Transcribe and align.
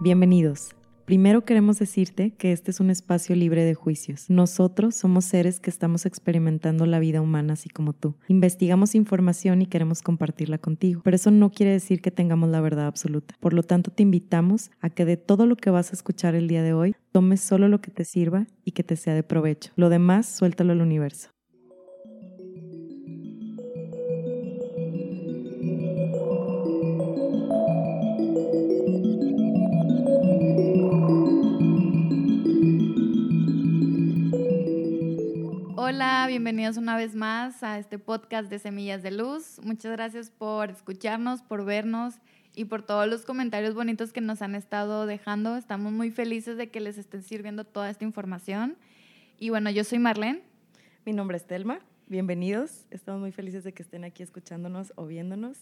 Bienvenidos. 0.00 0.74
Primero 1.04 1.44
queremos 1.44 1.78
decirte 1.78 2.32
que 2.32 2.50
este 2.50 2.72
es 2.72 2.80
un 2.80 2.90
espacio 2.90 3.36
libre 3.36 3.64
de 3.64 3.74
juicios. 3.74 4.28
Nosotros 4.28 4.96
somos 4.96 5.24
seres 5.24 5.60
que 5.60 5.70
estamos 5.70 6.04
experimentando 6.04 6.84
la 6.84 6.98
vida 6.98 7.20
humana 7.20 7.52
así 7.52 7.68
como 7.68 7.92
tú. 7.92 8.16
Investigamos 8.26 8.96
información 8.96 9.62
y 9.62 9.66
queremos 9.66 10.02
compartirla 10.02 10.58
contigo, 10.58 11.00
pero 11.04 11.14
eso 11.14 11.30
no 11.30 11.50
quiere 11.50 11.72
decir 11.72 12.02
que 12.02 12.10
tengamos 12.10 12.48
la 12.48 12.60
verdad 12.60 12.86
absoluta. 12.86 13.36
Por 13.38 13.52
lo 13.52 13.62
tanto, 13.62 13.92
te 13.92 14.02
invitamos 14.02 14.72
a 14.80 14.90
que 14.90 15.04
de 15.04 15.16
todo 15.16 15.46
lo 15.46 15.54
que 15.54 15.70
vas 15.70 15.90
a 15.90 15.94
escuchar 15.94 16.34
el 16.34 16.48
día 16.48 16.64
de 16.64 16.72
hoy, 16.72 16.96
tomes 17.12 17.40
solo 17.40 17.68
lo 17.68 17.80
que 17.80 17.92
te 17.92 18.04
sirva 18.04 18.48
y 18.64 18.72
que 18.72 18.82
te 18.82 18.96
sea 18.96 19.14
de 19.14 19.22
provecho. 19.22 19.70
Lo 19.76 19.90
demás, 19.90 20.26
suéltalo 20.26 20.72
al 20.72 20.80
universo. 20.80 21.33
Hola, 35.94 36.24
bienvenidos 36.26 36.76
una 36.76 36.96
vez 36.96 37.14
más 37.14 37.62
a 37.62 37.78
este 37.78 38.00
podcast 38.00 38.50
de 38.50 38.58
Semillas 38.58 39.04
de 39.04 39.12
Luz. 39.12 39.60
Muchas 39.62 39.92
gracias 39.92 40.28
por 40.28 40.70
escucharnos, 40.70 41.42
por 41.42 41.64
vernos 41.64 42.16
y 42.52 42.64
por 42.64 42.82
todos 42.82 43.06
los 43.06 43.24
comentarios 43.24 43.76
bonitos 43.76 44.12
que 44.12 44.20
nos 44.20 44.42
han 44.42 44.56
estado 44.56 45.06
dejando. 45.06 45.56
Estamos 45.56 45.92
muy 45.92 46.10
felices 46.10 46.56
de 46.56 46.68
que 46.68 46.80
les 46.80 46.98
estén 46.98 47.22
sirviendo 47.22 47.62
toda 47.62 47.90
esta 47.90 48.02
información. 48.02 48.76
Y 49.38 49.50
bueno, 49.50 49.70
yo 49.70 49.84
soy 49.84 50.00
Marlene. 50.00 50.42
Mi 51.04 51.12
nombre 51.12 51.36
es 51.36 51.46
Telma. 51.46 51.78
Bienvenidos. 52.08 52.86
Estamos 52.90 53.20
muy 53.20 53.30
felices 53.30 53.62
de 53.62 53.72
que 53.72 53.84
estén 53.84 54.02
aquí 54.02 54.24
escuchándonos 54.24 54.92
o 54.96 55.06
viéndonos. 55.06 55.58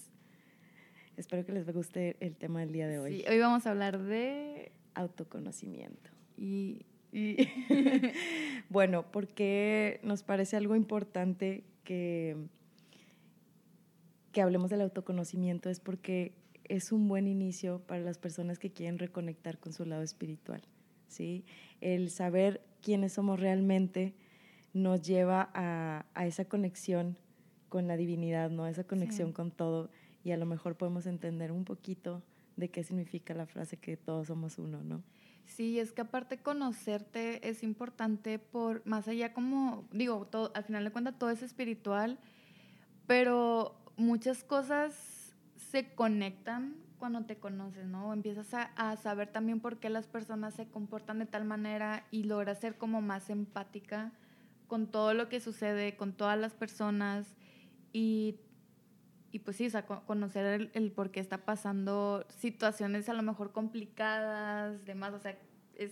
Espero 1.19 1.45
que 1.45 1.53
les 1.53 1.71
guste 1.71 2.17
el 2.21 2.37
tema 2.37 2.61
del 2.61 2.73
día 2.73 2.89
de 2.89 2.99
hoy. 2.99 3.19
Sí, 3.19 3.25
hoy 3.29 3.39
vamos 3.39 3.67
a 3.67 3.71
hablar 3.73 3.99
de 3.99 4.73
autoconocimiento. 4.95 6.11
Y 6.39 6.87
y 7.13 7.37
bueno, 8.71 9.05
porque 9.13 10.01
nos 10.03 10.23
parece 10.23 10.57
algo 10.57 10.75
importante 10.75 11.63
que, 11.85 12.37
que 14.33 14.41
hablemos 14.41 14.71
del 14.71 14.81
autoconocimiento 14.81 15.69
es 15.69 15.79
porque 15.79 16.33
es 16.65 16.91
un 16.91 17.07
buen 17.09 17.29
inicio 17.29 17.81
para 17.81 18.01
las 18.01 18.19
personas 18.19 18.59
que 18.59 18.71
quieren 18.71 18.99
reconectar 18.99 19.59
con 19.59 19.75
su 19.75 19.85
lado 19.85 20.03
espiritual. 20.03 20.63
¿sí? 21.09 21.45
El 21.83 22.11
saber 22.11 22.63
quiénes 22.81 23.13
somos 23.13 23.39
realmente 23.39 24.15
nos 24.73 25.03
lleva 25.03 25.51
a, 25.53 26.07
a 26.15 26.27
esa 26.27 26.47
conexión 26.47 27.19
con 27.69 27.89
la 27.89 27.99
divinidad, 27.99 28.51
¿no? 28.51 28.67
esa 28.67 28.85
conexión 28.85 29.33
con 29.33 29.51
todo 29.51 29.91
y 30.25 30.31
a 30.31 30.37
lo 30.39 30.47
mejor 30.47 30.77
podemos 30.77 31.07
entender 31.07 31.53
un 31.53 31.65
poquito 31.65 32.23
de 32.57 32.71
qué 32.71 32.85
significa 32.85 33.35
la 33.35 33.47
frase 33.47 33.77
que 33.77 33.97
todos 33.97 34.29
somos 34.29 34.59
uno, 34.59 34.83
¿no? 34.83 35.03
Sí, 35.45 35.79
es 35.79 35.93
que 35.93 36.03
aparte 36.03 36.39
conocerte 36.39 37.49
es 37.49 37.63
importante 37.63 38.39
por 38.39 38.87
más 38.87 39.09
allá 39.09 39.33
como, 39.33 39.87
digo, 39.93 40.27
todo, 40.27 40.53
al 40.55 40.65
final 40.65 40.85
de 40.85 40.91
cuentas 40.91 41.19
todo 41.19 41.31
es 41.31 41.43
espiritual, 41.43 42.19
pero 43.07 43.77
muchas 43.97 44.45
cosas 44.45 45.35
se 45.57 45.95
conectan 45.95 46.77
cuando 46.99 47.25
te 47.25 47.37
conoces, 47.37 47.87
¿no? 47.87 48.13
Empiezas 48.13 48.55
a, 48.55 48.71
a, 48.77 48.97
saber 48.97 49.29
también 49.33 49.61
por 49.61 49.79
qué 49.79 49.91
las 49.91 50.07
personas 50.07 50.55
se 50.55 50.69
comportan 50.69 51.19
de 51.19 51.27
tal 51.27 51.45
manera 51.45 52.07
y 52.11 52.23
logras 52.23 52.61
ser 52.61 52.79
como 52.79 53.03
más 53.03 53.29
empática 53.29 54.13
con 54.69 54.87
todo 54.87 55.13
lo 55.13 55.29
que 55.29 55.41
sucede, 55.41 55.97
con 55.97 56.13
todas 56.13 56.39
las 56.39 56.55
personas 56.55 57.35
y 57.93 58.37
y 59.33 59.39
pues 59.39 59.57
sí, 59.57 59.69
conocer 60.07 60.71
el, 60.75 60.93
por 60.93 61.11
qué 61.11 61.19
está 61.19 61.39
pasando 61.39 62.27
situaciones 62.29 63.09
a 63.09 63.15
lo 63.15 63.23
mejor 63.23 63.51
complicadas, 63.53 64.85
demás, 64.85 65.15
o 65.15 65.19
sea, 65.19 65.37
es, 65.75 65.91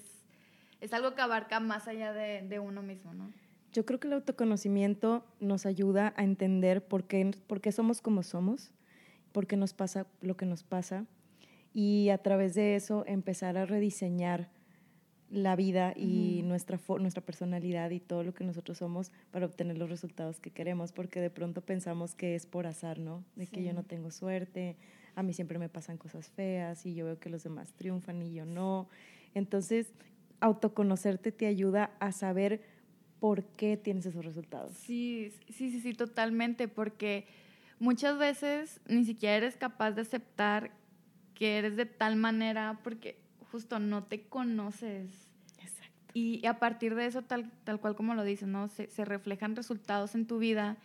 es 0.83 0.93
algo 0.93 1.15
que 1.15 1.23
abarca 1.23 1.59
más 1.59 1.89
allá 1.89 2.13
de, 2.13 2.43
de, 2.43 2.59
uno 2.59 2.83
mismo, 2.83 3.15
¿no? 3.15 3.33
Yo 3.73 3.87
creo 3.87 3.99
que 3.99 4.09
el 4.09 4.15
autoconocimiento 4.15 5.25
nos 5.41 5.65
ayuda 5.65 6.13
a 6.17 6.25
entender 6.25 6.85
por 6.85 7.05
qué, 7.05 7.35
por 7.47 7.63
qué 7.63 7.73
somos 7.73 8.03
como 8.03 8.23
somos, 8.23 8.73
por 9.33 9.47
qué 9.47 9.57
nos 9.57 9.73
pasa 9.73 10.07
lo 10.21 10.37
que 10.37 10.45
nos 10.45 10.63
pasa, 10.63 11.07
y 11.73 12.11
a 12.11 12.19
través 12.19 12.55
de 12.55 12.77
eso 12.77 13.05
empezar 13.07 13.57
a 13.57 13.65
rediseñar 13.65 14.51
la 15.31 15.55
vida 15.55 15.95
y 15.97 16.43
nuestra, 16.45 16.81
nuestra 16.99 17.23
personalidad 17.23 17.91
y 17.91 18.01
todo 18.01 18.25
lo 18.25 18.35
que 18.35 18.45
nosotros 18.45 18.79
somos 18.79 19.13
para 19.31 19.47
obtener 19.47 19.79
los 19.79 19.89
resultados 19.89 20.41
que 20.41 20.51
queremos, 20.51 20.93
porque 20.93 21.21
de 21.21 21.31
pronto 21.31 21.61
pensamos 21.61 22.15
que 22.15 22.35
es 22.35 22.47
por 22.47 22.67
azar, 22.67 22.99
¿no? 22.99 23.25
De 23.37 23.47
que 23.47 23.63
yo 23.63 23.73
no 23.73 23.85
tengo 23.85 24.11
suerte, 24.11 24.77
a 25.15 25.23
mí 25.23 25.33
siempre 25.33 25.59
me 25.59 25.69
pasan 25.69 25.99
cosas 25.99 26.29
feas 26.31 26.85
y 26.85 26.95
yo 26.95 27.05
veo 27.05 27.19
que 27.19 27.31
los 27.31 27.45
demás 27.45 27.73
triunfan 27.75 28.23
y 28.23 28.33
yo 28.33 28.45
no. 28.45 28.89
Entonces, 29.35 29.93
autoconocerte 30.41 31.31
te 31.31 31.47
ayuda 31.47 31.93
a 32.01 32.11
saber 32.11 32.63
por 33.21 33.45
qué 33.45 33.77
tienes 33.77 34.07
esos 34.07 34.25
resultados. 34.25 34.73
Sí, 34.73 35.33
sí, 35.49 35.71
sí, 35.71 35.81
sí, 35.81 35.95
totalmente, 35.95 36.67
porque 36.67 37.27
muchas 37.79 38.19
veces 38.19 38.81
ni 38.89 39.05
siquiera 39.05 39.37
eres 39.37 39.57
capaz 39.57 39.93
de 39.93 40.03
aceptar 40.03 40.73
que 41.35 41.59
eres 41.59 41.77
de 41.77 41.87
tal 41.87 42.17
manera, 42.17 42.81
porque 42.83 43.20
justo 43.51 43.79
no 43.79 44.05
te 44.05 44.23
conoces. 44.23 45.29
Exacto. 45.59 46.11
Y, 46.15 46.45
a 46.47 46.59
partir 46.59 46.95
de 46.95 47.07
eso, 47.07 47.23
tal, 47.23 47.51
tal 47.65 47.81
cual 47.81 47.95
como 47.97 48.15
lo 48.15 48.25
dices, 48.25 48.49
¿no? 48.49 48.69
Se, 48.69 48.89
se, 48.89 49.05
reflejan 49.05 49.57
resultados 49.57 50.15
en 50.15 50.27
tu 50.27 50.39
vida 50.39 50.77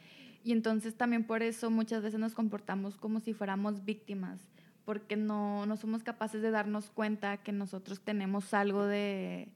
y 0.46 0.52
entonces 0.52 0.96
también 0.96 1.24
por 1.24 1.42
eso 1.42 1.72
muchas 1.72 2.04
veces 2.04 2.20
nos 2.20 2.36
comportamos 2.36 2.98
como 2.98 3.20
si 3.20 3.34
fuéramos 3.34 3.84
víctimas, 3.84 4.40
porque 4.86 5.16
no, 5.16 5.66
no 5.66 5.76
somos 5.76 6.04
capaces 6.04 6.44
de 6.44 6.52
darnos 6.52 6.92
cuenta 6.92 7.38
que 7.38 7.52
nosotros 7.52 8.00
tenemos 8.00 8.54
algo 8.54 8.86
de, 8.86 9.50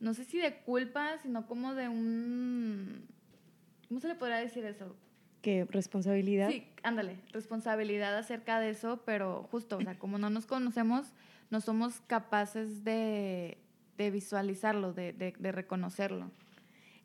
no 0.00 0.12
sé 0.12 0.24
si 0.24 0.38
de 0.38 0.56
culpa, 0.62 1.18
sino 1.22 1.46
como 1.46 1.76
de 1.76 1.88
un, 1.88 3.06
¿cómo 3.86 4.00
se 4.00 4.08
le 4.08 4.16
podrá 4.16 4.38
decir 4.38 4.64
eso? 4.64 4.96
¿Qué? 5.42 5.64
¿Responsabilidad? 5.70 6.50
Sí, 6.50 6.66
ándale, 6.82 7.16
responsabilidad 7.32 8.18
acerca 8.18 8.58
de 8.58 8.70
eso, 8.70 9.02
pero 9.06 9.46
justo, 9.52 9.76
o 9.76 9.80
sea, 9.80 9.96
como 9.96 10.18
no 10.18 10.28
nos 10.28 10.46
conocemos, 10.46 11.12
no 11.50 11.60
somos 11.60 12.00
capaces 12.06 12.84
de, 12.84 13.58
de 13.98 14.10
visualizarlo, 14.10 14.92
de, 14.92 15.12
de, 15.12 15.52
reconocerlo. 15.52 16.30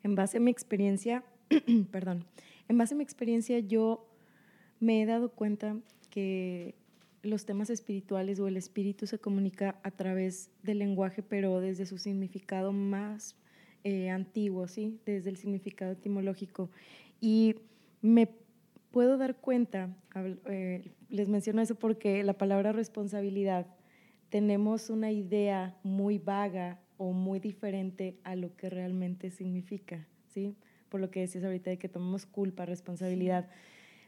En 0.02 0.14
base 0.14 0.38
a 0.38 0.40
mi 0.40 0.50
experiencia, 0.50 1.24
perdón, 1.90 2.24
en 2.68 2.78
base 2.78 2.94
a 2.94 2.96
mi 2.96 3.04
experiencia 3.04 3.58
yo 3.58 4.08
me 4.80 5.02
he 5.02 5.06
dado 5.06 5.30
cuenta 5.30 5.76
que 6.10 6.74
los 7.22 7.44
temas 7.44 7.70
espirituales 7.70 8.38
o 8.38 8.46
el 8.46 8.56
espíritu 8.56 9.06
se 9.06 9.18
comunica 9.18 9.80
a 9.82 9.90
través 9.90 10.50
del 10.62 10.78
lenguaje, 10.78 11.22
pero 11.22 11.60
desde 11.60 11.86
su 11.86 11.98
significado 11.98 12.72
más 12.72 13.34
eh, 13.82 14.10
antiguo, 14.10 14.68
¿sí? 14.68 15.00
Desde 15.04 15.30
el 15.30 15.36
significado 15.36 15.92
etimológico. 15.92 16.70
Y 17.20 17.56
me 18.00 18.28
puedo 18.92 19.18
dar 19.18 19.36
cuenta, 19.36 19.94
eh, 20.46 20.92
les 21.08 21.28
menciono 21.28 21.60
eso 21.62 21.74
porque 21.74 22.22
la 22.22 22.34
palabra 22.34 22.72
responsabilidad 22.72 23.66
tenemos 24.28 24.90
una 24.90 25.12
idea 25.12 25.76
muy 25.82 26.18
vaga 26.18 26.80
o 26.96 27.12
muy 27.12 27.40
diferente 27.40 28.18
a 28.24 28.36
lo 28.36 28.56
que 28.56 28.70
realmente 28.70 29.30
significa, 29.30 30.06
¿sí? 30.28 30.56
Por 30.88 31.00
lo 31.00 31.10
que 31.10 31.20
decías 31.20 31.44
ahorita 31.44 31.70
de 31.70 31.78
que 31.78 31.88
tomamos 31.88 32.26
culpa, 32.26 32.64
responsabilidad. 32.64 33.48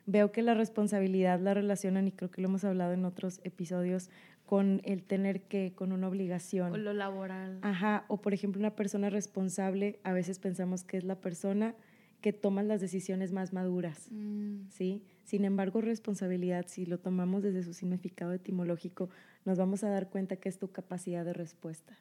Veo 0.06 0.32
que 0.32 0.42
la 0.42 0.54
responsabilidad 0.54 1.38
la 1.40 1.52
relacionan, 1.54 2.08
y 2.08 2.12
creo 2.12 2.30
que 2.30 2.40
lo 2.40 2.48
hemos 2.48 2.64
hablado 2.64 2.92
en 2.92 3.04
otros 3.04 3.40
episodios, 3.44 4.10
con 4.46 4.80
el 4.84 5.02
tener 5.02 5.42
que, 5.42 5.74
con 5.74 5.92
una 5.92 6.08
obligación. 6.08 6.72
O 6.72 6.78
lo 6.78 6.94
laboral. 6.94 7.58
Ajá, 7.60 8.06
o 8.08 8.22
por 8.22 8.32
ejemplo 8.32 8.58
una 8.58 8.74
persona 8.74 9.10
responsable, 9.10 10.00
a 10.04 10.12
veces 10.12 10.38
pensamos 10.38 10.84
que 10.84 10.96
es 10.96 11.04
la 11.04 11.20
persona 11.20 11.74
que 12.22 12.32
toma 12.32 12.62
las 12.62 12.80
decisiones 12.80 13.32
más 13.32 13.52
maduras, 13.52 14.08
mm. 14.10 14.70
¿sí? 14.70 15.04
Sin 15.24 15.44
embargo, 15.44 15.80
responsabilidad, 15.80 16.64
si 16.66 16.86
lo 16.86 16.98
tomamos 16.98 17.42
desde 17.42 17.62
su 17.62 17.74
significado 17.74 18.32
etimológico, 18.32 19.10
nos 19.48 19.56
vamos 19.56 19.82
a 19.82 19.88
dar 19.88 20.10
cuenta 20.10 20.36
que 20.36 20.50
es 20.50 20.58
tu 20.58 20.72
capacidad 20.72 21.24
de 21.24 21.32
respuesta. 21.32 21.96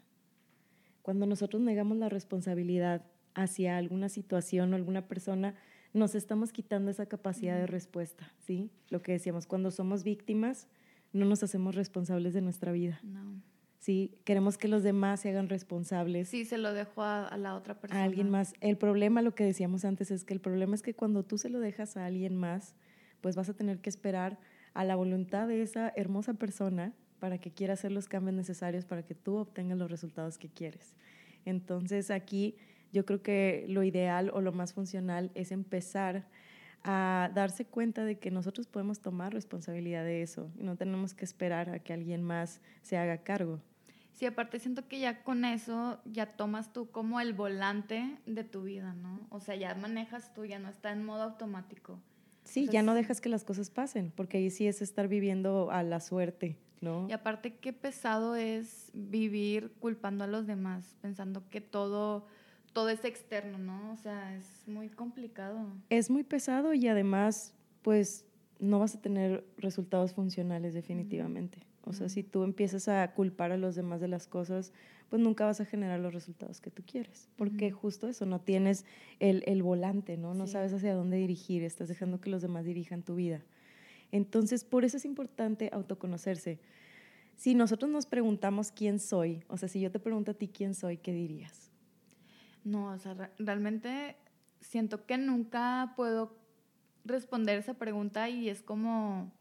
Cuando 1.02 1.26
nosotros 1.26 1.62
negamos 1.62 1.98
la 1.98 2.10
responsabilidad 2.10 3.06
hacia 3.36 3.78
alguna 3.78 4.10
situación 4.10 4.74
o 4.74 4.76
alguna 4.76 5.08
persona, 5.08 5.56
nos 5.94 6.14
estamos 6.14 6.52
quitando 6.52 6.92
esa 6.92 7.06
capacidad 7.06 7.56
de 7.56 7.66
respuesta, 7.66 8.34
¿sí? 8.40 8.70
Lo 8.90 9.02
que 9.02 9.14
decíamos, 9.14 9.48
cuando 9.48 9.72
somos 9.72 10.04
víctimas, 10.04 10.68
no 11.14 11.26
nos 11.26 11.42
hacemos 11.42 11.76
responsables 11.76 12.34
de 12.34 12.42
nuestra 12.42 12.74
vida. 12.74 13.00
No. 13.02 13.42
Sí, 13.80 14.18
queremos 14.26 14.58
que 14.58 14.68
los 14.68 14.84
demás 14.84 15.22
se 15.22 15.30
hagan 15.30 15.48
responsables. 15.48 16.28
Sí, 16.28 16.44
se 16.44 16.58
lo 16.58 16.74
dejo 16.74 17.02
a, 17.02 17.30
a, 17.30 17.38
la 17.38 17.56
otra 17.56 17.80
persona. 17.80 18.02
A 18.02 18.04
alguien 18.04 18.30
más. 18.30 18.56
El 18.60 18.78
problema, 18.78 19.22
lo 19.22 19.36
que 19.36 19.46
decíamos 19.46 19.86
antes, 19.86 20.12
es 20.12 20.26
que 20.26 20.34
el 20.34 20.42
problema 20.42 20.76
es 20.76 20.82
que 20.82 20.96
cuando 20.96 21.24
tú 21.24 21.38
se 21.38 21.50
lo 21.50 21.62
dejas 21.62 21.96
a 21.96 22.08
alguien 22.08 22.36
más, 22.36 22.76
pues 23.22 23.38
vas 23.38 23.48
a 23.48 23.54
tener 23.54 23.80
que 23.80 23.90
esperar 23.90 24.38
a 24.74 24.84
la 24.84 24.98
voluntad 24.98 25.48
de 25.48 25.62
esa 25.62 25.94
hermosa 25.96 26.34
persona 26.34 26.94
para 27.20 27.38
que 27.38 27.52
quiera 27.52 27.74
hacer 27.74 27.92
los 27.92 28.08
cambios 28.08 28.36
necesarios 28.36 28.86
para 28.86 29.04
que 29.04 29.16
tú 29.16 29.36
obtengas 29.38 29.78
los 29.78 29.90
resultados 29.90 30.38
que 30.38 30.50
quieres. 30.50 30.96
Entonces 31.46 32.12
aquí 32.12 32.56
yo 32.92 33.06
creo 33.06 33.22
que 33.22 33.66
lo 33.68 33.84
ideal 33.84 34.32
o 34.34 34.42
lo 34.42 34.52
más 34.52 34.74
funcional 34.74 35.32
es 35.36 35.52
empezar 35.52 36.28
a 36.84 37.32
darse 37.34 37.66
cuenta 37.66 38.06
de 38.06 38.18
que 38.18 38.32
nosotros 38.32 38.68
podemos 38.68 39.00
tomar 39.00 39.34
responsabilidad 39.34 40.04
de 40.04 40.22
eso 40.22 40.52
y 40.58 40.64
no 40.64 40.76
tenemos 40.76 41.14
que 41.14 41.26
esperar 41.26 41.70
a 41.70 41.80
que 41.80 41.94
alguien 41.94 42.24
más 42.24 42.62
se 42.82 42.98
haga 42.98 43.18
cargo. 43.18 43.62
Sí, 44.14 44.26
aparte 44.26 44.58
siento 44.60 44.88
que 44.88 45.00
ya 45.00 45.24
con 45.24 45.46
eso 45.46 46.00
ya 46.06 46.26
tomas 46.38 46.74
tú 46.74 46.90
como 46.90 47.20
el 47.20 47.34
volante 47.34 48.18
de 48.26 48.44
tu 48.44 48.64
vida, 48.64 48.94
¿no? 48.94 49.28
O 49.30 49.40
sea, 49.40 49.56
ya 49.56 49.76
manejas 49.76 50.34
tú, 50.34 50.46
ya 50.46 50.58
no 50.58 50.70
está 50.70 50.92
en 50.92 51.06
modo 51.06 51.22
automático. 51.22 52.00
Sí, 52.44 52.68
ya 52.68 52.82
no 52.82 52.96
dejas 52.96 53.22
que 53.22 53.30
las 53.30 53.44
cosas 53.44 53.70
pasen, 53.70 54.12
porque 54.16 54.38
ahí 54.38 54.50
sí 54.50 54.68
es 54.68 54.82
estar 54.82 55.08
viviendo 55.08 55.70
a 55.70 55.84
la 55.84 56.00
suerte, 56.00 56.56
¿no? 56.82 57.08
Y 57.10 57.14
aparte, 57.14 57.56
qué 57.56 57.74
pesado 57.74 58.36
es 58.36 58.92
vivir 58.94 59.72
culpando 59.80 60.24
a 60.24 60.28
los 60.28 60.48
demás, 60.48 60.96
pensando 61.02 61.48
que 61.50 61.62
todo, 61.62 62.26
todo 62.74 62.90
es 62.90 63.04
externo, 63.06 63.58
¿no? 63.58 63.92
O 63.92 63.96
sea, 63.96 64.36
es 64.36 64.68
muy 64.68 64.90
complicado. 64.90 65.60
Es 65.90 66.10
muy 66.10 66.24
pesado 66.24 66.74
y 66.74 66.88
además, 66.88 67.54
pues, 67.82 68.26
no 68.60 68.80
vas 68.80 68.96
a 68.96 69.02
tener 69.02 69.46
resultados 69.58 70.14
funcionales 70.14 70.74
definitivamente. 70.74 71.60
O 71.84 71.94
sea, 71.94 72.10
si 72.10 72.22
tú 72.22 72.44
empiezas 72.44 72.90
a 72.90 73.14
culpar 73.14 73.52
a 73.52 73.58
los 73.58 73.76
demás 73.76 74.02
de 74.02 74.10
las 74.10 74.28
cosas, 74.28 74.74
pues 75.10 75.22
nunca 75.22 75.46
vas 75.46 75.62
a 75.62 75.66
generar 75.66 76.00
los 76.00 76.14
resultados 76.14 76.60
que 76.60 76.70
tú 76.70 76.84
quieres. 76.86 77.30
Porque 77.38 77.72
justo 77.72 78.10
eso, 78.10 78.26
no 78.26 78.42
tienes 78.42 78.86
el, 79.20 79.44
el 79.48 79.64
volante, 79.64 80.18
¿no? 80.18 80.34
No 80.34 80.48
sabes 80.48 80.74
hacia 80.74 80.94
dónde 80.94 81.18
dirigir, 81.18 81.64
estás 81.64 81.88
dejando 81.88 82.20
que 82.20 82.30
los 82.30 82.42
demás 82.42 82.66
dirijan 82.66 83.04
tu 83.04 83.16
vida. 83.16 83.42
Entonces, 84.12 84.64
por 84.64 84.86
eso 84.86 84.98
es 84.98 85.06
importante 85.06 85.70
autoconocerse. 85.74 86.60
Si 87.36 87.56
nosotros 87.56 87.92
nos 87.92 88.06
preguntamos 88.06 88.72
quién 88.72 89.00
soy, 89.00 89.44
o 89.48 89.58
sea, 89.58 89.70
si 89.70 89.80
yo 89.80 89.92
te 89.92 90.00
pregunto 90.00 90.32
a 90.32 90.34
ti 90.34 90.48
quién 90.48 90.74
soy, 90.74 90.98
¿qué 90.98 91.14
dirías? 91.14 91.72
No, 92.64 92.92
o 92.92 92.98
sea, 92.98 93.32
realmente 93.38 94.16
siento 94.60 95.06
que 95.06 95.18
nunca 95.18 95.94
puedo 95.96 96.36
responder 97.06 97.60
esa 97.60 97.76
pregunta 97.76 98.30
y 98.30 98.50
es 98.50 98.62
como 98.62 99.32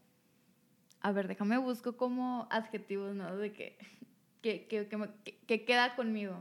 a 1.01 1.11
ver, 1.11 1.27
déjame 1.27 1.57
busco 1.57 1.95
como 1.95 2.47
adjetivos, 2.49 3.15
¿no? 3.15 3.37
De 3.37 3.53
que, 3.53 3.77
que, 4.41 4.67
que, 4.67 4.87
que, 5.45 5.65
queda 5.65 5.95
conmigo. 5.95 6.35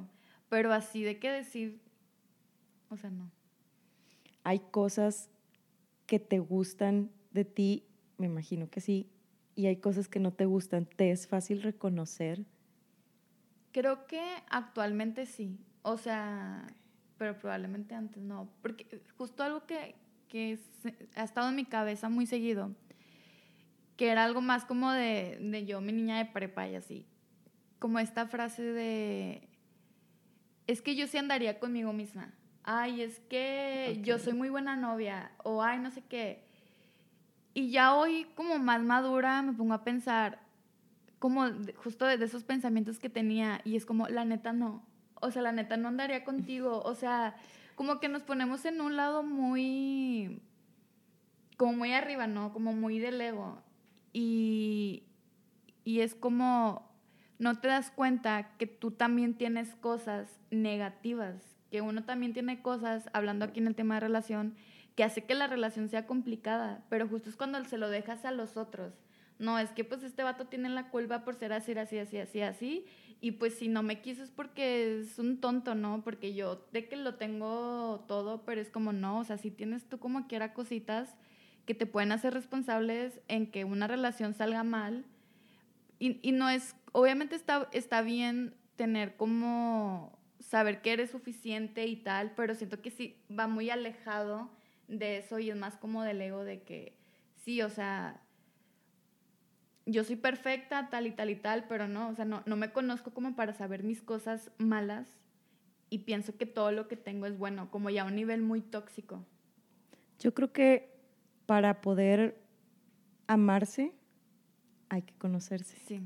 Pero 0.48 0.72
así 0.72 1.02
de 1.02 1.18
que 1.18 1.30
decir, 1.30 1.80
o 2.90 2.96
sea, 2.96 3.10
no. 3.10 3.30
Hay 4.44 4.60
cosas 4.60 5.30
que 6.06 6.18
te 6.18 6.38
gustan 6.38 7.10
de 7.32 7.44
ti, 7.44 7.84
me 8.18 8.26
imagino 8.26 8.68
que 8.70 8.80
sí, 8.80 9.10
y 9.54 9.66
hay 9.66 9.76
cosas 9.76 10.08
que 10.08 10.20
no 10.20 10.32
te 10.32 10.46
gustan. 10.46 10.86
¿Te 10.86 11.10
es 11.10 11.26
fácil 11.26 11.62
reconocer? 11.62 12.44
Creo 13.72 14.06
que 14.06 14.22
actualmente 14.48 15.26
sí. 15.26 15.58
O 15.82 15.98
sea, 15.98 16.66
pero 17.18 17.38
probablemente 17.38 17.94
antes 17.94 18.22
no. 18.22 18.50
Porque 18.62 19.02
justo 19.16 19.42
algo 19.42 19.66
que, 19.66 19.94
que 20.28 20.58
ha 21.14 21.24
estado 21.24 21.48
en 21.48 21.56
mi 21.56 21.64
cabeza 21.64 22.08
muy 22.08 22.26
seguido 22.26 22.74
que 23.96 24.10
era 24.10 24.24
algo 24.24 24.40
más 24.40 24.64
como 24.64 24.92
de, 24.92 25.38
de 25.40 25.64
yo, 25.64 25.80
mi 25.80 25.92
niña 25.92 26.18
de 26.18 26.26
prepa 26.26 26.68
y 26.68 26.76
así. 26.76 27.06
Como 27.78 27.98
esta 27.98 28.26
frase 28.26 28.62
de, 28.62 29.48
es 30.66 30.82
que 30.82 30.96
yo 30.96 31.06
sí 31.06 31.18
andaría 31.18 31.58
conmigo 31.58 31.92
misma. 31.92 32.32
Ay, 32.62 33.02
es 33.02 33.20
que 33.20 34.00
yo 34.02 34.18
soy 34.18 34.34
muy 34.34 34.48
buena 34.48 34.76
novia. 34.76 35.30
O 35.44 35.62
ay, 35.62 35.78
no 35.78 35.90
sé 35.90 36.02
qué. 36.02 36.45
Y 37.56 37.70
ya 37.70 37.94
hoy, 37.94 38.26
como 38.34 38.58
más 38.58 38.82
madura, 38.82 39.40
me 39.40 39.54
pongo 39.54 39.72
a 39.72 39.82
pensar, 39.82 40.40
como 41.18 41.46
justo 41.76 42.04
de, 42.04 42.22
esos 42.22 42.44
pensamientos 42.44 42.98
que 42.98 43.08
tenía. 43.08 43.62
Y 43.64 43.76
es 43.76 43.86
como, 43.86 44.08
la 44.08 44.26
neta 44.26 44.52
no. 44.52 44.84
O 45.14 45.30
sea, 45.30 45.40
la 45.40 45.52
neta 45.52 45.78
no 45.78 45.88
andaría 45.88 46.22
contigo. 46.22 46.82
O 46.84 46.94
sea, 46.94 47.34
como 47.74 47.98
que 47.98 48.10
nos 48.10 48.22
ponemos 48.24 48.66
en 48.66 48.82
un 48.82 48.96
lado 48.96 49.22
muy. 49.22 50.42
Como 51.56 51.72
muy 51.72 51.94
arriba, 51.94 52.26
¿no? 52.26 52.52
Como 52.52 52.74
muy 52.74 52.98
del 52.98 53.18
ego. 53.22 53.62
Y, 54.12 55.04
y 55.82 56.00
es 56.00 56.14
como 56.14 56.86
no 57.38 57.58
te 57.58 57.68
das 57.68 57.90
cuenta 57.90 58.50
que 58.58 58.66
tú 58.66 58.90
también 58.90 59.32
tienes 59.32 59.74
cosas 59.76 60.28
negativas, 60.50 61.56
que 61.70 61.80
uno 61.80 62.04
también 62.04 62.34
tiene 62.34 62.60
cosas, 62.60 63.08
hablando 63.14 63.46
aquí 63.46 63.60
en 63.60 63.66
el 63.66 63.74
tema 63.74 63.94
de 63.94 64.00
relación, 64.00 64.56
que 64.96 65.04
hace 65.04 65.24
que 65.24 65.34
la 65.34 65.46
relación 65.46 65.88
sea 65.88 66.06
complicada, 66.06 66.84
pero 66.88 67.06
justo 67.06 67.28
es 67.28 67.36
cuando 67.36 67.62
se 67.64 67.78
lo 67.78 67.90
dejas 67.90 68.24
a 68.24 68.32
los 68.32 68.56
otros. 68.56 68.94
No, 69.38 69.58
es 69.58 69.70
que 69.70 69.84
pues 69.84 70.02
este 70.02 70.22
vato 70.22 70.46
tiene 70.46 70.70
la 70.70 70.88
culpa 70.88 71.22
por 71.22 71.34
ser 71.34 71.52
así, 71.52 71.72
así, 71.72 71.98
así, 71.98 72.16
así, 72.18 72.40
así, 72.40 72.86
y 73.20 73.32
pues 73.32 73.54
si 73.54 73.68
no 73.68 73.82
me 73.82 74.00
quiso 74.00 74.22
es 74.22 74.30
porque 74.30 75.00
es 75.00 75.18
un 75.18 75.38
tonto, 75.38 75.74
¿no? 75.74 76.02
Porque 76.02 76.32
yo 76.34 76.66
de 76.72 76.88
que 76.88 76.96
lo 76.96 77.16
tengo 77.16 78.04
todo, 78.08 78.44
pero 78.46 78.62
es 78.62 78.70
como 78.70 78.94
no, 78.94 79.18
o 79.18 79.24
sea, 79.24 79.36
si 79.36 79.50
tienes 79.50 79.86
tú 79.86 79.98
como 79.98 80.26
quiera 80.26 80.54
cositas 80.54 81.14
que 81.66 81.74
te 81.74 81.84
pueden 81.84 82.12
hacer 82.12 82.32
responsables 82.32 83.20
en 83.28 83.50
que 83.50 83.64
una 83.64 83.86
relación 83.86 84.32
salga 84.32 84.62
mal. 84.62 85.04
Y, 85.98 86.20
y 86.22 86.32
no 86.32 86.48
es, 86.48 86.76
obviamente 86.92 87.34
está, 87.36 87.68
está 87.72 88.00
bien 88.00 88.54
tener 88.76 89.16
como 89.16 90.18
saber 90.40 90.80
que 90.80 90.92
eres 90.92 91.10
suficiente 91.10 91.86
y 91.86 91.96
tal, 91.96 92.32
pero 92.36 92.54
siento 92.54 92.80
que 92.80 92.90
sí 92.90 93.18
va 93.28 93.48
muy 93.48 93.68
alejado 93.68 94.50
de 94.88 95.18
eso 95.18 95.38
y 95.38 95.50
es 95.50 95.56
más 95.56 95.76
como 95.76 96.02
del 96.02 96.20
ego 96.20 96.44
de 96.44 96.62
que 96.62 96.96
sí, 97.36 97.62
o 97.62 97.70
sea, 97.70 98.20
yo 99.86 100.04
soy 100.04 100.16
perfecta, 100.16 100.88
tal 100.90 101.06
y 101.06 101.12
tal 101.12 101.30
y 101.30 101.36
tal, 101.36 101.66
pero 101.68 101.86
no, 101.88 102.08
o 102.08 102.14
sea, 102.14 102.24
no, 102.24 102.42
no 102.46 102.56
me 102.56 102.72
conozco 102.72 103.12
como 103.12 103.36
para 103.36 103.52
saber 103.52 103.82
mis 103.82 104.02
cosas 104.02 104.50
malas 104.58 105.08
y 105.90 105.98
pienso 105.98 106.36
que 106.36 106.46
todo 106.46 106.72
lo 106.72 106.88
que 106.88 106.96
tengo 106.96 107.26
es 107.26 107.38
bueno, 107.38 107.70
como 107.70 107.90
ya 107.90 108.02
a 108.02 108.06
un 108.06 108.16
nivel 108.16 108.42
muy 108.42 108.60
tóxico. 108.60 109.24
Yo 110.18 110.34
creo 110.34 110.52
que 110.52 110.92
para 111.46 111.80
poder 111.80 112.40
amarse 113.26 113.92
hay 114.88 115.02
que 115.02 115.14
conocerse. 115.14 115.76
Sí. 115.86 116.00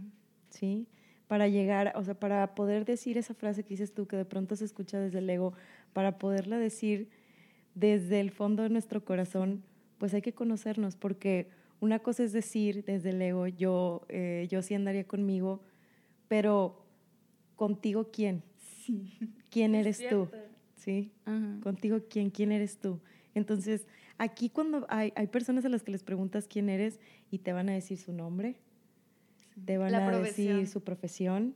¿Sí? 0.50 0.88
Para 1.26 1.48
llegar, 1.48 1.92
o 1.94 2.02
sea, 2.02 2.18
para 2.18 2.54
poder 2.54 2.84
decir 2.84 3.16
esa 3.16 3.34
frase 3.34 3.62
que 3.62 3.70
dices 3.70 3.94
tú, 3.94 4.06
que 4.06 4.16
de 4.16 4.24
pronto 4.24 4.56
se 4.56 4.64
escucha 4.64 4.98
desde 4.98 5.18
el 5.18 5.30
ego, 5.30 5.54
para 5.92 6.18
poderla 6.18 6.58
decir 6.58 7.08
desde 7.80 8.20
el 8.20 8.30
fondo 8.30 8.62
de 8.62 8.68
nuestro 8.68 9.04
corazón, 9.04 9.64
pues 9.98 10.14
hay 10.14 10.22
que 10.22 10.32
conocernos, 10.32 10.96
porque 10.96 11.48
una 11.80 11.98
cosa 11.98 12.22
es 12.22 12.32
decir 12.32 12.84
desde 12.84 13.10
el 13.10 13.22
ego, 13.22 13.46
yo, 13.46 14.02
eh, 14.08 14.46
yo 14.50 14.62
sí 14.62 14.74
andaría 14.74 15.04
conmigo, 15.04 15.62
pero 16.28 16.84
contigo 17.56 18.10
quién? 18.12 18.42
Sí. 18.84 19.18
¿Quién 19.50 19.74
eres 19.74 20.00
tú? 20.08 20.28
¿Sí? 20.76 21.10
Contigo 21.62 21.98
quién? 22.08 22.30
¿Quién 22.30 22.52
eres 22.52 22.78
tú? 22.78 23.00
Entonces, 23.34 23.86
Aquí 24.20 24.50
cuando 24.50 24.84
hay, 24.90 25.14
hay 25.16 25.28
personas 25.28 25.64
a 25.64 25.70
las 25.70 25.82
que 25.82 25.92
les 25.92 26.02
preguntas 26.02 26.46
quién 26.46 26.68
eres 26.68 27.00
y 27.30 27.38
te 27.38 27.54
van 27.54 27.70
a 27.70 27.72
decir 27.72 27.96
su 27.96 28.12
nombre, 28.12 28.56
te 29.64 29.78
van 29.78 29.94
a 29.94 30.18
decir 30.18 30.68
su 30.68 30.84
profesión, 30.84 31.54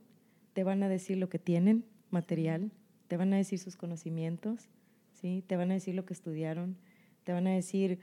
te 0.53 0.63
van 0.63 0.81
a 0.81 0.89
decir 0.89 1.17
lo 1.17 1.29
que 1.29 1.37
tienen, 1.37 1.85
material, 2.09 2.71
te 3.07 3.17
van 3.17 3.33
a 3.33 3.37
decir 3.37 3.59
sus 3.59 3.75
conocimientos, 3.75 4.67
¿sí? 5.15 5.43
te 5.47 5.55
van 5.55 5.71
a 5.71 5.73
decir 5.73 5.95
lo 5.95 6.05
que 6.05 6.13
estudiaron, 6.13 6.77
te 7.23 7.33
van 7.33 7.47
a 7.47 7.51
decir 7.51 7.99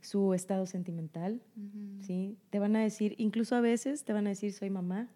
su 0.00 0.32
estado 0.32 0.66
sentimental, 0.66 1.42
¿sí? 2.00 2.36
te 2.50 2.58
van 2.58 2.76
a 2.76 2.80
decir, 2.80 3.14
incluso 3.18 3.56
a 3.56 3.60
veces 3.60 4.04
te 4.04 4.12
van 4.12 4.26
a 4.26 4.30
decir 4.30 4.52
soy 4.52 4.70
mamá, 4.70 5.08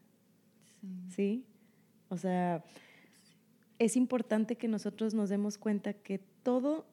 ¿sí? 1.09 1.45
O 2.09 2.17
sea, 2.17 2.63
es 3.79 3.97
importante 3.97 4.57
que 4.57 4.69
nosotros 4.69 5.15
nos 5.15 5.31
demos 5.31 5.57
cuenta 5.57 5.95
que 5.95 6.19
todo 6.43 6.87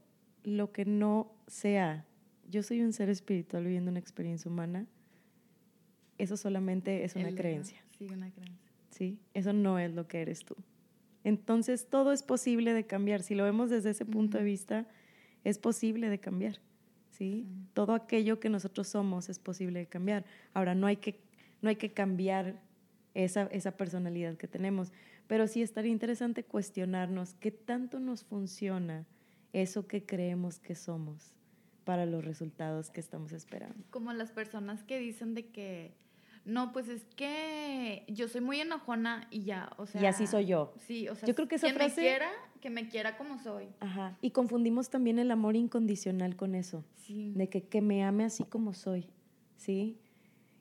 lo 0.44 0.72
que 0.72 0.86
no 0.86 1.34
sea, 1.48 2.06
yo 2.50 2.64
soy 2.64 2.82
un 2.82 2.94
ser 2.94 3.10
espiritual 3.10 3.64
viviendo 3.64 3.92
una 3.92 4.00
experiencia 4.00 4.50
humana, 4.50 4.88
eso 6.18 6.38
solamente 6.38 7.04
es 7.04 7.16
una 7.16 7.32
creencia. 7.32 7.82
Sí, 7.98 8.06
una 8.06 8.32
creencia. 8.32 8.72
Sí, 8.90 9.20
eso 9.34 9.54
no 9.54 9.80
es 9.80 9.94
lo 9.94 10.08
que 10.08 10.22
eres 10.22 10.46
tú. 10.46 10.56
Entonces, 11.24 11.88
todo 11.88 12.12
es 12.12 12.24
posible 12.24 12.74
de 12.74 12.86
cambiar. 12.86 13.22
Si 13.22 13.36
lo 13.36 13.44
vemos 13.44 13.70
desde 13.70 13.92
ese 13.92 14.06
punto 14.06 14.38
de 14.38 14.44
vista, 14.44 14.88
es 15.44 15.58
posible 15.58 16.10
de 16.10 16.20
cambiar. 16.20 16.60
¿sí? 17.12 17.48
Todo 17.74 17.94
aquello 17.94 18.40
que 18.40 18.50
nosotros 18.50 18.88
somos 18.88 19.30
es 19.30 19.40
posible 19.40 19.80
de 19.80 19.88
cambiar. 19.88 20.26
Ahora, 20.54 20.76
no 20.76 20.88
hay 20.88 20.98
que, 20.98 21.20
no 21.62 21.70
hay 21.70 21.76
que 21.76 21.92
cambiar 21.92 22.60
esa, 23.14 23.44
esa 23.52 23.72
personalidad 23.78 24.38
que 24.38 24.48
tenemos, 24.48 24.92
pero 25.28 25.48
sí 25.48 25.62
estaría 25.62 25.92
interesante 25.92 26.44
cuestionarnos 26.44 27.34
qué 27.36 27.52
tanto 27.52 28.00
nos 28.00 28.24
funciona 28.24 29.06
eso 29.54 29.88
que 29.88 30.06
creemos 30.06 30.60
que 30.60 30.76
somos 30.76 31.34
para 31.84 32.06
los 32.06 32.24
resultados 32.24 32.90
que 32.90 33.00
estamos 33.00 33.32
esperando. 33.32 33.84
Como 33.90 34.14
las 34.14 34.32
personas 34.32 34.84
que 34.84 35.00
dicen 35.00 35.34
de 35.34 35.48
que, 35.48 35.94
no, 36.46 36.72
pues 36.72 36.88
es 36.90 37.04
que 37.16 38.04
yo 38.08 38.28
soy 38.28 38.42
muy 38.42 38.60
enojona 38.60 39.28
y 39.30 39.44
ya, 39.44 39.72
o 39.78 39.86
sea. 39.86 40.02
Y 40.02 40.06
así 40.06 40.28
soy 40.28 40.46
yo. 40.48 40.74
Sí, 40.88 41.08
o 41.08 41.16
sea, 41.16 41.28
yo 41.28 41.36
creo 41.36 41.48
que 41.48 41.56
esa 41.56 41.72
me 41.72 41.94
quiera, 41.94 42.30
que 42.60 42.70
me 42.70 42.90
quiera 42.90 43.18
como 43.18 43.38
soy. 43.40 43.70
Ajá. 43.80 44.18
Y 44.22 44.32
confundimos 44.32 44.90
también 44.90 45.20
el 45.20 45.32
amor 45.32 45.56
incondicional 45.56 46.36
con 46.36 46.56
eso. 46.56 46.84
Sí. 46.98 47.34
De 47.36 47.50
que, 47.50 47.64
que 47.64 47.82
me 47.82 48.04
ame 48.04 48.26
así 48.26 48.44
como 48.44 48.74
soy, 48.74 49.10
¿sí? 49.58 50.00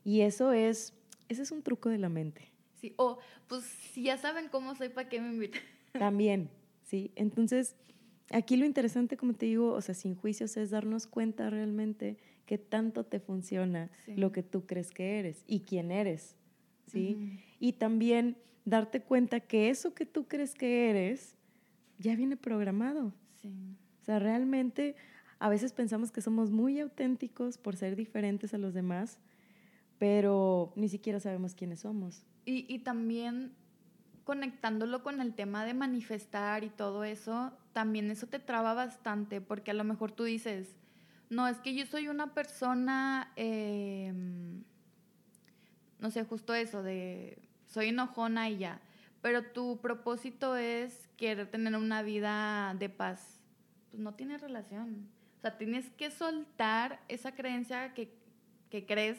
Y 0.04 0.20
eso 0.20 0.52
es, 0.52 0.94
ese 1.28 1.42
es 1.42 1.50
un 1.50 1.62
truco 1.62 1.88
de 1.88 1.98
la 1.98 2.08
mente. 2.08 2.52
Sí, 2.74 2.94
o 2.96 3.18
pues 3.46 3.64
si 3.64 4.04
ya 4.04 4.16
saben 4.16 4.48
cómo 4.48 4.74
soy, 4.74 4.88
¿para 4.88 5.08
qué 5.08 5.20
me 5.20 5.28
invitan? 5.28 5.62
También, 5.92 6.50
¿sí? 6.84 7.12
Entonces, 7.16 7.76
Aquí 8.32 8.56
lo 8.56 8.64
interesante, 8.64 9.16
como 9.16 9.34
te 9.34 9.46
digo, 9.46 9.72
o 9.72 9.80
sea, 9.80 9.94
sin 9.94 10.14
juicios, 10.14 10.56
es 10.56 10.70
darnos 10.70 11.08
cuenta 11.08 11.50
realmente 11.50 12.16
que 12.50 12.58
tanto 12.58 13.04
te 13.04 13.20
funciona 13.20 13.92
lo 14.08 14.32
que 14.32 14.42
tú 14.42 14.66
crees 14.66 14.90
que 14.90 15.20
eres 15.20 15.44
y 15.46 15.60
quién 15.60 15.92
eres, 15.92 16.34
¿sí? 16.88 17.38
Y 17.60 17.74
también 17.74 18.36
darte 18.64 19.02
cuenta 19.02 19.38
que 19.38 19.70
eso 19.70 19.94
que 19.94 20.04
tú 20.04 20.26
crees 20.26 20.56
que 20.56 20.90
eres 20.90 21.36
ya 22.00 22.16
viene 22.16 22.36
programado. 22.36 23.14
Sí. 23.40 23.52
O 24.00 24.04
sea, 24.04 24.18
realmente 24.18 24.96
a 25.38 25.48
veces 25.48 25.72
pensamos 25.72 26.10
que 26.10 26.22
somos 26.22 26.50
muy 26.50 26.80
auténticos 26.80 27.56
por 27.56 27.76
ser 27.76 27.94
diferentes 27.94 28.52
a 28.52 28.58
los 28.58 28.74
demás, 28.74 29.20
pero 30.00 30.72
ni 30.74 30.88
siquiera 30.88 31.20
sabemos 31.20 31.54
quiénes 31.54 31.78
somos. 31.78 32.26
Y, 32.46 32.66
y 32.68 32.80
también 32.80 33.52
conectándolo 34.24 35.04
con 35.04 35.20
el 35.20 35.34
tema 35.34 35.64
de 35.64 35.74
manifestar 35.74 36.64
y 36.64 36.70
todo 36.70 37.04
eso, 37.04 37.52
también 37.72 38.10
eso 38.10 38.26
te 38.26 38.40
traba 38.40 38.74
bastante, 38.74 39.40
porque 39.40 39.70
a 39.70 39.74
lo 39.74 39.84
mejor 39.84 40.10
tú 40.10 40.24
dices, 40.24 40.74
no, 41.30 41.48
es 41.48 41.58
que 41.58 41.74
yo 41.74 41.86
soy 41.86 42.08
una 42.08 42.34
persona, 42.34 43.32
em, 43.36 44.62
no 45.98 46.10
sé, 46.10 46.24
justo 46.24 46.54
eso, 46.54 46.82
de 46.82 47.38
soy 47.66 47.88
enojona 47.88 48.50
y 48.50 48.58
ya, 48.58 48.80
pero 49.22 49.44
tu 49.44 49.80
propósito 49.80 50.56
es 50.56 51.08
querer 51.16 51.48
tener 51.50 51.76
una 51.76 52.02
vida 52.02 52.74
de 52.78 52.88
paz, 52.88 53.40
pues 53.90 54.02
no 54.02 54.14
tiene 54.14 54.38
relación. 54.38 55.08
O 55.38 55.40
sea, 55.40 55.56
tienes 55.56 55.88
que 55.90 56.10
soltar 56.10 57.00
esa 57.08 57.32
creencia 57.32 57.94
que, 57.94 58.12
que 58.68 58.84
crees 58.84 59.18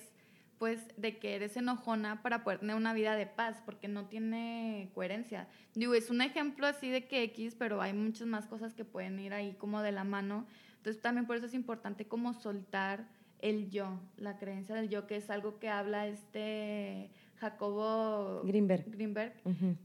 pues 0.61 0.79
de 0.95 1.17
que 1.17 1.33
eres 1.33 1.57
enojona 1.57 2.21
para 2.21 2.43
poder 2.43 2.59
tener 2.59 2.75
una 2.75 2.93
vida 2.93 3.15
de 3.15 3.25
paz, 3.25 3.63
porque 3.65 3.87
no 3.87 4.05
tiene 4.05 4.91
coherencia. 4.93 5.47
Digo, 5.73 5.95
es 5.95 6.11
un 6.11 6.21
ejemplo 6.21 6.67
así 6.67 6.91
de 6.91 7.07
que 7.07 7.23
X, 7.23 7.55
pero 7.57 7.81
hay 7.81 7.93
muchas 7.93 8.27
más 8.27 8.45
cosas 8.45 8.75
que 8.75 8.85
pueden 8.85 9.17
ir 9.19 9.33
ahí 9.33 9.55
como 9.55 9.81
de 9.81 9.91
la 9.91 10.03
mano. 10.03 10.45
Entonces 10.81 11.01
también 11.01 11.27
por 11.27 11.37
eso 11.37 11.45
es 11.45 11.53
importante 11.53 12.05
como 12.05 12.33
soltar 12.33 13.07
el 13.39 13.69
yo, 13.69 13.99
la 14.17 14.37
creencia 14.37 14.75
del 14.75 14.89
yo, 14.89 15.07
que 15.07 15.15
es 15.15 15.29
algo 15.29 15.59
que 15.59 15.69
habla 15.69 16.07
este 16.07 17.09
Jacobo 17.37 18.41
Greenberg, 18.43 18.85
Greenberg 18.91 19.33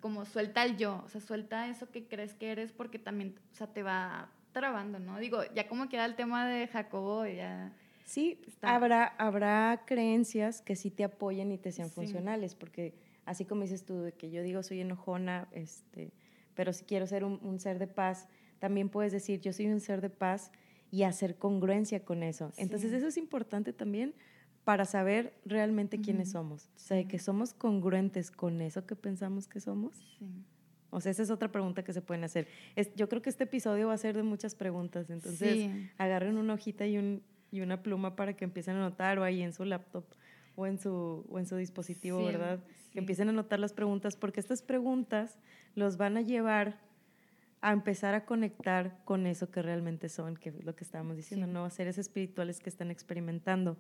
como 0.01 0.25
suelta 0.25 0.65
el 0.65 0.77
yo, 0.77 1.03
o 1.05 1.09
sea, 1.09 1.21
suelta 1.21 1.69
eso 1.69 1.91
que 1.91 2.07
crees 2.07 2.35
que 2.35 2.51
eres 2.51 2.73
porque 2.73 2.99
también, 2.99 3.35
o 3.53 3.55
sea, 3.55 3.67
te 3.67 3.83
va 3.83 4.31
trabando, 4.53 4.99
¿no? 4.99 5.19
Digo, 5.19 5.41
ya 5.55 5.69
como 5.69 5.89
queda 5.89 6.05
el 6.05 6.17
tema 6.17 6.47
de 6.47 6.67
Jacobo, 6.67 7.27
ya 7.27 7.73
Sí, 8.07 8.41
habrá, 8.63 9.05
habrá 9.19 9.83
creencias 9.85 10.63
que 10.63 10.77
sí 10.77 10.93
te 10.93 11.03
apoyen 11.03 11.51
y 11.51 11.59
te 11.59 11.73
sean 11.73 11.91
funcionales, 11.91 12.55
porque 12.55 12.95
así 13.25 13.45
como 13.45 13.63
dices 13.63 13.85
tú, 13.85 14.01
de 14.01 14.13
que 14.13 14.31
yo 14.31 14.43
digo 14.43 14.63
soy 14.63 14.81
enojona, 14.81 15.49
este, 15.51 16.13
pero 16.55 16.73
si 16.73 16.85
quiero 16.85 17.09
ser 17.09 17.25
un, 17.25 17.59
ser 17.59 17.81
de 17.81 17.89
paz, 17.89 18.29
también 18.61 18.91
puedes 18.91 19.11
decir 19.11 19.41
yo 19.41 19.53
soy 19.53 19.67
un 19.67 19.81
ser 19.81 20.01
de 20.01 20.11
paz 20.11 20.53
y 20.91 21.03
hacer 21.03 21.37
congruencia 21.37 22.05
con 22.05 22.23
eso. 22.23 22.53
Entonces 22.57 22.93
eso 22.93 23.07
es 23.07 23.17
importante 23.17 23.73
también 23.73 24.15
para 24.65 24.85
saber 24.85 25.33
realmente 25.45 26.01
quiénes 26.01 26.33
somos. 26.33 26.71
O 26.75 26.79
sea, 26.79 27.07
que 27.07 27.19
somos 27.19 27.55
congruentes 27.55 28.31
con 28.31 28.61
eso 28.61 28.85
que 28.85 28.97
pensamos 28.97 29.47
que 29.47 29.61
somos. 29.61 30.03
O 30.91 31.01
sea, 31.01 31.13
esa 31.13 31.23
es 31.23 31.31
otra 31.31 31.53
pregunta 31.53 31.85
que 31.85 31.93
se 31.93 32.03
pueden 32.03 32.25
hacer. 32.25 32.49
Es, 32.75 32.93
yo 32.95 33.09
creo 33.09 33.23
que 33.23 33.31
este 33.31 33.45
episodio 33.45 33.89
va 33.89 33.95
a 33.95 33.99
ser 33.99 34.17
de 34.17 34.23
muchas 34.23 34.55
preguntas, 34.55 35.11
entonces 35.11 35.71
agarren 35.99 36.37
una 36.37 36.55
hojita 36.55 36.87
y 36.87 36.99
un, 36.99 37.23
y 37.53 37.61
una 37.61 37.83
pluma 37.83 38.17
para 38.17 38.35
que 38.35 38.45
empiecen 38.45 38.77
a 38.77 38.79
anotar 38.79 39.19
o 39.19 39.25
ahí 39.25 39.43
en 39.43 39.53
su 39.53 39.65
laptop 39.65 40.05
o 40.57 40.67
en 40.67 40.79
su, 40.79 41.25
o 41.29 41.39
en 41.39 41.47
su 41.47 41.57
dispositivo, 41.57 42.25
¿verdad? 42.25 42.61
Que 42.93 42.99
empiecen 42.99 43.29
a 43.29 43.31
anotar 43.31 43.61
las 43.61 43.73
preguntas 43.73 44.17
porque 44.17 44.41
estas 44.41 44.63
preguntas 44.63 45.39
los 45.75 45.97
van 45.97 46.17
a 46.17 46.23
llevar 46.23 46.81
a 47.67 47.73
empezar 47.73 48.15
a 48.15 48.25
conectar 48.25 49.03
con 49.05 49.27
eso 49.27 49.51
que 49.51 49.61
realmente 49.61 50.09
son, 50.09 50.37
que 50.37 50.51
es 50.51 50.65
lo 50.65 50.77
que 50.77 50.85
estábamos 50.85 51.17
diciendo, 51.17 51.49
¿no? 51.49 51.69
Seres 51.69 51.99
espirituales 51.99 52.61
que 52.61 52.71
están 52.71 52.93
experimentando. 52.93 53.77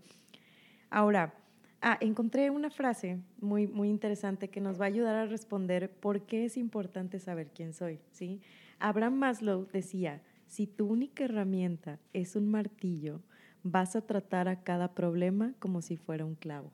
Ahora, 0.90 1.35
ah, 1.83 1.97
encontré 2.00 2.50
una 2.50 2.69
frase 2.71 3.21
muy, 3.40 3.69
muy 3.69 3.88
interesante 3.88 4.50
que 4.50 4.61
nos 4.61 4.81
va 4.81 4.87
a 4.87 4.88
ayudar 4.88 5.14
a 5.14 5.26
responder 5.26 5.88
por 5.88 6.26
qué 6.26 6.47
es 6.47 6.57
importante 6.57 7.21
saber 7.21 7.52
quién 7.55 7.73
soy, 7.73 8.00
¿sí? 8.11 8.40
Abraham 8.81 9.14
Maslow 9.14 9.69
decía, 9.73 10.21
si 10.49 10.66
tu 10.66 10.88
única 10.88 11.23
herramienta 11.23 12.00
es 12.12 12.35
un 12.35 12.49
martillo, 12.49 13.23
vas 13.62 13.95
a 13.95 14.05
tratar 14.05 14.49
a 14.49 14.64
cada 14.64 14.95
problema 14.95 15.55
como 15.61 15.81
si 15.81 15.97
fuera 15.97 16.25
un 16.25 16.35
clavo. 16.35 16.73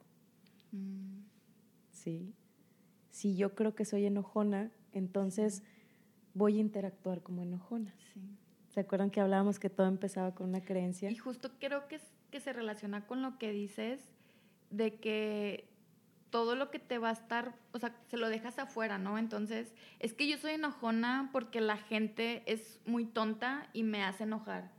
Mm. 0.70 1.26
¿Sí? 1.90 2.32
Si 3.10 3.36
yo 3.36 3.54
creo 3.54 3.74
que 3.74 3.84
soy 3.84 4.06
enojona, 4.06 4.72
entonces 4.92 5.62
voy 6.34 6.58
a 6.58 6.60
interactuar 6.60 7.22
como 7.22 7.42
enojona. 7.42 7.94
¿Se 8.70 8.80
acuerdan 8.80 9.10
que 9.10 9.20
hablábamos 9.20 9.58
que 9.58 9.68
todo 9.68 9.86
empezaba 9.86 10.34
con 10.34 10.48
una 10.48 10.62
creencia? 10.62 11.10
Y 11.10 11.16
justo 11.16 11.50
creo 11.58 11.88
que, 11.88 12.00
que 12.30 12.40
se 12.40 12.52
relaciona 12.52 13.06
con 13.06 13.20
lo 13.20 13.38
que 13.38 13.52
dices 13.52 14.10
de 14.70 14.94
que 14.94 15.68
todo 16.30 16.56
lo 16.56 16.70
que 16.70 16.78
te 16.78 16.96
va 16.96 17.10
a 17.10 17.12
estar, 17.12 17.54
o 17.72 17.78
sea, 17.78 17.94
se 18.08 18.16
lo 18.16 18.30
dejas 18.30 18.58
afuera, 18.58 18.96
¿no? 18.96 19.18
Entonces, 19.18 19.74
es 20.00 20.14
que 20.14 20.26
yo 20.26 20.38
soy 20.38 20.52
enojona 20.52 21.28
porque 21.30 21.60
la 21.60 21.76
gente 21.76 22.42
es 22.46 22.80
muy 22.86 23.04
tonta 23.04 23.68
y 23.74 23.82
me 23.82 24.02
hace 24.02 24.24
enojar. 24.24 24.72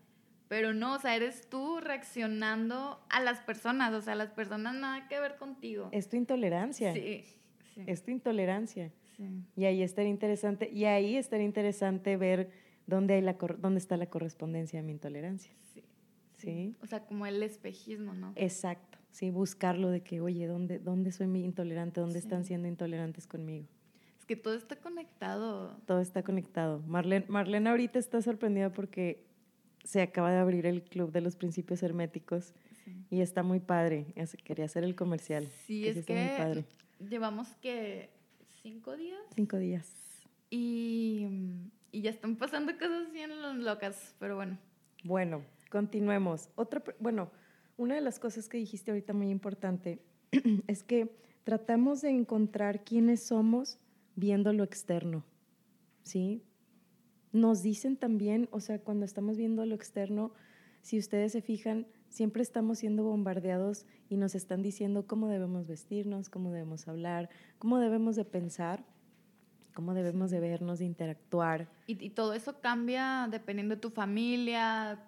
Pero 0.47 0.73
no, 0.73 0.95
o 0.95 0.99
sea, 0.99 1.15
eres 1.15 1.47
tú 1.49 1.79
reaccionando 1.79 2.99
a 3.09 3.19
las 3.19 3.41
personas, 3.41 3.93
o 3.93 4.01
sea, 4.01 4.15
las 4.15 4.31
personas 4.31 4.73
nada 4.73 5.07
que 5.07 5.19
ver 5.19 5.37
contigo. 5.37 5.89
Es 5.91 6.09
tu 6.09 6.15
intolerancia. 6.15 6.91
Sí. 6.93 7.23
Es 7.85 8.03
tu 8.03 8.09
intolerancia. 8.09 8.91
Sí. 9.17 9.43
Y 9.55 9.65
ahí 9.65 9.81
estaría 9.81 10.11
interesante, 10.11 10.69
y 10.71 10.85
ahí 10.85 11.15
estaría 11.15 11.45
interesante 11.45 12.17
ver 12.17 12.51
dónde, 12.87 13.15
hay 13.15 13.21
la, 13.21 13.33
dónde 13.33 13.79
está 13.79 13.97
la 13.97 14.07
correspondencia 14.07 14.79
de 14.79 14.85
mi 14.85 14.91
intolerancia. 14.91 15.53
Sí. 15.73 15.83
sí. 16.37 16.75
O 16.81 16.87
sea, 16.87 17.05
como 17.05 17.25
el 17.25 17.41
espejismo, 17.43 18.13
¿no? 18.13 18.33
Exacto. 18.35 18.97
Sí, 19.11 19.29
buscarlo 19.29 19.89
de 19.89 20.01
que, 20.01 20.21
oye, 20.21 20.47
¿dónde, 20.47 20.79
dónde 20.79 21.11
soy 21.11 21.27
mi 21.27 21.43
intolerante? 21.43 22.01
¿Dónde 22.01 22.17
están 22.17 22.45
siendo 22.45 22.67
intolerantes 22.67 23.27
conmigo? 23.27 23.67
Es 24.17 24.25
que 24.25 24.35
todo 24.35 24.55
está 24.55 24.77
conectado. 24.77 25.77
Todo 25.85 25.99
está 25.99 26.23
conectado. 26.23 26.81
Marlene, 26.87 27.25
Marlene 27.27 27.69
ahorita 27.69 27.99
está 27.99 28.21
sorprendida 28.21 28.71
porque 28.71 29.27
se 29.83 30.01
acaba 30.01 30.31
de 30.31 30.37
abrir 30.37 30.65
el 30.65 30.81
Club 30.81 31.11
de 31.11 31.21
los 31.21 31.35
Principios 31.35 31.83
Herméticos 31.83 32.53
y 33.09 33.21
está 33.21 33.43
muy 33.43 33.59
padre. 33.59 34.13
Quería 34.43 34.65
hacer 34.65 34.83
el 34.83 34.95
comercial. 34.95 35.47
Sí, 35.65 35.87
es 35.87 36.05
que 36.05 36.63
llevamos 37.09 37.49
que 37.61 38.09
cinco 38.63 38.95
días. 38.95 39.19
Cinco 39.35 39.57
días. 39.57 39.91
Y, 40.49 41.27
y, 41.91 42.01
ya 42.01 42.09
están 42.09 42.37
pasando 42.37 42.71
cosas 42.73 43.11
bien 43.11 43.29
locas, 43.63 44.15
pero 44.19 44.35
bueno. 44.37 44.57
Bueno, 45.03 45.43
continuemos. 45.69 46.49
Otra, 46.55 46.81
bueno, 46.99 47.29
una 47.75 47.95
de 47.95 48.01
las 48.01 48.19
cosas 48.19 48.47
que 48.47 48.57
dijiste 48.57 48.91
ahorita 48.91 49.13
muy 49.13 49.29
importante 49.29 50.01
es 50.67 50.83
que 50.83 51.13
tratamos 51.43 52.01
de 52.01 52.11
encontrar 52.11 52.85
quiénes 52.85 53.21
somos 53.23 53.79
viendo 54.15 54.53
lo 54.53 54.63
externo, 54.63 55.25
¿sí? 56.03 56.43
Nos 57.33 57.63
dicen 57.63 57.97
también, 57.97 58.47
o 58.51 58.61
sea, 58.61 58.79
cuando 58.79 59.05
estamos 59.05 59.37
viendo 59.37 59.65
lo 59.65 59.75
externo, 59.75 60.33
si 60.81 60.99
ustedes 60.99 61.33
se 61.33 61.41
fijan, 61.41 61.87
siempre 62.13 62.43
estamos 62.43 62.77
siendo 62.77 63.03
bombardeados 63.03 63.87
y 64.07 64.17
nos 64.17 64.35
están 64.35 64.61
diciendo 64.61 65.07
cómo 65.07 65.27
debemos 65.27 65.67
vestirnos, 65.67 66.29
cómo 66.29 66.51
debemos 66.51 66.87
hablar, 66.87 67.29
cómo 67.57 67.79
debemos 67.79 68.15
de 68.15 68.23
pensar, 68.23 68.85
cómo 69.73 69.95
debemos 69.95 70.29
de 70.29 70.39
vernos, 70.39 70.77
de 70.77 70.85
interactuar. 70.85 71.67
Y, 71.87 72.11
todo 72.11 72.33
eso 72.33 72.61
cambia 72.61 73.27
dependiendo 73.31 73.75
de 73.75 73.81
tu 73.81 73.89
familia, 73.89 74.99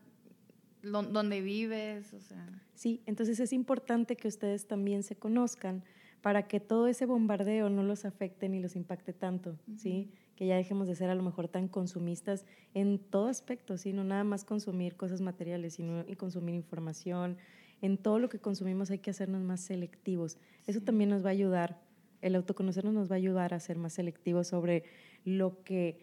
dónde 0.82 1.42
vives, 1.42 2.12
o 2.14 2.20
sea. 2.20 2.64
Sí, 2.74 3.04
entonces 3.06 3.40
es 3.40 3.54
importante 3.54 4.18
que 4.18 4.28
ustedes 4.28 4.68
también 4.68 5.04
se 5.04 5.16
conozcan 5.16 5.84
para 6.22 6.48
que 6.48 6.60
todo 6.60 6.88
ese 6.88 7.06
bombardeo 7.06 7.70
no 7.70 7.84
los 7.84 8.04
afecte 8.04 8.50
ni 8.50 8.60
los 8.60 8.76
impacte 8.76 9.14
tanto, 9.14 9.60
¿sí? 9.78 10.12
Que 10.36 10.46
ya 10.46 10.56
dejemos 10.56 10.88
de 10.88 10.96
ser 10.96 11.10
a 11.10 11.16
lo 11.16 11.24
mejor 11.24 11.48
tan 11.48 11.68
consumistas 11.68 12.46
en 12.74 13.00
todo 13.00 13.28
aspecto, 13.28 13.78
sino 13.78 14.04
nada 14.04 14.24
más 14.24 14.44
consumir 14.44 14.96
cosas 14.96 15.22
materiales, 15.22 15.76
sino 15.76 16.04
y 16.08 16.16
consumir 16.16 16.56
información. 16.56 17.38
En 17.82 17.98
todo 17.98 18.20
lo 18.20 18.30
que 18.30 18.40
consumimos 18.40 18.92
hay 18.92 19.00
que 19.00 19.12
hacernos 19.12 19.44
más 19.44 19.62
selectivos. 19.62 20.38
Eso 20.68 20.82
también 20.82 21.10
nos 21.10 21.24
va 21.24 21.30
a 21.30 21.32
ayudar, 21.32 21.82
el 22.22 22.36
autoconocernos 22.36 22.94
nos 22.94 23.10
va 23.10 23.16
a 23.16 23.18
ayudar 23.18 23.54
a 23.54 23.60
ser 23.60 23.78
más 23.78 23.94
selectivos 23.94 24.48
sobre 24.48 24.84
lo 25.24 25.64
que 25.64 26.00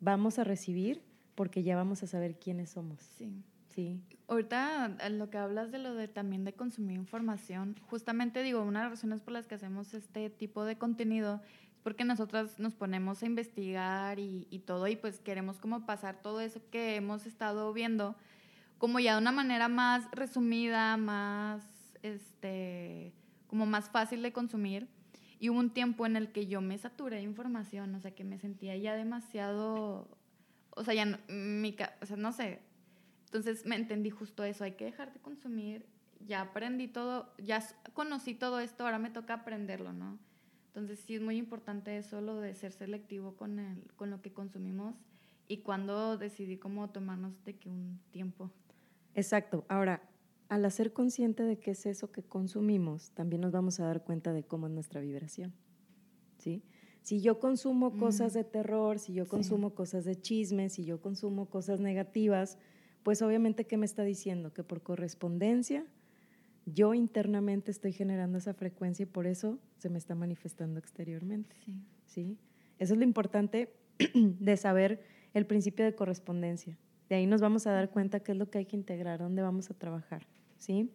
vamos 0.00 0.38
a 0.38 0.44
recibir, 0.44 1.02
porque 1.34 1.62
ya 1.62 1.76
vamos 1.76 2.02
a 2.02 2.06
saber 2.06 2.38
quiénes 2.38 2.70
somos. 2.70 3.00
Sí. 3.00 3.42
Sí. 3.68 4.00
Ahorita 4.26 4.96
lo 5.10 5.30
que 5.30 5.38
hablas 5.38 5.70
de 5.70 5.78
lo 5.78 5.94
de 5.94 6.08
también 6.08 6.44
de 6.44 6.52
consumir 6.52 6.96
información, 6.96 7.76
justamente 7.82 8.42
digo, 8.42 8.62
una 8.62 8.80
de 8.80 8.84
las 8.86 8.92
razones 8.92 9.20
por 9.20 9.32
las 9.32 9.46
que 9.46 9.54
hacemos 9.54 9.94
este 9.94 10.30
tipo 10.30 10.64
de 10.64 10.76
contenido 10.76 11.40
porque 11.88 12.04
nosotras 12.04 12.58
nos 12.58 12.74
ponemos 12.74 13.22
a 13.22 13.26
investigar 13.26 14.18
y, 14.18 14.62
todo 14.66 14.88
y 14.88 14.96
pues 14.96 15.20
queremos 15.20 15.58
como 15.58 15.86
pasar 15.86 16.20
todo 16.20 16.42
eso 16.42 16.60
que 16.70 16.96
hemos 16.96 17.24
estado 17.24 17.72
viendo 17.72 18.14
como 18.76 19.00
ya 19.00 19.14
de 19.14 19.22
una 19.22 19.32
manera 19.32 19.68
más 19.68 20.04
resumida, 20.10 20.98
más, 20.98 21.62
este, 22.02 23.14
como 23.46 23.64
más 23.64 23.88
fácil 23.88 24.20
de 24.20 24.34
consumir. 24.34 24.86
Y 25.40 25.48
hubo 25.48 25.58
un 25.58 25.70
tiempo 25.70 26.04
en 26.04 26.16
el 26.16 26.30
que 26.30 26.46
yo 26.46 26.60
me 26.60 26.76
saturé 26.76 27.16
de 27.16 27.22
información, 27.22 27.94
o 27.94 28.00
sea, 28.00 28.10
que 28.10 28.22
me 28.22 28.38
sentía 28.38 28.76
ya 28.76 28.94
demasiado, 28.94 30.10
o 30.72 30.84
sea, 30.84 30.92
ya 30.92 31.06
no, 31.06 31.16
mi, 31.28 31.74
o 32.02 32.04
sea, 32.04 32.18
no 32.18 32.32
sé. 32.32 32.60
Entonces 33.24 33.64
me 33.64 33.76
entendí 33.76 34.10
justo 34.10 34.44
eso, 34.44 34.62
hay 34.62 34.72
que 34.72 34.84
dejar 34.84 35.14
de 35.14 35.20
consumir, 35.20 35.86
ya 36.20 36.42
aprendí 36.42 36.86
todo, 36.86 37.32
ya 37.38 37.66
conocí 37.94 38.34
todo 38.34 38.60
esto, 38.60 38.84
ahora 38.84 38.98
me 38.98 39.08
toca 39.08 39.32
aprenderlo, 39.32 39.94
¿no? 39.94 40.18
Entonces 40.78 41.04
sí 41.04 41.16
es 41.16 41.20
muy 41.20 41.36
importante 41.36 41.96
eso, 41.96 42.20
lo 42.20 42.40
de 42.40 42.54
ser 42.54 42.72
selectivo 42.72 43.36
con, 43.36 43.58
el, 43.58 43.82
con 43.96 44.10
lo 44.10 44.22
que 44.22 44.32
consumimos 44.32 44.94
y 45.48 45.58
cuando 45.58 46.16
decidí 46.16 46.56
cómo 46.56 46.88
tomarnos 46.90 47.32
de 47.44 47.56
que 47.56 47.68
un 47.68 47.98
tiempo. 48.10 48.50
Exacto. 49.14 49.64
Ahora, 49.68 50.02
al 50.48 50.64
hacer 50.64 50.92
consciente 50.92 51.42
de 51.42 51.58
qué 51.58 51.72
es 51.72 51.84
eso 51.86 52.12
que 52.12 52.22
consumimos, 52.22 53.10
también 53.10 53.42
nos 53.42 53.52
vamos 53.52 53.80
a 53.80 53.86
dar 53.86 54.04
cuenta 54.04 54.32
de 54.32 54.44
cómo 54.44 54.66
es 54.66 54.72
nuestra 54.72 55.00
vibración. 55.00 55.52
¿Sí? 56.38 56.62
Si 57.02 57.20
yo 57.20 57.40
consumo 57.40 57.96
cosas 57.98 58.34
de 58.34 58.44
terror, 58.44 58.98
si 58.98 59.14
yo 59.14 59.26
consumo 59.26 59.74
cosas 59.74 60.04
de 60.04 60.20
chismes, 60.20 60.74
si 60.74 60.84
yo 60.84 61.00
consumo 61.00 61.46
cosas 61.46 61.80
negativas, 61.80 62.58
pues 63.02 63.22
obviamente, 63.22 63.66
¿qué 63.66 63.76
me 63.76 63.86
está 63.86 64.04
diciendo? 64.04 64.52
Que 64.52 64.62
por 64.62 64.82
correspondencia 64.82 65.86
yo 66.72 66.94
internamente 66.94 67.70
estoy 67.70 67.92
generando 67.92 68.38
esa 68.38 68.54
frecuencia 68.54 69.04
y 69.04 69.06
por 69.06 69.26
eso 69.26 69.58
se 69.78 69.88
me 69.88 69.98
está 69.98 70.14
manifestando 70.14 70.78
exteriormente. 70.78 71.56
Sí. 71.64 71.82
¿sí? 72.06 72.38
Eso 72.78 72.94
es 72.94 72.98
lo 72.98 73.04
importante 73.04 73.72
de 74.14 74.56
saber 74.56 75.02
el 75.34 75.46
principio 75.46 75.84
de 75.84 75.94
correspondencia. 75.94 76.78
De 77.08 77.16
ahí 77.16 77.26
nos 77.26 77.40
vamos 77.40 77.66
a 77.66 77.72
dar 77.72 77.90
cuenta 77.90 78.20
qué 78.20 78.32
es 78.32 78.38
lo 78.38 78.50
que 78.50 78.58
hay 78.58 78.66
que 78.66 78.76
integrar, 78.76 79.18
dónde 79.18 79.42
vamos 79.42 79.70
a 79.70 79.74
trabajar. 79.74 80.26
¿sí? 80.58 80.90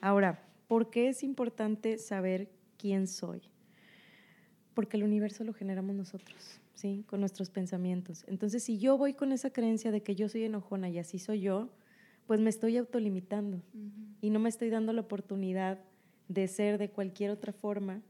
Ahora, 0.00 0.46
¿por 0.68 0.90
qué 0.90 1.08
es 1.08 1.22
importante 1.22 1.98
saber 1.98 2.50
quién 2.76 3.06
soy? 3.06 3.42
Porque 4.74 4.96
el 4.96 5.04
universo 5.04 5.44
lo 5.44 5.54
generamos 5.54 5.94
nosotros, 5.94 6.60
¿sí? 6.74 7.04
Con 7.06 7.20
nuestros 7.20 7.48
pensamientos. 7.48 8.24
Entonces, 8.26 8.64
si 8.64 8.78
yo 8.78 8.98
voy 8.98 9.14
con 9.14 9.30
esa 9.30 9.50
creencia 9.50 9.92
de 9.92 10.02
que 10.02 10.16
yo 10.16 10.28
soy 10.28 10.44
enojona 10.44 10.90
y 10.90 10.98
así 10.98 11.20
soy 11.20 11.40
yo, 11.40 11.70
pues 12.26 12.40
me 12.40 12.50
estoy 12.50 12.76
autolimitando 12.76 13.62
y 14.20 14.30
no 14.30 14.38
me 14.38 14.48
estoy 14.48 14.70
dando 14.70 14.92
la 14.92 15.02
oportunidad 15.02 15.78
de 16.28 16.48
ser 16.48 16.78
de 16.78 16.90
cualquier 16.90 17.30
otra 17.30 17.52
forma 17.52 18.02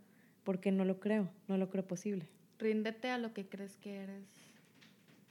porque 0.44 0.70
no 0.70 0.84
lo 0.84 1.00
creo, 1.00 1.30
no 1.48 1.56
lo 1.56 1.70
creo 1.70 1.86
posible. 1.86 2.28
Ríndete 2.58 3.10
a 3.10 3.18
lo 3.18 3.32
que 3.32 3.46
crees 3.46 3.76
que 3.76 3.96
eres. 3.96 4.24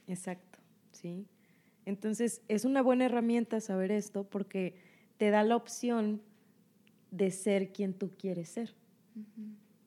Exacto, 0.06 0.58
¿sí? 0.92 1.26
Entonces, 1.86 2.42
es 2.48 2.64
una 2.64 2.82
buena 2.82 3.06
herramienta 3.06 3.60
saber 3.60 3.90
esto 3.90 4.24
porque 4.24 4.76
te 5.16 5.30
da 5.30 5.42
la 5.42 5.56
opción 5.56 6.20
de 7.10 7.30
ser 7.30 7.72
quien 7.72 7.94
tú 7.94 8.10
quieres 8.18 8.48
ser. 8.48 8.74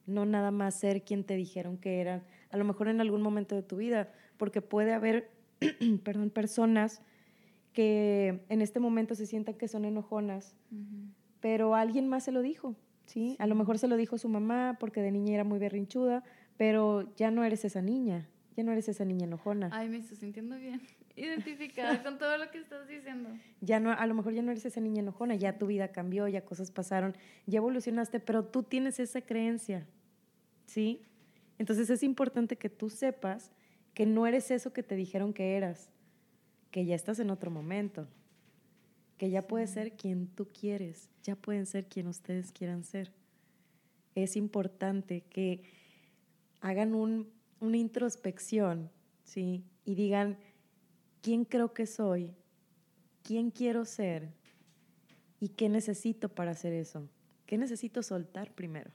No 0.06 0.26
nada 0.26 0.52
más 0.52 0.80
ser 0.80 1.04
quien 1.04 1.24
te 1.24 1.36
dijeron 1.36 1.78
que 1.78 2.00
eran, 2.00 2.24
a 2.50 2.58
lo 2.58 2.64
mejor 2.64 2.88
en 2.88 3.02
algún 3.02 3.22
momento 3.22 3.56
de 3.56 3.64
tu 3.64 3.78
vida, 3.78 4.12
porque 4.38 4.62
puede 4.62 4.94
haber, 4.94 5.30
perdón, 6.04 6.30
personas 6.30 7.02
que 7.78 8.44
en 8.50 8.64
este 8.64 8.80
momento 8.80 9.14
se 9.14 9.28
sientan 9.28 9.54
que 9.54 9.68
son 9.68 9.86
enojonas, 9.86 10.56
pero 11.42 11.76
alguien 11.76 12.08
más 12.08 12.24
se 12.24 12.32
lo 12.32 12.42
dijo, 12.42 12.76
¿sí? 13.06 13.36
A 13.38 13.46
lo 13.46 13.54
mejor 13.54 13.78
se 13.78 13.88
lo 13.88 13.98
dijo 13.98 14.18
su 14.18 14.30
mamá 14.30 14.78
porque 14.80 15.04
de 15.04 15.12
niña 15.12 15.36
era 15.36 15.44
muy 15.44 15.60
berrinchuda, 15.60 16.24
pero 16.58 17.14
ya 17.18 17.30
no 17.30 17.44
eres 17.44 17.66
esa 17.66 17.84
niña, 17.84 18.28
ya 18.56 18.64
no 18.64 18.72
eres 18.72 18.90
esa 18.90 19.06
niña 19.06 19.26
enojona. 19.26 19.70
Ay, 19.72 19.90
me 19.90 19.98
estoy 19.98 20.18
sintiendo 20.18 20.58
bien 20.58 20.82
identificada 21.16 22.02
con 22.02 22.18
todo 22.18 22.36
lo 22.40 22.50
que 22.50 22.58
estás 22.58 22.88
diciendo. 22.88 23.30
Ya 23.62 23.80
no, 23.80 23.92
a 23.92 24.08
lo 24.08 24.16
mejor 24.16 24.34
ya 24.34 24.42
no 24.42 24.50
eres 24.50 24.66
esa 24.66 24.82
niña 24.82 25.02
enojona, 25.02 25.36
ya 25.36 25.60
tu 25.60 25.68
vida 25.68 25.90
cambió, 25.90 26.28
ya 26.28 26.44
cosas 26.44 26.72
pasaron, 26.72 27.16
ya 27.46 27.58
evolucionaste, 27.58 28.20
pero 28.20 28.44
tú 28.44 28.64
tienes 28.64 29.00
esa 29.00 29.22
creencia, 29.22 29.86
¿sí? 30.66 31.04
Entonces 31.60 31.92
es 31.92 32.02
importante 32.02 32.56
que 32.56 32.70
tú 32.70 32.90
sepas 32.90 33.52
que 33.94 34.08
no 34.08 34.26
eres 34.26 34.50
eso 34.50 34.74
que 34.74 34.82
te 34.82 34.96
dijeron 34.96 35.32
que 35.32 35.58
eras, 35.58 35.92
que 36.72 36.86
ya 36.86 36.96
estás 36.96 37.20
en 37.20 37.30
otro 37.30 37.52
momento, 37.52 38.08
que 39.18 39.30
ya 39.30 39.48
puedes 39.48 39.72
ser 39.72 39.94
quien 39.94 40.28
tú 40.28 40.48
quieres, 40.48 41.10
ya 41.24 41.36
pueden 41.36 41.66
ser 41.66 41.88
quien 41.88 42.08
ustedes 42.08 42.52
quieran 42.52 42.84
ser. 42.84 43.12
Es 44.16 44.36
importante 44.36 45.22
que 45.30 45.64
hagan 46.62 46.96
un, 46.96 47.30
una 47.60 47.78
introspección, 47.78 48.90
¿sí? 49.24 49.64
Y 49.86 49.96
digan, 49.96 50.38
quién 51.22 51.46
creo 51.46 51.74
que 51.74 51.86
soy, 51.86 52.34
quién 53.24 53.52
quiero 53.52 53.86
ser 53.86 54.34
y 55.40 55.50
qué 55.50 55.70
necesito 55.70 56.30
para 56.30 56.52
hacer 56.52 56.74
eso. 56.74 57.10
¿Qué 57.46 57.58
necesito 57.58 58.04
soltar 58.04 58.54
primero? 58.54 58.92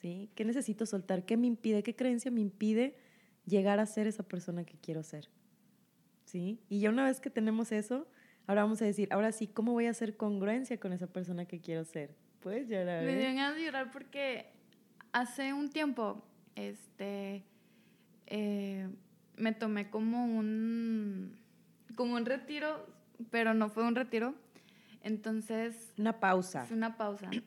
¿Sí? 0.00 0.30
¿Qué 0.34 0.44
necesito 0.44 0.86
soltar? 0.86 1.24
¿Qué 1.24 1.36
me 1.36 1.46
impide? 1.46 1.82
¿Qué 1.82 1.94
creencia 1.94 2.30
me 2.30 2.40
impide 2.40 2.96
llegar 3.46 3.80
a 3.80 3.86
ser 3.86 4.06
esa 4.06 4.22
persona 4.22 4.64
que 4.64 4.78
quiero 4.78 5.02
ser? 5.02 5.28
¿Sí? 6.30 6.60
Y 6.68 6.78
ya 6.78 6.90
una 6.90 7.06
vez 7.06 7.18
que 7.18 7.28
tenemos 7.28 7.72
eso, 7.72 8.06
ahora 8.46 8.62
vamos 8.62 8.80
a 8.82 8.84
decir, 8.84 9.08
ahora 9.10 9.32
sí, 9.32 9.48
¿cómo 9.48 9.72
voy 9.72 9.86
a 9.86 9.90
hacer 9.90 10.16
congruencia 10.16 10.78
con 10.78 10.92
esa 10.92 11.08
persona 11.08 11.44
que 11.44 11.60
quiero 11.60 11.82
ser? 11.84 12.14
Puedes 12.38 12.68
llorar. 12.68 13.04
Me 13.04 13.16
dio 13.16 13.26
ganas 13.34 13.56
de 13.56 13.64
llorar 13.64 13.90
porque 13.90 14.46
hace 15.10 15.52
un 15.52 15.70
tiempo, 15.70 16.22
este, 16.54 17.42
eh, 18.28 18.88
me 19.36 19.52
tomé 19.52 19.90
como 19.90 20.24
un 20.24 21.36
como 21.96 22.14
un 22.14 22.24
retiro, 22.24 22.86
pero 23.32 23.52
no 23.52 23.68
fue 23.68 23.82
un 23.82 23.96
retiro. 23.96 24.36
Entonces... 25.02 25.92
Una 25.98 26.20
pausa. 26.20 26.64
Una 26.70 26.96
pausa. 26.96 27.28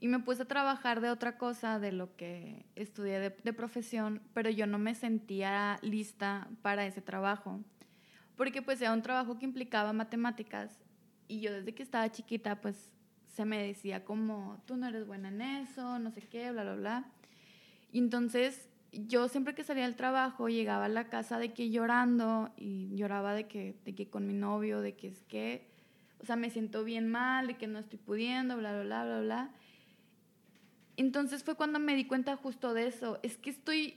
Y 0.00 0.08
me 0.08 0.18
puse 0.18 0.42
a 0.42 0.44
trabajar 0.44 1.00
de 1.00 1.08
otra 1.08 1.38
cosa, 1.38 1.78
de 1.78 1.90
lo 1.90 2.14
que 2.14 2.66
estudié 2.76 3.20
de, 3.20 3.30
de, 3.30 3.52
profesión, 3.54 4.20
pero 4.34 4.50
yo 4.50 4.66
no 4.66 4.78
me 4.78 4.94
sentía 4.94 5.78
lista 5.80 6.46
para 6.60 6.84
ese 6.84 7.00
trabajo, 7.00 7.60
porque 8.36 8.62
pues 8.62 8.80
era 8.80 8.92
un 8.92 9.02
trabajo 9.02 9.38
que 9.38 9.44
implicaba 9.44 9.92
matemáticas 9.92 10.78
y 11.28 11.40
yo 11.40 11.52
desde 11.52 11.74
que 11.74 11.82
estaba 11.82 12.10
chiquita 12.10 12.60
pues 12.60 12.92
se 13.28 13.44
me 13.44 13.62
decía 13.62 14.04
como, 14.04 14.62
tú 14.66 14.76
no 14.76 14.86
eres 14.86 15.06
buena 15.06 15.28
en 15.28 15.40
eso, 15.40 15.98
no 15.98 16.10
sé 16.10 16.22
qué, 16.22 16.52
bla, 16.52 16.62
bla, 16.62 16.74
bla. 16.76 17.04
Y 17.90 17.98
entonces 17.98 18.68
yo 18.92 19.28
siempre 19.28 19.54
que 19.54 19.64
salía 19.64 19.84
del 19.84 19.96
trabajo 19.96 20.48
llegaba 20.48 20.84
a 20.84 20.88
la 20.88 21.08
casa 21.08 21.38
de 21.38 21.52
que 21.52 21.70
llorando 21.70 22.52
y 22.56 22.94
lloraba 22.94 23.34
de 23.34 23.48
que, 23.48 23.74
de 23.84 23.94
que 23.94 24.08
con 24.08 24.26
mi 24.26 24.34
novio, 24.34 24.80
de 24.80 24.94
que 24.94 25.08
es 25.08 25.22
que, 25.24 25.68
o 26.20 26.26
sea, 26.26 26.36
me 26.36 26.50
siento 26.50 26.84
bien 26.84 27.08
mal, 27.08 27.48
de 27.48 27.56
que 27.56 27.66
no 27.66 27.78
estoy 27.78 27.98
pudiendo, 27.98 28.56
bla, 28.56 28.72
bla, 28.72 28.84
bla, 28.84 29.04
bla, 29.04 29.20
bla. 29.20 29.50
Entonces 30.96 31.42
fue 31.42 31.56
cuando 31.56 31.80
me 31.80 31.96
di 31.96 32.04
cuenta 32.06 32.36
justo 32.36 32.72
de 32.72 32.86
eso. 32.86 33.18
Es 33.22 33.36
que 33.36 33.50
estoy, 33.50 33.96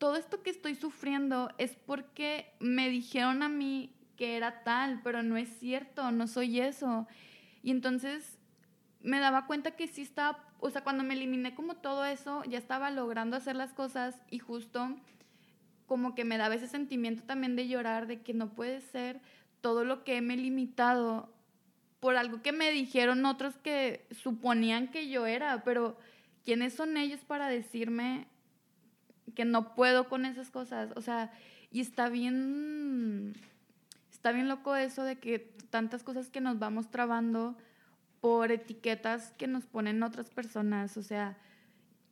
todo 0.00 0.16
esto 0.16 0.42
que 0.42 0.50
estoy 0.50 0.74
sufriendo 0.74 1.52
es 1.58 1.76
porque 1.86 2.52
me 2.58 2.88
dijeron 2.88 3.44
a 3.44 3.48
mí 3.48 3.94
que 4.16 4.36
era 4.36 4.64
tal, 4.64 5.00
pero 5.04 5.22
no 5.22 5.36
es 5.36 5.48
cierto, 5.60 6.10
no 6.10 6.26
soy 6.26 6.58
eso. 6.58 7.06
Y 7.62 7.70
entonces 7.70 8.38
me 9.00 9.20
daba 9.20 9.46
cuenta 9.46 9.76
que 9.76 9.86
sí 9.86 10.02
estaba 10.02 10.50
o 10.60 10.70
sea, 10.70 10.82
cuando 10.84 11.04
me 11.04 11.14
eliminé 11.14 11.54
como 11.54 11.76
todo 11.76 12.04
eso, 12.04 12.44
ya 12.44 12.58
estaba 12.58 12.90
logrando 12.90 13.36
hacer 13.36 13.56
las 13.56 13.72
cosas 13.72 14.14
y 14.30 14.38
justo 14.38 14.94
como 15.86 16.14
que 16.14 16.24
me 16.24 16.38
daba 16.38 16.54
ese 16.54 16.68
sentimiento 16.68 17.24
también 17.24 17.56
de 17.56 17.66
llorar, 17.66 18.06
de 18.06 18.20
que 18.20 18.34
no 18.34 18.50
puede 18.50 18.80
ser 18.80 19.20
todo 19.60 19.84
lo 19.84 20.04
que 20.04 20.20
me 20.20 20.34
he 20.34 20.36
limitado 20.36 21.32
por 21.98 22.16
algo 22.16 22.42
que 22.42 22.52
me 22.52 22.70
dijeron 22.70 23.26
otros 23.26 23.56
que 23.58 24.06
suponían 24.10 24.88
que 24.88 25.08
yo 25.08 25.26
era, 25.26 25.64
pero 25.64 25.98
¿quiénes 26.44 26.74
son 26.74 26.96
ellos 26.96 27.20
para 27.26 27.48
decirme 27.48 28.26
que 29.32 29.44
no 29.44 29.74
puedo 29.74 30.08
con 30.08 30.24
esas 30.24 30.50
cosas? 30.50 30.90
O 30.96 31.00
sea, 31.00 31.32
y 31.70 31.80
está 31.80 32.08
bien, 32.08 33.34
está 34.10 34.32
bien 34.32 34.48
loco 34.48 34.76
eso 34.76 35.04
de 35.04 35.18
que 35.18 35.38
tantas 35.70 36.02
cosas 36.02 36.30
que 36.30 36.40
nos 36.40 36.58
vamos 36.58 36.90
trabando 36.90 37.56
por 38.20 38.52
etiquetas 38.52 39.32
que 39.32 39.46
nos 39.46 39.66
ponen 39.66 40.02
otras 40.02 40.30
personas. 40.30 40.96
O 40.96 41.02
sea, 41.02 41.38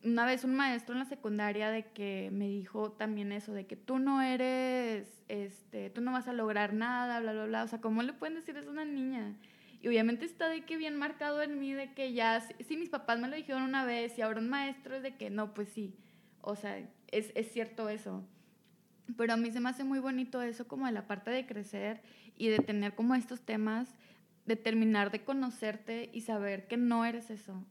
una 0.03 0.25
vez 0.25 0.43
un 0.43 0.55
maestro 0.55 0.93
en 0.93 0.99
la 0.99 1.05
secundaria 1.05 1.69
de 1.69 1.91
que 1.91 2.29
me 2.31 2.47
dijo 2.47 2.91
también 2.91 3.31
eso, 3.31 3.53
de 3.53 3.67
que 3.67 3.75
tú 3.75 3.99
no 3.99 4.21
eres, 4.21 5.23
este, 5.27 5.89
tú 5.89 6.01
no 6.01 6.11
vas 6.11 6.27
a 6.27 6.33
lograr 6.33 6.73
nada, 6.73 7.19
bla, 7.19 7.33
bla, 7.33 7.45
bla. 7.45 7.63
O 7.63 7.67
sea, 7.67 7.81
¿cómo 7.81 8.01
le 8.01 8.13
pueden 8.13 8.35
decir 8.35 8.57
eso 8.57 8.69
a 8.69 8.73
una 8.73 8.85
niña? 8.85 9.35
Y 9.81 9.87
obviamente 9.87 10.25
está 10.25 10.49
de 10.49 10.65
que 10.65 10.77
bien 10.77 10.97
marcado 10.97 11.41
en 11.41 11.59
mí, 11.59 11.73
de 11.73 11.93
que 11.93 12.13
ya, 12.13 12.41
sí, 12.41 12.77
mis 12.77 12.89
papás 12.89 13.19
me 13.19 13.27
lo 13.27 13.35
dijeron 13.35 13.63
una 13.63 13.85
vez 13.85 14.17
y 14.17 14.21
ahora 14.21 14.39
un 14.39 14.49
maestro 14.49 14.95
es 14.95 15.03
de 15.03 15.15
que 15.15 15.29
no, 15.29 15.53
pues 15.53 15.69
sí. 15.69 15.95
O 16.41 16.55
sea, 16.55 16.81
es, 17.11 17.31
es 17.35 17.51
cierto 17.51 17.89
eso. 17.89 18.23
Pero 19.17 19.33
a 19.33 19.37
mí 19.37 19.51
se 19.51 19.59
me 19.59 19.69
hace 19.69 19.83
muy 19.83 19.99
bonito 19.99 20.41
eso 20.41 20.67
como 20.67 20.85
de 20.85 20.91
la 20.91 21.07
parte 21.07 21.31
de 21.31 21.45
crecer 21.45 22.01
y 22.37 22.49
de 22.49 22.59
tener 22.59 22.95
como 22.95 23.15
estos 23.15 23.41
temas 23.41 23.95
de 24.45 24.55
terminar 24.55 25.11
de 25.11 25.23
conocerte 25.23 26.09
y 26.11 26.21
saber 26.21 26.67
que 26.67 26.75
no 26.75 27.05
eres 27.05 27.29
eso 27.29 27.63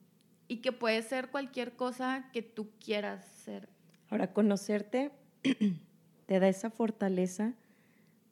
y 0.46 0.59
que 0.59 0.72
puede 0.72 1.03
ser 1.03 1.29
cualquier 1.29 1.72
cosa 1.72 2.31
que 2.33 2.40
tú 2.40 2.70
quieras 2.79 3.24
ser. 3.24 3.68
Ahora, 4.11 4.33
conocerte 4.33 5.11
te 6.27 6.40
da 6.40 6.48
esa 6.48 6.70
fortaleza 6.70 7.55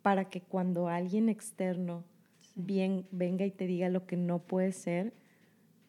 para 0.02 0.30
que 0.30 0.40
cuando 0.40 0.88
alguien 0.88 1.28
externo 1.28 2.04
bien, 2.54 3.06
venga 3.10 3.44
y 3.44 3.50
te 3.50 3.66
diga 3.66 3.88
lo 3.88 4.06
que 4.06 4.16
no 4.16 4.38
puede 4.38 4.72
ser, 4.72 5.12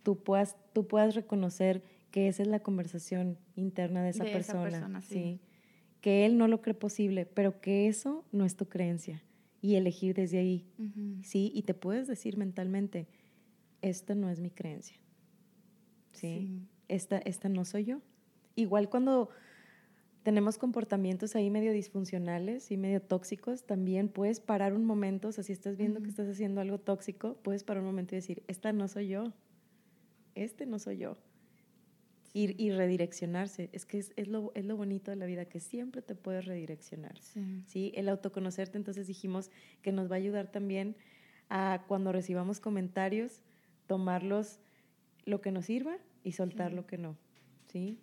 tú 0.01 0.21
puedas, 0.23 0.57
tú 0.73 0.87
puedas 0.87 1.15
reconocer 1.15 1.83
que 2.11 2.27
esa 2.27 2.43
es 2.43 2.47
la 2.47 2.59
conversación 2.59 3.37
interna 3.55 4.03
de 4.03 4.09
esa 4.09 4.23
persona. 4.23 5.01
sí. 5.01 5.39
Que 6.01 6.25
él 6.25 6.37
no 6.37 6.47
lo 6.47 6.61
cree 6.61 6.75
posible, 6.75 7.25
pero 7.25 7.59
que 7.59 7.87
eso 7.87 8.23
no 8.31 8.45
es 8.45 8.55
tu 8.55 8.67
creencia 8.67 9.23
y 9.61 9.75
elegir 9.75 10.15
desde 10.15 10.37
ahí, 10.37 10.65
¿sí? 11.23 11.51
Y 11.53 11.63
te 11.63 11.73
puedes 11.73 12.07
decir 12.07 12.37
mentalmente, 12.37 13.07
esta 13.81 14.15
no 14.15 14.29
es 14.29 14.39
mi 14.39 14.51
creencia, 14.51 14.97
¿sí? 16.13 16.61
Esta, 16.87 17.17
esta 17.17 17.49
no 17.49 17.65
soy 17.65 17.85
yo. 17.85 18.01
igual 18.55 18.89
cuando 18.89 19.29
tenemos 20.23 20.57
comportamientos 20.57 21.35
ahí 21.35 21.49
medio 21.49 21.71
disfuncionales 21.71 22.69
y 22.71 22.77
medio 22.77 23.01
tóxicos, 23.01 23.65
también 23.65 24.09
puedes 24.09 24.39
parar 24.39 24.73
un 24.73 24.83
momento, 24.83 25.29
o 25.29 25.31
sea, 25.31 25.43
si 25.43 25.53
estás 25.53 25.77
viendo 25.77 26.01
que 26.01 26.09
estás 26.09 26.27
haciendo 26.27 26.61
algo 26.61 26.79
tóxico, 26.79 27.37
puedes 27.43 27.63
parar 27.63 27.81
un 27.81 27.87
momento 27.87 28.13
y 28.13 28.17
decir, 28.17 28.43
esta 28.47 28.73
no 28.73 28.87
soy 28.87 29.07
yo, 29.07 29.33
este 30.35 30.65
no 30.65 30.79
soy 30.79 30.97
yo. 30.97 31.17
Y, 32.37 32.55
y 32.63 32.71
redireccionarse. 32.71 33.69
Es 33.71 33.85
que 33.85 33.97
es, 33.97 34.13
es, 34.15 34.27
lo, 34.27 34.51
es, 34.53 34.63
lo, 34.65 34.77
bonito 34.77 35.09
de 35.09 35.17
la 35.17 35.25
vida, 35.25 35.45
que 35.45 35.59
siempre 35.59 36.01
te 36.01 36.13
puedes 36.13 36.45
redireccionar. 36.45 37.17
Sí. 37.19 37.63
sí. 37.65 37.91
El 37.95 38.09
autoconocerte, 38.09 38.77
entonces 38.77 39.07
dijimos 39.07 39.49
que 39.81 39.91
nos 39.91 40.11
va 40.11 40.15
a 40.15 40.19
ayudar 40.19 40.51
también 40.51 40.95
a 41.49 41.83
cuando 41.87 42.11
recibamos 42.11 42.59
comentarios, 42.59 43.41
tomarlos 43.87 44.59
lo 45.25 45.41
que 45.41 45.51
nos 45.51 45.65
sirva 45.65 45.97
y 46.23 46.33
soltar 46.33 46.73
lo 46.73 46.85
que 46.85 46.97
no. 46.97 47.17
¿sí? 47.67 47.99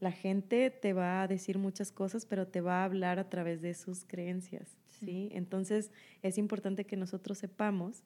La 0.00 0.12
gente 0.12 0.70
te 0.70 0.92
va 0.92 1.22
a 1.22 1.28
decir 1.28 1.58
muchas 1.58 1.92
cosas, 1.92 2.26
pero 2.26 2.46
te 2.46 2.60
va 2.60 2.82
a 2.82 2.84
hablar 2.84 3.18
a 3.18 3.28
través 3.28 3.60
de 3.60 3.74
sus 3.74 4.04
creencias. 4.04 4.76
¿sí? 5.00 5.28
Entonces 5.32 5.90
es 6.22 6.38
importante 6.38 6.84
que 6.84 6.96
nosotros 6.96 7.38
sepamos 7.38 8.04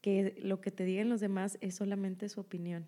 que 0.00 0.36
lo 0.38 0.60
que 0.60 0.70
te 0.70 0.84
digan 0.84 1.08
los 1.08 1.20
demás 1.20 1.58
es 1.60 1.74
solamente 1.76 2.28
su 2.28 2.40
opinión. 2.40 2.86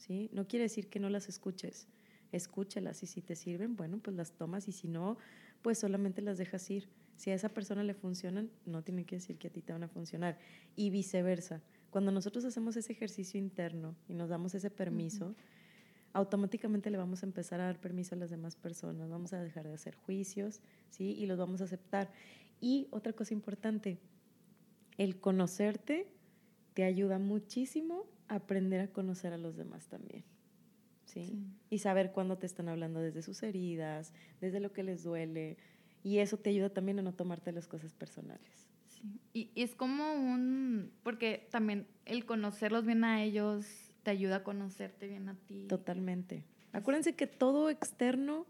¿Sí? 0.00 0.30
No 0.32 0.48
quiere 0.48 0.64
decir 0.64 0.88
que 0.88 0.98
no 0.98 1.10
las 1.10 1.28
escuches. 1.28 1.86
Escúchalas 2.32 3.02
y 3.02 3.06
si 3.06 3.20
te 3.22 3.36
sirven, 3.36 3.76
bueno, 3.76 3.98
pues 3.98 4.16
las 4.16 4.32
tomas 4.32 4.66
y 4.68 4.72
si 4.72 4.88
no, 4.88 5.18
pues 5.62 5.78
solamente 5.78 6.22
las 6.22 6.38
dejas 6.38 6.68
ir. 6.70 6.88
Si 7.16 7.30
a 7.30 7.34
esa 7.34 7.50
persona 7.50 7.84
le 7.84 7.92
funcionan, 7.92 8.50
no 8.64 8.82
tiene 8.82 9.04
que 9.04 9.16
decir 9.16 9.36
que 9.36 9.48
a 9.48 9.50
ti 9.50 9.60
te 9.60 9.72
van 9.72 9.82
a 9.82 9.88
funcionar. 9.88 10.38
Y 10.74 10.90
viceversa. 10.90 11.60
Cuando 11.90 12.12
nosotros 12.12 12.44
hacemos 12.44 12.76
ese 12.76 12.92
ejercicio 12.92 13.38
interno 13.38 13.94
y 14.08 14.14
nos 14.14 14.28
damos 14.30 14.54
ese 14.54 14.70
permiso, 14.70 15.34
automáticamente 16.12 16.88
le 16.90 16.96
vamos 16.96 17.22
a 17.22 17.26
empezar 17.26 17.60
a 17.60 17.64
dar 17.64 17.80
permiso 17.80 18.14
a 18.14 18.18
las 18.18 18.30
demás 18.30 18.56
personas, 18.56 19.10
vamos 19.10 19.32
a 19.32 19.42
dejar 19.42 19.66
de 19.66 19.74
hacer 19.74 19.96
juicios, 19.96 20.60
¿sí? 20.88 21.12
Y 21.12 21.26
los 21.26 21.36
vamos 21.36 21.60
a 21.60 21.64
aceptar. 21.64 22.10
Y 22.60 22.88
otra 22.90 23.12
cosa 23.12 23.34
importante, 23.34 23.98
el 24.98 25.20
conocerte 25.20 26.08
te 26.80 26.86
ayuda 26.86 27.18
muchísimo 27.18 28.06
aprender 28.26 28.80
a 28.80 28.88
conocer 28.88 29.34
a 29.34 29.36
los 29.36 29.54
demás 29.54 29.86
también. 29.88 30.24
¿sí? 31.04 31.44
Y 31.68 31.80
saber 31.80 32.10
cuándo 32.10 32.38
te 32.38 32.46
están 32.46 32.70
hablando 32.70 33.00
desde 33.00 33.20
sus 33.20 33.42
heridas, 33.42 34.14
desde 34.40 34.60
lo 34.60 34.72
que 34.72 34.82
les 34.82 35.02
duele. 35.02 35.58
Y 36.02 36.20
eso 36.20 36.38
te 36.38 36.48
ayuda 36.48 36.70
también 36.70 36.98
a 36.98 37.02
no 37.02 37.12
tomarte 37.12 37.52
las 37.52 37.68
cosas 37.68 37.92
personales. 37.92 38.70
Sí. 38.88 39.20
Y, 39.34 39.50
y, 39.54 39.62
es 39.62 39.74
como 39.74 40.14
un, 40.14 40.90
porque 41.02 41.48
también 41.50 41.86
el 42.06 42.24
conocerlos 42.24 42.86
bien 42.86 43.04
a 43.04 43.22
ellos 43.22 43.66
te 44.02 44.10
ayuda 44.10 44.36
a 44.36 44.42
conocerte 44.42 45.06
bien 45.06 45.28
a 45.28 45.34
ti. 45.34 45.66
Totalmente. 45.68 46.44
Acuérdense 46.72 47.14
que 47.14 47.26
todo 47.26 47.68
externo 47.68 48.46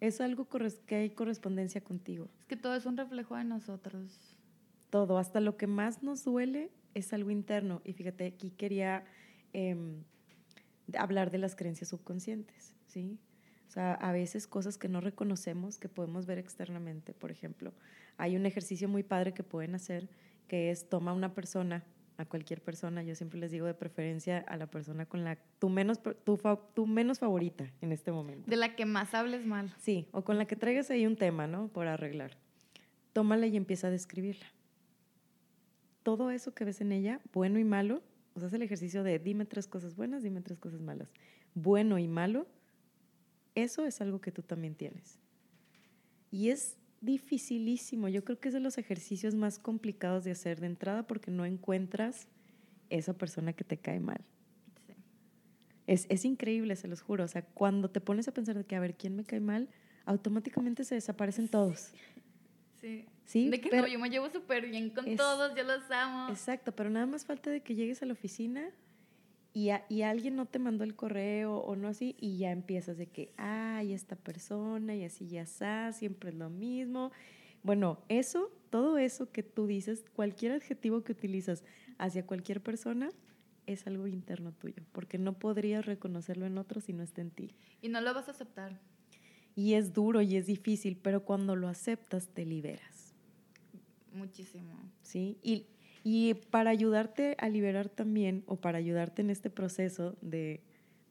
es 0.00 0.20
algo 0.20 0.48
que 0.86 0.96
hay 0.96 1.10
correspondencia 1.10 1.80
contigo. 1.82 2.30
Es 2.40 2.46
que 2.46 2.56
todo 2.56 2.74
es 2.74 2.84
un 2.84 2.96
reflejo 2.96 3.36
de 3.36 3.44
nosotros. 3.44 4.36
Todo, 4.90 5.18
hasta 5.18 5.38
lo 5.38 5.56
que 5.56 5.68
más 5.68 6.02
nos 6.02 6.24
duele 6.24 6.72
es 6.94 7.12
algo 7.12 7.30
interno. 7.30 7.80
Y 7.84 7.92
fíjate, 7.92 8.26
aquí 8.26 8.50
quería 8.50 9.04
em, 9.52 10.02
hablar 10.96 11.30
de 11.30 11.38
las 11.38 11.56
creencias 11.56 11.90
subconscientes, 11.90 12.74
¿sí? 12.86 13.18
O 13.68 13.72
sea, 13.72 13.94
a 13.94 14.12
veces 14.12 14.46
cosas 14.46 14.78
que 14.78 14.88
no 14.88 15.00
reconocemos, 15.00 15.78
que 15.78 15.88
podemos 15.88 16.26
ver 16.26 16.38
externamente. 16.38 17.14
Por 17.14 17.30
ejemplo, 17.30 17.72
hay 18.16 18.34
un 18.34 18.44
ejercicio 18.44 18.88
muy 18.88 19.04
padre 19.04 19.32
que 19.32 19.44
pueden 19.44 19.76
hacer, 19.76 20.08
que 20.48 20.70
es 20.70 20.88
toma 20.88 21.12
una 21.12 21.34
persona, 21.34 21.84
a 22.20 22.26
cualquier 22.26 22.60
persona, 22.60 23.02
yo 23.02 23.14
siempre 23.14 23.40
les 23.40 23.50
digo 23.50 23.66
de 23.66 23.72
preferencia 23.72 24.38
a 24.40 24.58
la 24.58 24.66
persona 24.66 25.06
con 25.06 25.24
la 25.24 25.38
tu 25.58 25.70
menos 25.70 26.02
tu, 26.02 26.38
tu 26.74 26.86
menos 26.86 27.18
favorita 27.18 27.72
en 27.80 27.92
este 27.92 28.12
momento. 28.12 28.50
De 28.50 28.56
la 28.56 28.76
que 28.76 28.84
más 28.84 29.14
hables 29.14 29.46
mal. 29.46 29.74
Sí, 29.78 30.06
o 30.12 30.22
con 30.22 30.36
la 30.36 30.44
que 30.44 30.54
traigas 30.54 30.90
ahí 30.90 31.06
un 31.06 31.16
tema, 31.16 31.46
¿no? 31.46 31.68
Por 31.68 31.86
arreglar. 31.86 32.36
Tómala 33.14 33.46
y 33.46 33.56
empieza 33.56 33.86
a 33.86 33.90
describirla 33.90 34.46
todo 36.02 36.30
eso 36.30 36.54
que 36.54 36.64
ves 36.64 36.80
en 36.80 36.92
ella, 36.92 37.20
bueno 37.32 37.58
y 37.58 37.64
malo, 37.64 38.02
o 38.34 38.40
sea, 38.40 38.48
es 38.48 38.54
el 38.54 38.62
ejercicio 38.62 39.02
de 39.02 39.18
dime 39.18 39.44
tres 39.44 39.66
cosas 39.66 39.96
buenas, 39.96 40.22
dime 40.22 40.40
tres 40.40 40.58
cosas 40.58 40.80
malas. 40.80 41.12
Bueno 41.54 41.98
y 41.98 42.08
malo, 42.08 42.46
eso 43.54 43.84
es 43.84 44.00
algo 44.00 44.20
que 44.20 44.32
tú 44.32 44.42
también 44.42 44.74
tienes. 44.74 45.18
Y 46.30 46.50
es 46.50 46.76
dificilísimo, 47.00 48.08
yo 48.08 48.24
creo 48.24 48.38
que 48.38 48.48
es 48.48 48.54
de 48.54 48.60
los 48.60 48.78
ejercicios 48.78 49.34
más 49.34 49.58
complicados 49.58 50.24
de 50.24 50.30
hacer 50.30 50.60
de 50.60 50.66
entrada 50.66 51.06
porque 51.06 51.30
no 51.30 51.44
encuentras 51.44 52.28
esa 52.90 53.14
persona 53.14 53.52
que 53.52 53.64
te 53.64 53.78
cae 53.78 54.00
mal. 54.00 54.20
Es, 55.86 56.06
es, 56.08 56.24
increíble, 56.24 56.76
se 56.76 56.86
los 56.86 57.00
juro. 57.00 57.24
O 57.24 57.28
sea, 57.28 57.42
cuando 57.42 57.90
te 57.90 58.00
pones 58.00 58.28
a 58.28 58.32
pensar 58.32 58.56
de 58.56 58.64
que, 58.64 58.76
a 58.76 58.80
ver, 58.80 58.94
¿quién 58.94 59.16
me 59.16 59.24
cae 59.24 59.40
mal? 59.40 59.68
Automáticamente 60.04 60.84
se 60.84 60.94
desaparecen 60.94 61.48
todos. 61.48 61.92
Sí. 62.80 63.06
De 63.32 63.60
que 63.60 63.76
no, 63.76 63.86
yo 63.86 63.98
me 63.98 64.10
llevo 64.10 64.30
súper 64.30 64.66
bien 64.66 64.90
con 64.90 65.16
todos, 65.16 65.54
yo 65.56 65.62
los 65.64 65.90
amo. 65.90 66.30
Exacto, 66.30 66.72
pero 66.72 66.90
nada 66.90 67.06
más 67.06 67.24
falta 67.24 67.50
de 67.50 67.60
que 67.60 67.74
llegues 67.74 68.02
a 68.02 68.06
la 68.06 68.12
oficina 68.12 68.70
y, 69.52 69.70
y 69.88 70.02
alguien 70.02 70.36
no 70.36 70.46
te 70.46 70.58
mandó 70.58 70.84
el 70.84 70.94
correo 70.94 71.58
o 71.58 71.76
no 71.76 71.88
así 71.88 72.16
y 72.18 72.38
ya 72.38 72.50
empiezas 72.50 72.96
de 72.96 73.06
que, 73.06 73.32
ay, 73.36 73.92
esta 73.92 74.16
persona 74.16 74.94
y 74.94 75.04
así 75.04 75.28
ya 75.28 75.42
está, 75.42 75.92
siempre 75.92 76.30
es 76.30 76.36
lo 76.36 76.50
mismo. 76.50 77.12
Bueno, 77.62 77.98
eso, 78.08 78.50
todo 78.70 78.98
eso 78.98 79.30
que 79.30 79.42
tú 79.42 79.66
dices, 79.66 80.04
cualquier 80.14 80.52
adjetivo 80.52 81.02
que 81.02 81.12
utilizas 81.12 81.62
hacia 81.98 82.26
cualquier 82.26 82.62
persona, 82.62 83.10
es 83.66 83.86
algo 83.86 84.06
interno 84.06 84.52
tuyo, 84.52 84.82
porque 84.92 85.18
no 85.18 85.38
podrías 85.38 85.86
reconocerlo 85.86 86.46
en 86.46 86.58
otro 86.58 86.80
si 86.80 86.92
no 86.92 87.02
está 87.02 87.20
en 87.20 87.30
ti. 87.30 87.54
Y 87.82 87.88
no 87.88 88.00
lo 88.00 88.14
vas 88.14 88.28
a 88.28 88.32
aceptar. 88.32 88.80
Y 89.54 89.74
es 89.74 89.92
duro 89.92 90.22
y 90.22 90.36
es 90.36 90.46
difícil, 90.46 90.96
pero 90.96 91.24
cuando 91.24 91.56
lo 91.56 91.68
aceptas 91.68 92.28
te 92.28 92.44
liberas. 92.44 92.99
Muchísimo. 94.12 94.74
Sí, 95.02 95.38
y, 95.42 95.66
y 96.04 96.34
para 96.34 96.70
ayudarte 96.70 97.36
a 97.38 97.48
liberar 97.48 97.88
también, 97.88 98.44
o 98.46 98.56
para 98.56 98.78
ayudarte 98.78 99.22
en 99.22 99.30
este 99.30 99.50
proceso 99.50 100.16
de, 100.20 100.60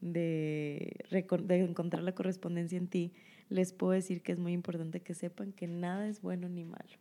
de, 0.01 0.97
de 1.09 1.57
encontrar 1.59 2.03
la 2.03 2.13
correspondencia 2.13 2.77
en 2.77 2.87
ti, 2.87 3.13
les 3.49 3.73
puedo 3.73 3.93
decir 3.93 4.21
que 4.21 4.31
es 4.31 4.39
muy 4.39 4.53
importante 4.53 5.01
que 5.01 5.13
sepan 5.13 5.51
que 5.53 5.67
nada 5.67 6.07
es 6.07 6.21
bueno 6.21 6.49
ni 6.49 6.65
malo. 6.65 6.97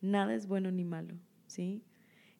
Nada 0.00 0.34
es 0.34 0.46
bueno 0.46 0.70
ni 0.70 0.84
malo, 0.84 1.14
¿sí? 1.46 1.82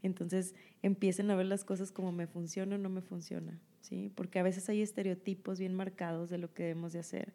Entonces 0.03 0.55
empiecen 0.83 1.31
a 1.31 1.37
ver 1.37 1.47
las 1.47 1.65
cosas 1.65 1.93
como 1.93 2.13
me 2.13 2.27
funciona 2.27 2.77
o 2.77 2.79
no 2.79 2.91
me 2.91 3.01
funciona, 3.01 3.59
¿sí? 3.81 4.13
Porque 4.15 4.39
a 4.39 4.43
veces 4.43 4.69
hay 4.69 4.83
estereotipos 4.83 5.59
bien 5.59 5.75
marcados 5.75 6.29
de 6.29 6.39
lo 6.39 6.53
que 6.53 6.65
debemos 6.65 6.93
de 6.93 6.99
hacer. 6.99 7.33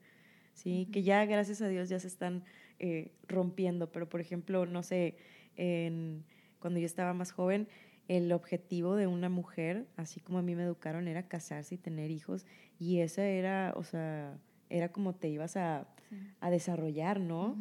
¿sí? 0.59 0.87
Que 0.91 1.03
ya, 1.03 1.25
gracias 1.25 1.61
a 1.61 1.67
Dios, 1.67 1.89
ya 1.89 1.99
se 1.99 2.07
están 2.07 2.43
eh, 2.79 3.11
rompiendo. 3.27 3.91
Pero, 3.91 4.09
por 4.09 4.21
ejemplo, 4.21 4.65
no 4.65 4.83
sé, 4.83 5.17
en, 5.55 6.23
cuando 6.59 6.79
yo 6.79 6.85
estaba 6.85 7.13
más 7.13 7.31
joven, 7.31 7.67
el 8.07 8.31
objetivo 8.31 8.95
de 8.95 9.07
una 9.07 9.29
mujer, 9.29 9.87
así 9.95 10.19
como 10.19 10.39
a 10.39 10.41
mí 10.41 10.55
me 10.55 10.63
educaron, 10.63 11.07
era 11.07 11.27
casarse 11.27 11.75
y 11.75 11.77
tener 11.77 12.11
hijos. 12.11 12.45
Y 12.79 12.99
esa 12.99 13.23
era, 13.23 13.73
o 13.75 13.83
sea, 13.83 14.37
era 14.69 14.91
como 14.91 15.13
te 15.13 15.29
ibas 15.29 15.57
a, 15.57 15.87
a 16.39 16.49
desarrollar, 16.49 17.19
¿no? 17.19 17.55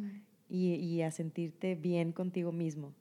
y, 0.49 0.73
y 0.73 1.01
a 1.03 1.11
sentirte 1.11 1.75
bien 1.75 2.11
contigo 2.11 2.51
mismo. 2.51 2.93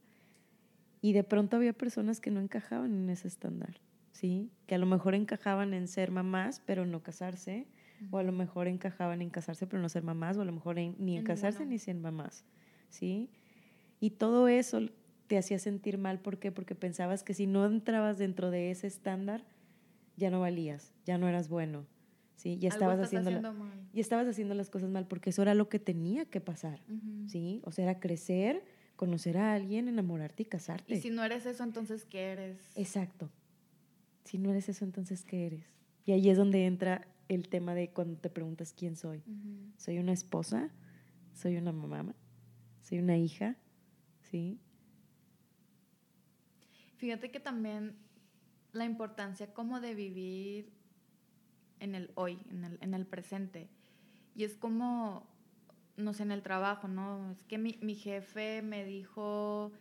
Y 1.00 1.12
de 1.12 1.24
pronto 1.24 1.56
había 1.56 1.72
personas 1.72 2.20
que 2.20 2.30
no 2.30 2.40
encajaban 2.40 2.92
en 2.92 3.10
ese 3.10 3.28
estándar, 3.28 3.80
¿sí? 4.12 4.50
Que 4.66 4.74
a 4.74 4.78
lo 4.78 4.86
mejor 4.86 5.14
encajaban 5.14 5.72
en 5.72 5.88
ser 5.88 6.10
mamás, 6.10 6.60
pero 6.66 6.84
no 6.84 7.02
casarse 7.02 7.66
o 8.10 8.18
a 8.18 8.22
lo 8.22 8.32
mejor 8.32 8.68
encajaban 8.68 9.22
en 9.22 9.30
casarse 9.30 9.66
pero 9.66 9.82
no 9.82 9.88
ser 9.88 10.02
mamás, 10.02 10.36
o 10.36 10.42
a 10.42 10.44
lo 10.44 10.52
mejor 10.52 10.76
ni 10.76 11.16
en 11.16 11.24
casarse 11.24 11.66
ni 11.66 11.78
ser 11.78 11.96
mamás, 11.96 12.44
¿sí? 12.88 13.30
Y 14.00 14.10
todo 14.10 14.48
eso 14.48 14.80
te 15.26 15.38
hacía 15.38 15.58
sentir 15.58 15.98
mal, 15.98 16.20
¿por 16.20 16.38
qué? 16.38 16.52
Porque 16.52 16.74
pensabas 16.74 17.22
que 17.22 17.34
si 17.34 17.46
no 17.46 17.66
entrabas 17.66 18.18
dentro 18.18 18.50
de 18.50 18.70
ese 18.70 18.86
estándar, 18.86 19.44
ya 20.16 20.30
no 20.30 20.40
valías, 20.40 20.92
ya 21.04 21.18
no 21.18 21.28
eras 21.28 21.48
bueno, 21.48 21.86
¿sí? 22.34 22.58
Ya 22.58 22.68
estabas 22.68 22.98
haciendo, 22.98 23.30
y 23.92 24.00
estabas 24.00 24.26
haciendo 24.26 24.54
las 24.54 24.70
cosas 24.70 24.90
mal 24.90 25.06
porque 25.06 25.30
eso 25.30 25.42
era 25.42 25.54
lo 25.54 25.68
que 25.68 25.78
tenía 25.78 26.24
que 26.24 26.40
pasar, 26.40 26.80
¿sí? 27.26 27.60
O 27.64 27.72
sea, 27.72 27.84
era 27.84 28.00
crecer, 28.00 28.64
conocer 28.96 29.36
a 29.38 29.52
alguien, 29.52 29.86
enamorarte 29.86 30.42
y 30.42 30.46
casarte. 30.46 30.94
Y 30.94 31.00
si 31.00 31.10
no 31.10 31.22
eres 31.22 31.46
eso, 31.46 31.62
entonces 31.62 32.04
¿qué 32.04 32.32
eres? 32.32 32.58
Exacto. 32.74 33.30
Si 34.24 34.38
no 34.38 34.50
eres 34.50 34.68
eso, 34.68 34.84
entonces 34.84 35.24
¿qué 35.24 35.46
eres? 35.46 35.66
Y 36.04 36.12
ahí 36.12 36.30
es 36.30 36.36
donde 36.36 36.66
entra 36.66 37.06
el 37.28 37.48
tema 37.48 37.74
de 37.74 37.90
cuando 37.90 38.18
te 38.18 38.30
preguntas 38.30 38.72
quién 38.72 38.96
soy. 38.96 39.22
¿Soy 39.76 39.98
una 39.98 40.12
esposa? 40.12 40.70
¿Soy 41.34 41.56
una 41.56 41.72
mamá? 41.72 42.14
¿Soy 42.82 42.98
una 42.98 43.16
hija? 43.16 43.56
¿Sí? 44.22 44.58
Fíjate 46.96 47.30
que 47.30 47.38
también 47.38 47.96
la 48.72 48.84
importancia 48.84 49.52
como 49.52 49.80
de 49.80 49.94
vivir 49.94 50.72
en 51.80 51.94
el 51.94 52.10
hoy, 52.14 52.38
en 52.50 52.64
el, 52.64 52.78
en 52.80 52.94
el 52.94 53.06
presente. 53.06 53.68
Y 54.34 54.44
es 54.44 54.56
como, 54.56 55.26
no 55.96 56.12
sé, 56.12 56.24
en 56.24 56.32
el 56.32 56.42
trabajo, 56.42 56.88
¿no? 56.88 57.30
Es 57.30 57.44
que 57.44 57.58
mi, 57.58 57.78
mi 57.82 57.94
jefe 57.94 58.62
me 58.62 58.84
dijo 58.84 59.72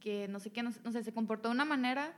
que 0.00 0.28
no 0.28 0.38
sé 0.38 0.50
qué, 0.50 0.62
no, 0.62 0.70
no 0.84 0.92
sé, 0.92 1.02
se 1.02 1.12
comportó 1.12 1.48
de 1.48 1.54
una 1.54 1.64
manera 1.64 2.14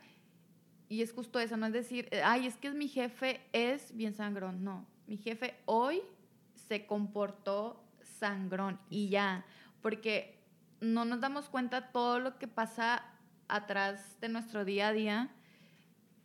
y 0.90 1.02
es 1.02 1.12
justo 1.12 1.38
eso, 1.38 1.56
no 1.56 1.66
es 1.66 1.72
decir, 1.72 2.08
eh, 2.10 2.20
ay, 2.24 2.48
es 2.48 2.56
que 2.56 2.68
mi 2.72 2.88
jefe 2.88 3.40
es 3.52 3.96
bien 3.96 4.12
sangrón. 4.12 4.64
No, 4.64 4.84
mi 5.06 5.16
jefe 5.16 5.54
hoy 5.64 6.02
se 6.68 6.84
comportó 6.84 7.80
sangrón 8.18 8.78
y 8.90 9.08
ya, 9.08 9.46
porque 9.82 10.36
no 10.80 11.04
nos 11.04 11.20
damos 11.20 11.48
cuenta 11.48 11.92
todo 11.92 12.18
lo 12.18 12.38
que 12.38 12.48
pasa 12.48 13.04
atrás 13.46 14.20
de 14.20 14.30
nuestro 14.30 14.64
día 14.64 14.88
a 14.88 14.92
día 14.92 15.30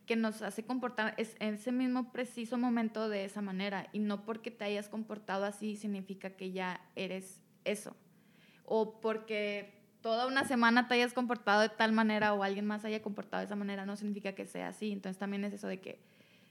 que 0.04 0.16
nos 0.16 0.42
hace 0.42 0.64
comportar 0.64 1.14
es 1.16 1.36
en 1.38 1.54
ese 1.54 1.70
mismo 1.70 2.10
preciso 2.10 2.58
momento 2.58 3.08
de 3.08 3.24
esa 3.24 3.42
manera 3.42 3.88
y 3.92 4.00
no 4.00 4.24
porque 4.24 4.50
te 4.50 4.64
hayas 4.64 4.88
comportado 4.88 5.44
así 5.44 5.76
significa 5.76 6.30
que 6.30 6.50
ya 6.50 6.80
eres 6.96 7.40
eso 7.64 7.94
o 8.64 9.00
porque 9.00 9.75
toda 10.06 10.28
una 10.28 10.44
semana 10.44 10.86
te 10.86 10.94
hayas 10.94 11.12
comportado 11.12 11.62
de 11.62 11.68
tal 11.68 11.90
manera 11.90 12.32
o 12.32 12.44
alguien 12.44 12.64
más 12.64 12.84
haya 12.84 13.02
comportado 13.02 13.40
de 13.40 13.46
esa 13.46 13.56
manera 13.56 13.84
no 13.86 13.96
significa 13.96 14.36
que 14.36 14.46
sea 14.46 14.68
así 14.68 14.92
entonces 14.92 15.18
también 15.18 15.42
es 15.44 15.52
eso 15.52 15.66
de 15.66 15.80
que 15.80 15.98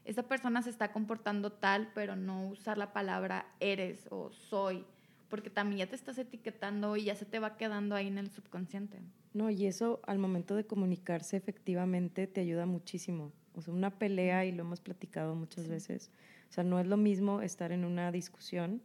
esa 0.04 0.24
persona 0.24 0.62
se 0.62 0.70
está 0.70 0.92
comportando 0.92 1.54
tal 1.54 1.90
pero 1.96 2.18
no 2.18 2.50
usar 2.50 2.78
la 2.78 2.92
palabra 2.92 3.46
eres 3.62 4.08
o 4.10 4.30
soy 4.30 4.84
porque 5.30 5.50
también 5.50 5.80
ya 5.80 5.88
te 5.88 5.96
estás 5.96 6.18
etiquetando 6.18 6.98
y 6.98 7.06
ya 7.06 7.16
se 7.16 7.24
te 7.24 7.40
va 7.40 7.56
quedando 7.56 7.96
ahí 7.96 8.08
en 8.08 8.18
el 8.18 8.30
subconsciente. 8.30 9.00
No, 9.34 9.50
y 9.50 9.66
eso 9.66 10.02
al 10.06 10.20
momento 10.20 10.56
de 10.56 10.66
comunicarse 10.66 11.36
efectivamente 11.36 12.28
te 12.28 12.42
ayuda 12.42 12.66
muchísimo. 12.66 13.32
O 13.54 13.62
sea, 13.62 13.74
una 13.74 13.98
pelea, 13.98 14.46
y 14.46 14.52
lo 14.52 14.62
hemos 14.64 14.82
platicado 14.82 15.34
muchas 15.34 15.68
veces, 15.68 16.12
o 16.50 16.54
sea, 16.54 16.64
no 16.64 16.80
es 16.80 16.88
lo 16.88 16.98
mismo 16.98 17.42
estar 17.42 17.72
en 17.72 17.86
una 17.86 18.12
discusión 18.12 18.82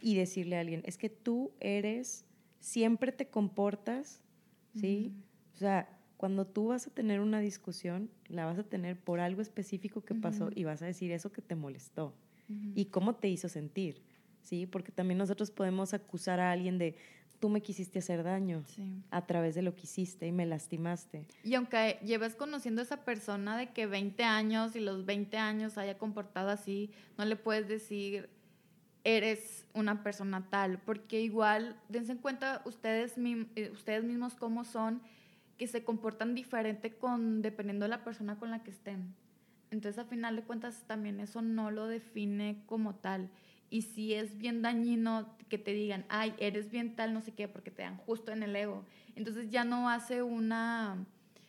y 0.00 0.14
decirle 0.16 0.56
a 0.56 0.60
alguien, 0.60 0.82
es 0.84 0.98
que 0.98 1.10
tú 1.10 1.52
eres, 1.60 2.24
siempre 2.62 3.12
te 3.12 3.28
comportas, 3.28 4.22
¿sí? 4.74 5.12
O 5.54 5.58
sea, 5.58 5.98
cuando 6.16 6.46
tú 6.46 6.68
vas 6.68 6.86
a 6.86 6.90
tener 6.90 7.20
una 7.20 7.40
discusión, 7.40 8.08
la 8.28 8.46
vas 8.46 8.58
a 8.58 8.62
tener 8.62 8.98
por 8.98 9.20
algo 9.20 9.42
específico 9.42 10.02
que 10.02 10.14
pasó 10.14 10.50
y 10.54 10.64
vas 10.64 10.80
a 10.80 10.86
decir 10.86 11.10
eso 11.10 11.32
que 11.32 11.42
te 11.42 11.56
molestó 11.56 12.14
y 12.74 12.86
cómo 12.86 13.16
te 13.16 13.28
hizo 13.28 13.48
sentir. 13.48 14.02
¿sí? 14.42 14.66
Porque 14.66 14.92
también 14.92 15.18
nosotros 15.18 15.50
podemos 15.50 15.92
acusar 15.92 16.38
a 16.38 16.52
alguien 16.52 16.78
de, 16.78 16.94
tú 17.40 17.48
me 17.48 17.60
quisiste 17.60 17.98
hacer 17.98 18.22
daño 18.22 18.62
a 19.10 19.26
través 19.26 19.56
de 19.56 19.62
lo 19.62 19.74
que 19.74 19.82
hiciste 19.82 20.28
y 20.28 20.32
me 20.32 20.46
lastimaste. 20.46 21.26
Y 21.42 21.54
aunque 21.54 21.98
lleves 22.04 22.36
conociendo 22.36 22.80
a 22.80 22.84
esa 22.84 23.04
persona 23.04 23.56
de 23.56 23.72
que 23.72 23.86
20 23.86 24.22
años 24.22 24.76
y 24.76 24.80
los 24.80 25.04
20 25.04 25.36
años 25.38 25.78
haya 25.78 25.98
comportado 25.98 26.50
así, 26.50 26.92
no 27.18 27.24
le 27.24 27.34
puedes 27.34 27.66
decir, 27.66 28.28
eres 29.04 29.66
una 29.74 30.02
persona 30.02 30.48
tal, 30.48 30.78
porque 30.78 31.20
igual, 31.20 31.76
dense 31.88 32.12
en 32.12 32.18
cuenta 32.18 32.62
ustedes, 32.64 33.14
eh, 33.16 33.70
ustedes 33.72 34.04
mismos 34.04 34.34
cómo 34.34 34.64
son, 34.64 35.02
que 35.58 35.66
se 35.66 35.84
comportan 35.84 36.34
diferente 36.34 36.96
con, 36.96 37.42
dependiendo 37.42 37.84
de 37.84 37.90
la 37.90 38.04
persona 38.04 38.38
con 38.38 38.50
la 38.50 38.62
que 38.62 38.70
estén. 38.70 39.14
Entonces, 39.70 39.98
a 39.98 40.04
final 40.04 40.36
de 40.36 40.42
cuentas, 40.42 40.84
también 40.86 41.18
eso 41.20 41.40
no 41.40 41.70
lo 41.70 41.86
define 41.86 42.62
como 42.66 42.94
tal. 42.94 43.30
Y 43.70 43.82
si 43.82 44.12
es 44.12 44.36
bien 44.36 44.60
dañino 44.60 45.34
que 45.48 45.56
te 45.56 45.72
digan, 45.72 46.04
ay, 46.10 46.34
eres 46.38 46.70
bien 46.70 46.94
tal, 46.94 47.14
no 47.14 47.22
sé 47.22 47.32
qué, 47.32 47.48
porque 47.48 47.70
te 47.70 47.82
dan 47.82 47.96
justo 47.96 48.30
en 48.30 48.42
el 48.42 48.54
ego. 48.54 48.84
Entonces 49.16 49.50
ya 49.50 49.64
no 49.64 49.88
hace 49.88 50.22
una, 50.22 51.06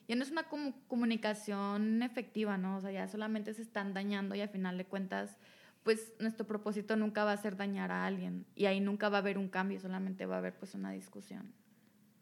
ya 0.07 0.15
no 0.15 0.23
es 0.23 0.31
una 0.31 0.47
comunicación 0.87 2.01
efectiva, 2.01 2.57
¿no? 2.57 2.77
O 2.77 2.81
sea, 2.81 2.91
ya 2.91 3.09
solamente 3.09 3.53
se 3.53 3.61
están 3.61 3.93
dañando 3.93 4.35
y 4.35 4.41
al 4.41 4.49
final 4.49 4.77
de 4.77 4.85
cuentas, 4.85 5.37
pues 5.83 6.13
nuestro 6.19 6.47
propósito 6.47 6.95
nunca 6.95 7.23
va 7.23 7.33
a 7.33 7.37
ser 7.37 7.57
dañar 7.57 7.91
a 7.91 8.05
alguien 8.05 8.45
y 8.55 8.65
ahí 8.65 8.79
nunca 8.79 9.09
va 9.09 9.17
a 9.17 9.21
haber 9.21 9.37
un 9.37 9.49
cambio, 9.49 9.79
solamente 9.79 10.25
va 10.25 10.35
a 10.35 10.37
haber 10.39 10.57
pues 10.57 10.75
una 10.75 10.91
discusión. 10.91 11.53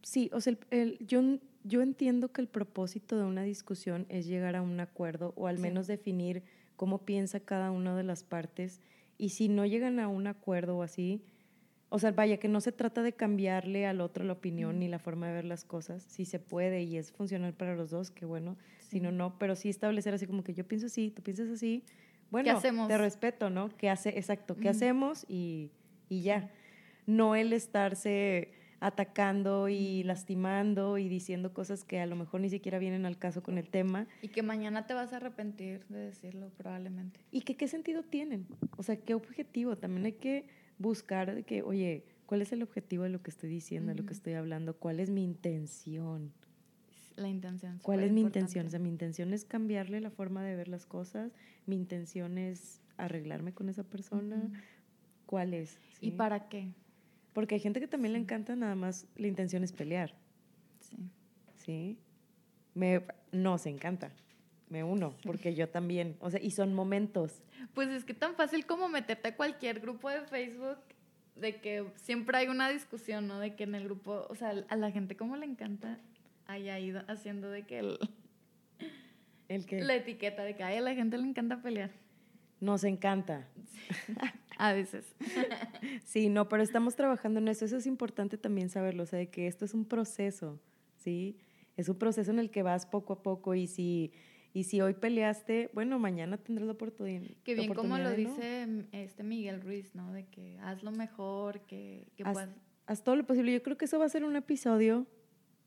Sí, 0.02 0.30
o 0.34 0.41
sea, 0.41 0.58
el, 0.71 0.97
yo, 1.00 1.21
yo 1.63 1.82
entiendo 1.82 2.32
que 2.32 2.41
el 2.41 2.47
propósito 2.47 3.17
de 3.17 3.24
una 3.24 3.43
discusión 3.43 4.08
es 4.10 4.26
llegar 4.26 4.56
a 4.56 4.62
un 4.62 4.80
acuerdo 4.80 5.34
o 5.36 5.47
al 5.47 5.60
menos 5.60 5.86
definir 5.86 6.43
cómo 6.76 7.06
piensa 7.06 7.39
cada 7.39 7.69
una 7.69 7.95
de 7.95 8.04
las 8.04 8.24
partes 8.24 8.82
y 9.17 9.30
si 9.30 9.47
no 9.47 9.65
llegan 9.67 10.00
a 10.00 10.08
un 10.08 10.26
acuerdo 10.26 10.78
o 10.78 10.82
así, 10.82 11.24
o 11.93 12.00
sea, 12.00 12.12
vaya, 12.12 12.38
que 12.38 12.47
no 12.47 12.62
se 12.62 12.71
trata 12.71 13.04
de 13.04 13.12
cambiarle 13.12 13.86
al 13.86 14.00
otro 14.00 14.24
la 14.24 14.32
opinión 14.32 14.80
ni 14.80 14.88
la 14.88 14.97
forma 14.97 15.28
de 15.28 15.34
ver 15.34 15.43
las 15.43 15.65
cosas. 15.65 16.02
Si 16.04 16.24
se 16.24 16.39
puede 16.39 16.84
y 16.84 16.95
es 16.95 17.12
funcional 17.12 17.54
para 17.54 17.76
los 17.76 17.89
dos, 17.89 18.12
qué 18.12 18.26
bueno. 18.26 18.56
Si 18.80 19.02
no, 19.02 19.12
no. 19.12 19.38
Pero 19.38 19.58
sí 19.58 19.67
establecer 19.67 20.13
así 20.13 20.26
como 20.26 20.41
que 20.41 20.54
yo 20.54 20.65
pienso 20.65 20.88
así, 20.88 21.12
tú 21.12 21.21
piensas 21.21 21.50
así. 21.50 21.84
Bueno, 22.32 22.46
¿Qué 22.46 22.52
hacemos? 22.52 22.88
te 22.88 22.98
respeto, 22.98 23.50
¿no? 23.50 23.70
¿Qué 23.78 23.89
hace? 23.89 24.10
Exacto, 24.17 24.56
¿qué 24.56 24.70
hacemos? 24.70 25.26
Y, 25.28 25.72
y 26.10 26.22
ya. 26.22 26.50
No 27.06 27.36
el 27.36 27.54
estarse 27.54 28.54
atacando 28.82 29.70
y 29.70 30.04
lastimando 30.04 30.98
y 30.98 31.08
diciendo 31.08 31.54
cosas 31.54 31.84
que 31.84 32.00
a 32.00 32.08
lo 32.08 32.15
mejor 32.15 32.41
ni 32.41 32.50
siquiera 32.50 32.80
vienen 32.80 33.06
al 33.06 33.17
caso 33.17 33.44
con 33.44 33.58
el 33.58 33.70
tema. 33.70 34.08
Y 34.22 34.30
que 34.30 34.41
mañana 34.41 34.88
te 34.88 34.96
vas 34.96 35.13
a 35.13 35.17
arrepentir 35.17 35.86
de 35.88 36.00
decirlo 36.00 36.50
probablemente. 36.58 37.20
Y 37.32 37.41
que 37.41 37.56
qué 37.56 37.67
sentido 37.67 38.02
tienen, 38.02 38.48
o 38.78 38.84
sea, 38.84 38.98
qué 38.98 39.13
objetivo. 39.13 39.78
También 39.78 40.06
hay 40.06 40.13
que 40.13 40.46
buscar 40.80 41.36
de 41.36 41.44
que, 41.44 41.62
oye, 41.62 42.06
¿cuál 42.26 42.41
es 42.41 42.52
el 42.54 42.63
objetivo 42.63 43.04
de 43.04 43.10
lo 43.10 43.22
que 43.22 43.30
estoy 43.30 43.50
diciendo, 43.50 43.91
de 43.94 44.00
lo 44.00 44.06
que 44.06 44.13
estoy 44.13 44.34
hablando? 44.34 44.76
¿Cuál 44.76 45.00
es 45.00 45.12
mi 45.12 45.24
intención? 45.24 46.34
La 47.15 47.28
intención. 47.28 47.80
¿Cuál 47.82 48.02
es 48.04 48.12
mi 48.12 48.21
intención? 48.21 48.67
O 48.67 48.69
sea, 48.69 48.80
mi 48.80 48.89
intención 48.89 49.34
es 49.34 49.45
cambiarle 49.45 50.02
la 50.02 50.10
forma 50.10 50.43
de 50.43 50.56
ver 50.56 50.67
las 50.67 50.86
cosas, 50.86 51.32
mi 51.65 51.76
intención 51.76 52.38
es 52.38 52.82
arreglarme 52.97 53.54
con 53.54 53.69
esa 53.69 53.84
persona. 53.84 54.50
¿Cuál 55.26 55.54
es? 55.54 55.78
¿Y 56.00 56.12
para 56.12 56.50
qué? 56.50 56.74
Porque 57.34 57.56
hay 57.56 57.62
gente 57.62 57.80
que 57.80 57.88
también 57.88 58.13
le 58.13 58.19
encanta, 58.19 58.56
nada 58.56 58.76
más 58.76 59.08
la 59.15 59.28
intención 59.28 59.63
es 59.63 59.71
pelear. 59.71 60.13
Sí. 60.80 60.97
¿Sí? 61.56 61.97
Me, 62.74 63.02
se 63.58 63.69
encanta. 63.69 64.12
Me 64.69 64.84
uno, 64.84 65.15
porque 65.24 65.54
yo 65.54 65.69
también. 65.69 66.15
O 66.19 66.30
sea, 66.32 66.41
y 66.41 66.52
son 66.52 66.74
momentos. 66.74 67.43
Pues 67.74 67.89
es 67.89 68.06
que 68.06 68.13
tan 68.13 68.36
fácil 68.36 68.65
como 68.65 68.88
meterte 68.88 69.30
a 69.30 69.36
cualquier 69.36 69.80
grupo 69.80 70.10
de 70.10 70.21
Facebook 70.21 70.78
de 71.36 71.60
que 71.60 71.86
siempre 71.95 72.38
hay 72.38 72.47
una 72.47 72.69
discusión, 72.69 73.28
¿no? 73.28 73.39
De 73.39 73.56
que 73.56 73.63
en 73.63 73.76
el 73.76 73.86
grupo, 73.86 74.28
o 74.30 74.36
sea, 74.36 74.54
a 74.67 74.76
la 74.76 74.91
gente 74.91 75.15
como 75.15 75.36
le 75.36 75.45
encanta 75.45 76.00
haya 76.52 76.80
ido 76.80 77.04
haciendo 77.08 77.50
de 77.50 77.64
que 77.64 77.80
el, 77.80 78.00
¿El 79.48 79.66
que 79.66 79.82
la 79.82 79.96
etiqueta 79.96 80.44
de 80.44 80.56
que 80.56 80.64
a 80.64 80.80
la 80.80 80.96
gente 80.96 81.18
le 81.18 81.28
encanta 81.28 81.62
pelear. 81.62 81.92
Nos 82.60 82.84
encanta. 82.84 83.48
A 84.58 84.74
veces. 84.74 85.16
sí, 86.06 86.30
no, 86.30 86.48
pero 86.48 86.62
estamos 86.62 86.96
trabajando 86.96 87.40
en 87.40 87.48
eso. 87.48 87.66
Eso 87.66 87.78
es 87.78 87.88
importante 87.88 88.38
también 88.38 88.70
saberlo, 88.70 89.04
o 89.04 89.06
sea, 89.06 89.18
de 89.18 89.30
que 89.30 89.48
esto 89.48 89.66
es 89.66 89.74
un 89.74 89.86
proceso, 89.86 90.62
¿sí? 90.98 91.38
Es 91.76 91.90
un 91.90 91.98
proceso 91.98 92.32
en 92.32 92.40
el 92.40 92.52
que 92.52 92.62
vas 92.62 92.86
poco 92.86 93.14
a 93.14 93.24
poco 93.24 93.56
y 93.56 93.66
si, 93.66 94.12
y 94.54 94.66
si 94.66 94.82
hoy 94.82 94.94
peleaste, 94.94 95.72
bueno, 95.74 95.98
mañana 95.98 96.38
tendrás 96.38 96.68
la 96.68 96.74
oportunidad. 96.74 97.24
Que 97.44 97.56
bien 97.56 97.74
como 97.74 97.98
lo 97.98 98.12
dice 98.12 98.68
este 98.92 99.24
Miguel 99.24 99.62
Ruiz, 99.62 99.96
¿no? 99.96 100.14
De 100.14 100.28
que 100.28 100.60
haz 100.60 100.84
lo 100.84 100.92
mejor, 100.92 101.62
que, 101.62 102.08
que 102.16 102.24
haz, 102.24 102.48
haz 102.86 103.04
todo 103.04 103.16
lo 103.16 103.26
posible. 103.26 103.52
Yo 103.52 103.64
creo 103.64 103.78
que 103.78 103.86
eso 103.86 103.98
va 103.98 104.06
a 104.06 104.10
ser 104.10 104.24
un 104.24 104.36
episodio 104.36 105.08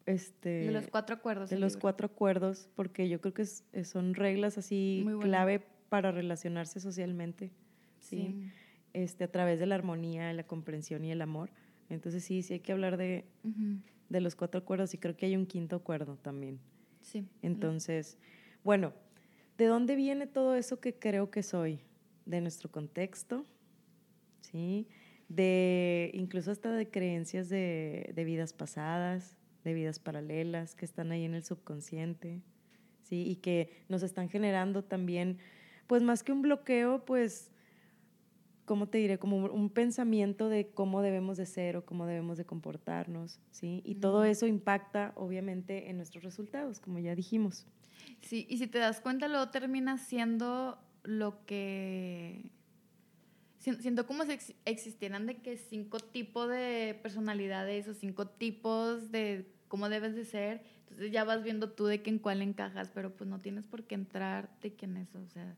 este, 0.07 0.49
de 0.49 0.73
los 0.73 0.89
cuatro 0.89 1.17
acuerdos. 1.17 1.51
De 1.51 1.59
los 1.59 1.77
cuatro 1.77 2.07
acuerdos, 2.07 2.69
porque 2.75 3.09
yo 3.09 3.21
creo 3.21 3.35
que 3.35 3.47
son 3.47 4.15
reglas 4.15 4.59
así 4.59 5.07
clave 5.21 5.63
para 5.89 6.13
relacionarse 6.13 6.81
socialmente. 6.81 7.51
¿sí? 8.01 8.51
este, 8.95 9.25
a 9.25 9.31
través 9.31 9.59
de 9.59 9.67
la 9.67 9.75
armonía, 9.75 10.33
la 10.33 10.47
comprensión 10.47 11.05
y 11.05 11.11
el 11.11 11.21
amor. 11.21 11.51
Entonces 11.91 12.25
sí, 12.25 12.43
sí 12.43 12.55
hay 12.55 12.61
que 12.61 12.73
hablar 12.73 12.97
de, 12.97 13.27
de 14.09 14.21
los 14.21 14.37
cuatro 14.37 14.61
acuerdos 14.61 14.95
y 14.95 14.99
creo 14.99 15.17
que 15.17 15.27
hay 15.27 15.37
un 15.37 15.47
quinto 15.47 15.77
acuerdo 15.77 16.17
también. 16.17 16.61
Sí. 17.03 17.27
Entonces, 17.43 18.17
bueno, 18.63 18.95
¿de 19.59 19.67
dónde 19.67 19.97
viene 19.97 20.27
todo 20.27 20.55
eso 20.55 20.81
que 20.81 20.95
creo 20.95 21.31
que 21.31 21.43
soy? 21.43 21.81
De 22.25 22.41
nuestro 22.41 22.71
contexto, 22.71 23.45
¿sí? 24.41 24.87
De 25.29 26.11
incluso 26.15 26.51
hasta 26.51 26.73
de 26.73 26.89
creencias 26.89 27.49
de, 27.49 28.13
de 28.15 28.25
vidas 28.25 28.53
pasadas, 28.53 29.37
de 29.65 29.75
vidas 29.75 29.99
paralelas 29.99 30.75
que 30.75 30.85
están 30.85 31.11
ahí 31.11 31.25
en 31.25 31.35
el 31.35 31.45
subconsciente, 31.45 32.43
¿sí? 33.03 33.27
Y 33.27 33.37
que 33.37 33.85
nos 33.89 34.03
están 34.03 34.29
generando 34.29 34.85
también, 34.85 35.39
pues 35.87 36.03
más 36.03 36.23
que 36.23 36.33
un 36.33 36.43
bloqueo, 36.43 37.05
pues 37.05 37.51
¿cómo 38.65 38.89
te 38.89 38.99
diré? 38.99 39.19
Como 39.19 39.37
un 39.37 39.71
pensamiento 39.71 40.49
de 40.49 40.69
cómo 40.69 41.03
debemos 41.03 41.37
de 41.37 41.47
ser 41.47 41.77
o 41.77 41.85
cómo 41.85 42.07
debemos 42.07 42.39
de 42.39 42.45
comportarnos, 42.45 43.41
¿sí? 43.51 43.83
Y 43.85 43.97
todo 43.97 44.25
eso 44.25 44.47
impacta, 44.47 45.13
obviamente, 45.17 45.91
en 45.91 45.97
nuestros 45.97 46.25
resultados, 46.25 46.81
como 46.81 46.99
ya 46.99 47.15
dijimos. 47.15 47.67
Sí, 48.23 48.47
y 48.49 48.59
si 48.59 48.67
te 48.67 48.79
das 48.79 49.01
cuenta, 49.01 49.29
luego 49.29 49.51
termina 49.51 49.99
siendo 49.99 50.79
lo 51.03 51.45
que... 51.47 52.51
Siento 53.59 54.07
como 54.07 54.25
si 54.25 54.39
existieran 54.67 55.25
de 55.25 55.39
que 55.39 55.57
cinco 55.57 55.99
tipos 55.99 56.51
de 56.51 56.99
personalidades 57.03 57.89
o 57.89 57.95
cinco 57.95 58.29
tipos 58.29 59.11
de 59.11 59.54
cómo 59.75 59.89
debes 59.89 60.15
de 60.15 60.25
ser. 60.25 60.63
Entonces 60.83 61.11
ya 61.11 61.25
vas 61.25 61.43
viendo 61.43 61.73
tú 61.73 61.87
de 61.87 62.01
que 62.01 62.09
en 62.09 62.21
cuál 62.21 62.43
encajas, 62.43 62.93
pero 62.95 63.13
pues 63.13 63.29
no 63.29 63.41
tienes 63.41 63.67
por 63.67 63.83
qué 63.83 63.97
entrar 63.97 64.49
de 64.63 64.73
que 64.73 64.85
en 64.85 64.99
eso, 64.99 65.21
o 65.21 65.27
sea 65.27 65.57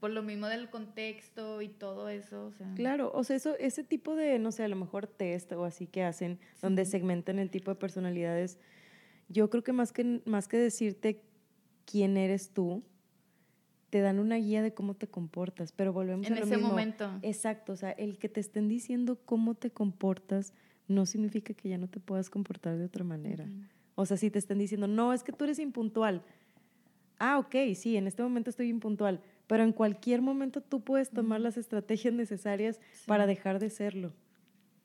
por 0.00 0.10
lo 0.10 0.24
mismo 0.24 0.48
del 0.48 0.68
contexto 0.68 1.62
y 1.62 1.68
todo 1.68 2.08
eso. 2.08 2.46
O 2.46 2.50
sea. 2.50 2.68
Claro, 2.74 3.12
o 3.14 3.22
sea, 3.22 3.36
eso, 3.36 3.56
ese 3.60 3.84
tipo 3.84 4.16
de, 4.16 4.40
no 4.40 4.50
sé, 4.50 4.64
a 4.64 4.68
lo 4.68 4.74
mejor 4.74 5.06
test 5.06 5.52
o 5.52 5.64
así 5.64 5.86
que 5.86 6.02
hacen, 6.02 6.40
donde 6.60 6.84
segmentan 6.84 7.38
el 7.38 7.50
tipo 7.50 7.70
de 7.70 7.76
personalidades, 7.76 8.58
yo 9.28 9.48
creo 9.48 9.62
que 9.62 9.72
más 9.72 9.92
que, 9.92 10.20
más 10.24 10.48
que 10.48 10.56
decirte 10.56 11.22
quién 11.86 12.16
eres 12.16 12.50
tú, 12.50 12.82
te 13.90 14.00
dan 14.00 14.18
una 14.18 14.36
guía 14.36 14.60
de 14.60 14.74
cómo 14.74 14.94
te 14.94 15.06
comportas, 15.06 15.70
pero 15.70 15.92
volvemos 15.92 16.26
en 16.26 16.32
a 16.32 16.36
lo 16.40 16.46
ese 16.46 16.56
mismo. 16.56 16.70
momento. 16.70 17.08
Exacto, 17.22 17.72
o 17.72 17.76
sea, 17.76 17.92
el 17.92 18.18
que 18.18 18.28
te 18.28 18.40
estén 18.40 18.66
diciendo 18.66 19.20
cómo 19.24 19.54
te 19.54 19.70
comportas 19.70 20.52
no 20.88 21.06
significa 21.06 21.54
que 21.54 21.68
ya 21.68 21.78
no 21.78 21.88
te 21.88 22.00
puedas 22.00 22.30
comportar 22.30 22.76
de 22.78 22.84
otra 22.84 23.04
manera. 23.04 23.48
O 23.94 24.06
sea, 24.06 24.16
si 24.16 24.30
te 24.30 24.38
están 24.38 24.58
diciendo, 24.58 24.86
no, 24.86 25.12
es 25.12 25.22
que 25.22 25.32
tú 25.32 25.44
eres 25.44 25.58
impuntual. 25.58 26.22
Ah, 27.18 27.38
ok, 27.38 27.54
sí, 27.74 27.96
en 27.96 28.06
este 28.06 28.22
momento 28.22 28.50
estoy 28.50 28.68
impuntual, 28.68 29.20
pero 29.46 29.62
en 29.62 29.72
cualquier 29.72 30.22
momento 30.22 30.60
tú 30.60 30.82
puedes 30.82 31.10
tomar 31.10 31.40
las 31.40 31.56
estrategias 31.56 32.12
necesarias 32.14 32.80
Sí. 32.92 33.04
para 33.06 33.26
dejar 33.26 33.58
de 33.58 33.70
serlo. 33.70 34.12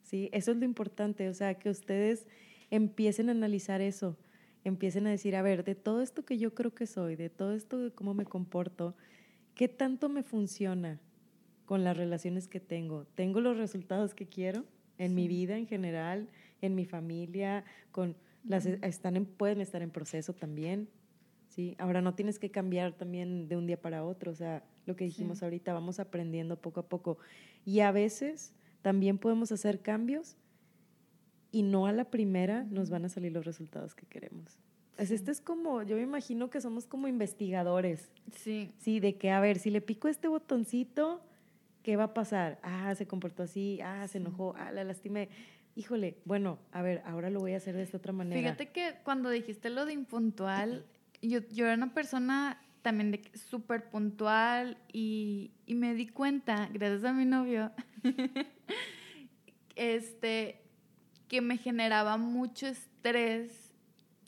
¿Sí? 0.03 0.29
Eso 0.31 0.51
es 0.51 0.57
lo 0.57 0.65
importante, 0.65 1.27
o 1.29 1.33
sea, 1.33 1.55
que 1.55 1.69
ustedes 1.69 2.27
empiecen 2.69 3.29
a 3.29 3.31
analizar 3.31 3.81
eso, 3.81 4.17
empiecen 4.63 5.07
a 5.07 5.10
decir, 5.10 5.36
a 5.36 5.41
ver, 5.41 5.63
de 5.63 5.75
todo 5.75 6.01
esto 6.01 6.23
que 6.25 6.38
yo 6.38 6.53
creo 6.53 6.73
que 6.73 6.86
soy, 6.86 7.15
de 7.15 7.29
todo 7.29 7.53
esto 7.53 7.77
de 7.79 7.91
cómo 7.91 8.13
me 8.13 8.25
comporto, 8.25 8.95
¿qué 9.55 9.67
tanto 9.67 10.07
me 10.10 10.23
funciona 10.23 10.99
con 11.65 11.83
las 11.83 11.97
relaciones 11.97 12.47
que 12.47 12.60
tengo? 12.60 13.05
¿Tengo 13.15 13.41
los 13.41 13.57
resultados 13.57 14.13
que 14.13 14.27
quiero 14.27 14.63
en 14.97 15.13
mi 15.15 15.23
Sí. 15.23 15.27
vida 15.27 15.57
en 15.57 15.67
general, 15.67 16.27
en 16.62 16.75
mi 16.75 16.86
familia, 16.86 17.63
con 17.91 18.15
las 18.43 18.65
están 18.65 19.15
en- 19.17 19.25
pueden 19.25 19.62
estar 19.62 19.81
en 19.81 19.91
proceso 19.91 20.33
también? 20.33 20.88
¿sí? 21.49 21.75
Ahora 21.79 22.01
no 22.01 22.13
tienes 22.13 22.38
que 22.39 22.51
cambiar 22.51 22.93
también 22.93 23.47
de 23.47 23.57
un 23.57 23.65
día 23.65 23.81
para 23.81 24.03
otro, 24.03 24.31
o 24.31 24.36
sea, 24.36 24.63
lo 24.86 24.95
que 24.95 25.05
dijimos 25.05 25.39
Sí. 25.39 25.45
ahorita, 25.45 25.73
vamos 25.73 25.99
aprendiendo 25.99 26.55
poco 26.62 26.81
a 26.81 26.88
poco. 26.88 27.17
Y 27.65 27.79
a 27.79 27.91
veces 27.91 28.53
también 28.83 29.17
podemos 29.17 29.51
hacer 29.51 29.81
cambios 29.81 30.38
y 31.51 31.63
no 31.63 31.88
a 31.88 31.93
la 31.93 32.05
primera 32.12 32.63
nos 32.65 32.89
van 32.89 33.05
a 33.05 33.10
salir 33.10 33.31
los 33.31 33.45
resultados 33.45 33.95
que 33.95 34.05
queremos. 34.05 34.60
Es, 34.97 35.10
Sí. 35.10 35.15
Esto 35.15 35.31
es 35.31 35.41
como, 35.41 35.81
yo 35.83 35.95
me 35.95 36.01
imagino 36.03 36.49
que 36.49 36.62
somos 36.62 36.86
como 36.86 37.07
investigadores, 37.07 38.12
Sí. 38.36 38.71
¿sí? 38.77 38.99
De 38.99 39.15
que, 39.17 39.31
a 39.31 39.39
ver, 39.39 39.57
si 39.60 39.69
le 39.71 39.81
pico 39.81 40.07
este 40.07 40.27
botoncito, 40.27 41.21
¿qué 41.88 41.95
va 41.95 42.04
a 42.04 42.13
pasar? 42.13 42.60
Ah, 42.63 42.93
se 42.95 43.08
comportó 43.08 43.43
así, 43.43 43.80
ah, 43.82 44.06
se 44.10 44.17
enojó, 44.17 44.54
ah, 44.58 44.73
la 44.73 44.84
lastimé. 44.84 45.30
Híjole, 45.73 46.17
bueno, 46.26 46.60
a 46.73 46.82
ver, 46.82 47.02
ahora 47.06 47.30
lo 47.30 47.39
voy 47.39 47.54
a 47.54 47.58
hacer 47.58 47.78
de 47.78 47.84
esta 47.84 47.95
otra 47.95 48.12
manera. 48.12 48.41
Fíjate 48.41 48.73
que 48.73 48.97
cuando 49.06 49.30
dijiste 49.30 49.69
lo 49.69 49.86
de 49.86 49.93
impuntual, 49.93 50.86
yo, 51.21 51.39
yo 51.50 51.65
era 51.65 51.76
una 51.76 51.93
persona 51.93 52.62
también 52.82 53.12
de 53.12 53.21
súper 53.36 53.89
puntual 53.89 54.78
y, 54.91 55.52
y 55.65 55.76
me 55.76 55.93
di 55.93 56.08
cuenta, 56.08 56.67
gracias 56.73 57.06
a 57.06 57.13
mi 57.13 57.23
novio, 57.23 57.71
este, 59.78 60.60
que 61.30 61.39
me 61.39 61.56
generaba 61.56 62.17
mucho 62.17 62.67
estrés, 62.67 63.73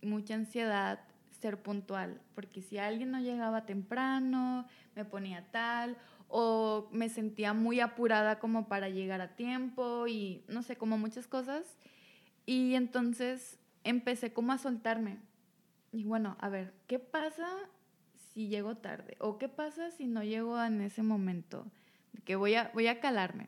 mucha 0.02 0.36
ansiedad 0.36 1.02
ser 1.42 1.62
puntual, 1.62 2.22
porque 2.36 2.62
si 2.62 2.78
alguien 2.78 3.12
no 3.12 3.20
llegaba 3.20 3.66
temprano, 3.66 4.66
me 4.96 5.04
ponía 5.04 5.46
tal, 5.52 5.98
o 6.30 6.88
me 6.92 7.10
sentía 7.10 7.54
muy 7.54 7.80
apurada 7.80 8.40
como 8.40 8.68
para 8.68 8.88
llegar 8.88 9.20
a 9.20 9.36
tiempo 9.36 10.08
y 10.08 10.44
no 10.48 10.64
sé, 10.64 10.78
como 10.78 10.98
muchas 10.98 11.28
cosas. 11.28 11.78
Y 12.46 12.76
entonces 12.76 13.60
empecé 13.84 14.32
como 14.32 14.54
a 14.54 14.58
soltarme. 14.58 15.18
Y 15.92 16.04
bueno, 16.04 16.38
a 16.40 16.50
ver, 16.50 16.74
¿qué 16.88 17.00
pasa 17.00 17.50
si 18.32 18.48
llego 18.48 18.78
tarde? 18.78 19.18
¿O 19.20 19.40
qué 19.40 19.50
pasa 19.50 19.90
si 19.92 20.06
no 20.06 20.24
llego 20.24 20.64
en 20.64 20.82
ese 20.82 21.02
momento? 21.02 21.66
Que 22.26 22.36
voy 22.36 22.54
a, 22.54 22.72
voy 22.74 22.88
a 22.88 23.00
calarme. 23.00 23.48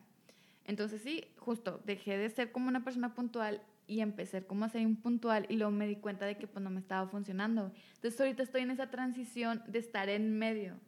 Entonces 0.65 1.01
sí, 1.01 1.25
justo, 1.37 1.81
dejé 1.85 2.17
de 2.17 2.29
ser 2.29 2.51
como 2.51 2.67
una 2.67 2.83
persona 2.83 3.13
puntual 3.13 3.61
y 3.87 4.01
empecé 4.01 4.43
como 4.43 4.65
a 4.65 4.69
ser 4.69 4.81
impuntual 4.81 5.45
y 5.49 5.57
luego 5.57 5.71
me 5.71 5.87
di 5.87 5.97
cuenta 5.97 6.25
de 6.25 6.37
que 6.37 6.47
pues 6.47 6.63
no 6.63 6.69
me 6.69 6.79
estaba 6.79 7.07
funcionando. 7.09 7.71
Entonces 7.95 8.19
ahorita 8.19 8.41
estoy 8.41 8.61
en 8.61 8.71
esa 8.71 8.89
transición 8.89 9.63
de 9.67 9.79
estar 9.79 10.09
en 10.09 10.37
medio. 10.39 10.79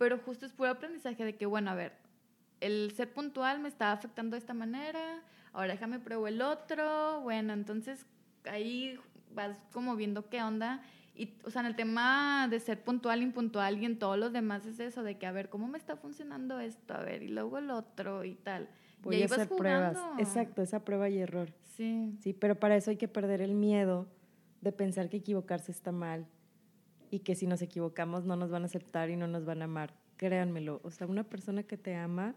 Pero 0.00 0.16
justo 0.16 0.46
es 0.46 0.52
puro 0.52 0.70
aprendizaje 0.70 1.26
de 1.26 1.36
que, 1.36 1.44
bueno, 1.44 1.70
a 1.70 1.74
ver, 1.74 1.92
el 2.60 2.90
ser 2.96 3.12
puntual 3.12 3.60
me 3.60 3.68
estaba 3.68 3.92
afectando 3.92 4.34
de 4.34 4.38
esta 4.38 4.54
manera, 4.54 5.22
ahora 5.52 5.74
déjame 5.74 5.98
pruebo 5.98 6.26
el 6.26 6.40
otro, 6.40 7.20
bueno, 7.20 7.52
entonces 7.52 8.06
ahí 8.50 8.98
vas 9.34 9.58
como 9.74 9.96
viendo 9.96 10.30
qué 10.30 10.42
onda. 10.42 10.80
Y, 11.14 11.34
o 11.44 11.50
sea, 11.50 11.60
en 11.60 11.66
el 11.66 11.76
tema 11.76 12.48
de 12.48 12.60
ser 12.60 12.82
puntual, 12.82 13.20
impuntual 13.20 13.76
y 13.76 13.84
en 13.84 13.98
todos 13.98 14.16
los 14.16 14.32
demás 14.32 14.64
es 14.64 14.80
eso, 14.80 15.02
de 15.02 15.18
que, 15.18 15.26
a 15.26 15.32
ver, 15.32 15.50
¿cómo 15.50 15.68
me 15.68 15.76
está 15.76 15.96
funcionando 15.96 16.60
esto? 16.60 16.94
A 16.94 17.02
ver, 17.02 17.22
y 17.22 17.28
luego 17.28 17.58
el 17.58 17.70
otro 17.70 18.24
y 18.24 18.36
tal. 18.36 18.70
Voy 19.02 19.16
y 19.16 19.22
a 19.22 19.26
hacer 19.26 19.40
vas 19.40 19.48
pruebas. 19.48 19.98
jugando. 19.98 20.22
Exacto, 20.22 20.62
esa 20.62 20.82
prueba 20.82 21.10
y 21.10 21.18
error. 21.18 21.52
Sí. 21.76 22.16
Sí, 22.20 22.32
pero 22.32 22.58
para 22.58 22.74
eso 22.74 22.90
hay 22.90 22.96
que 22.96 23.08
perder 23.08 23.42
el 23.42 23.52
miedo 23.52 24.08
de 24.62 24.72
pensar 24.72 25.10
que 25.10 25.18
equivocarse 25.18 25.70
está 25.70 25.92
mal 25.92 26.26
y 27.10 27.20
que 27.20 27.34
si 27.34 27.46
nos 27.46 27.60
equivocamos 27.62 28.24
no 28.24 28.36
nos 28.36 28.50
van 28.50 28.62
a 28.62 28.66
aceptar 28.66 29.10
y 29.10 29.16
no 29.16 29.26
nos 29.26 29.44
van 29.44 29.62
a 29.62 29.64
amar. 29.66 29.94
Créanmelo, 30.16 30.80
o 30.84 30.90
sea, 30.90 31.06
una 31.06 31.24
persona 31.24 31.62
que 31.62 31.76
te 31.76 31.94
ama, 31.94 32.34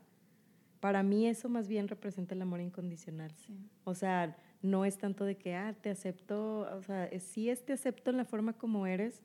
para 0.79 1.03
mí 1.03 1.27
eso 1.27 1.47
más 1.49 1.67
bien 1.67 1.88
representa 1.88 2.33
el 2.36 2.41
amor 2.41 2.59
incondicional. 2.62 3.31
Sí. 3.36 3.55
O 3.83 3.93
sea, 3.95 4.36
no 4.62 4.86
es 4.86 4.97
tanto 4.97 5.25
de 5.25 5.36
que, 5.38 5.55
ah, 5.55 5.73
te 5.81 5.89
acepto, 5.89 6.62
o 6.75 6.81
sea, 6.83 7.05
es- 7.05 7.23
sí 7.23 7.49
es 7.49 7.65
te 7.65 7.73
acepto 7.73 8.12
en 8.12 8.17
la 8.17 8.25
forma 8.25 8.53
como 8.53 8.88
eres, 8.88 9.21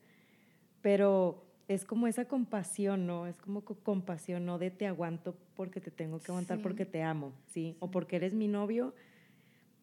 pero 0.81 1.45
es 1.67 1.85
como 1.85 2.07
esa 2.07 2.25
compasión, 2.25 3.05
¿no? 3.05 3.27
Es 3.27 3.37
como 3.39 3.61
co- 3.63 3.75
compasión, 3.75 4.45
no 4.45 4.57
de 4.57 4.71
te 4.71 4.87
aguanto 4.87 5.35
porque 5.55 5.79
te 5.81 5.91
tengo 5.91 6.19
que 6.19 6.31
aguantar 6.31 6.57
Sí. 6.57 6.63
porque 6.63 6.85
te 6.85 7.03
amo, 7.03 7.33
¿sí? 7.47 7.75
O 7.79 7.91
porque 7.91 8.15
eres 8.15 8.33
mi 8.33 8.47
novio, 8.47 8.93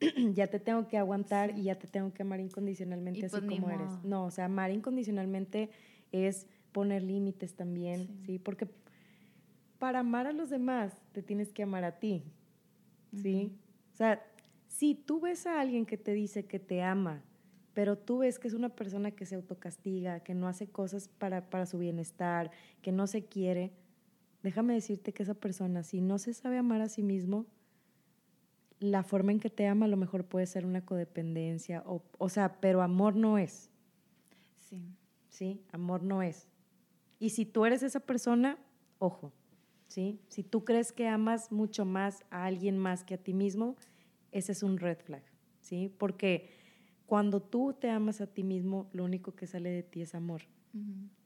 ya 0.34 0.46
te 0.48 0.58
tengo 0.60 0.86
que 0.88 0.98
aguantar 0.98 1.54
Sí. 1.54 1.60
y 1.60 1.64
ya 1.64 1.78
te 1.78 1.86
tengo 1.86 2.12
que 2.12 2.22
amar 2.22 2.40
incondicionalmente 2.40 3.20
Y 3.20 3.24
así 3.24 3.36
pues 3.40 3.50
como 3.50 3.70
eres. 3.70 4.04
No, 4.04 4.26
o 4.26 4.30
sea, 4.30 4.44
amar 4.46 4.70
incondicionalmente 4.70 5.70
es 6.12 6.46
poner 6.72 7.02
límites 7.02 7.54
también, 7.54 8.06
Sí. 8.06 8.22
¿sí? 8.26 8.38
Porque 8.38 8.68
para 9.78 10.00
amar 10.00 10.26
a 10.26 10.32
los 10.32 10.50
demás 10.50 10.92
te 11.12 11.22
tienes 11.22 11.52
que 11.52 11.62
amar 11.62 11.84
a 11.84 11.98
ti, 11.98 12.22
¿sí? 13.14 13.52
O 13.92 13.96
sea, 13.96 14.22
si 14.68 14.94
tú 14.94 15.20
ves 15.20 15.46
a 15.46 15.60
alguien 15.60 15.86
que 15.86 15.96
te 15.96 16.12
dice 16.12 16.44
que 16.44 16.58
te 16.58 16.82
ama, 16.82 17.22
pero 17.74 17.96
tú 17.98 18.18
ves 18.18 18.38
que 18.38 18.48
es 18.48 18.54
una 18.54 18.70
persona 18.70 19.10
que 19.10 19.26
se 19.26 19.34
autocastiga, 19.34 20.20
que 20.20 20.34
no 20.34 20.48
hace 20.48 20.66
cosas 20.66 21.08
para, 21.08 21.48
para 21.50 21.66
su 21.66 21.78
bienestar, 21.78 22.50
que 22.82 22.90
no 22.92 23.06
se 23.06 23.24
quiere, 23.24 23.72
déjame 24.42 24.74
decirte 24.74 25.12
que 25.12 25.22
esa 25.22 25.34
persona, 25.34 25.82
si 25.82 26.00
no 26.00 26.18
se 26.18 26.32
sabe 26.32 26.56
amar 26.58 26.80
a 26.80 26.88
sí 26.88 27.02
mismo, 27.02 27.46
la 28.78 29.02
forma 29.02 29.32
en 29.32 29.40
que 29.40 29.50
te 29.50 29.66
ama 29.66 29.86
a 29.86 29.88
lo 29.88 29.96
mejor 29.96 30.24
puede 30.24 30.46
ser 30.46 30.66
una 30.66 30.84
codependencia, 30.84 31.82
o, 31.86 32.02
o 32.18 32.28
sea, 32.28 32.60
pero 32.60 32.82
amor 32.82 33.16
no 33.16 33.38
es, 33.38 33.70
Sí. 34.56 34.84
¿sí? 35.28 35.60
Amor 35.72 36.02
no 36.02 36.22
es. 36.22 36.48
Y 37.18 37.30
si 37.30 37.46
tú 37.46 37.64
eres 37.64 37.82
esa 37.82 38.00
persona, 38.00 38.58
ojo, 38.98 39.32
¿sí? 39.86 40.20
Si 40.28 40.42
tú 40.42 40.64
crees 40.64 40.92
que 40.92 41.06
amas 41.08 41.52
mucho 41.52 41.84
más 41.84 42.24
a 42.30 42.44
alguien 42.46 42.76
más 42.76 43.04
que 43.04 43.14
a 43.14 43.18
ti 43.18 43.32
mismo, 43.32 43.76
ese 44.32 44.52
es 44.52 44.62
un 44.62 44.78
red 44.78 44.98
flag, 44.98 45.22
¿sí? 45.60 45.88
Porque 45.98 46.50
cuando 47.06 47.40
tú 47.40 47.72
te 47.78 47.88
amas 47.90 48.20
a 48.20 48.26
ti 48.26 48.42
mismo, 48.42 48.88
lo 48.92 49.04
único 49.04 49.34
que 49.36 49.46
sale 49.46 49.70
de 49.70 49.82
ti 49.84 50.02
es 50.02 50.14
amor 50.14 50.42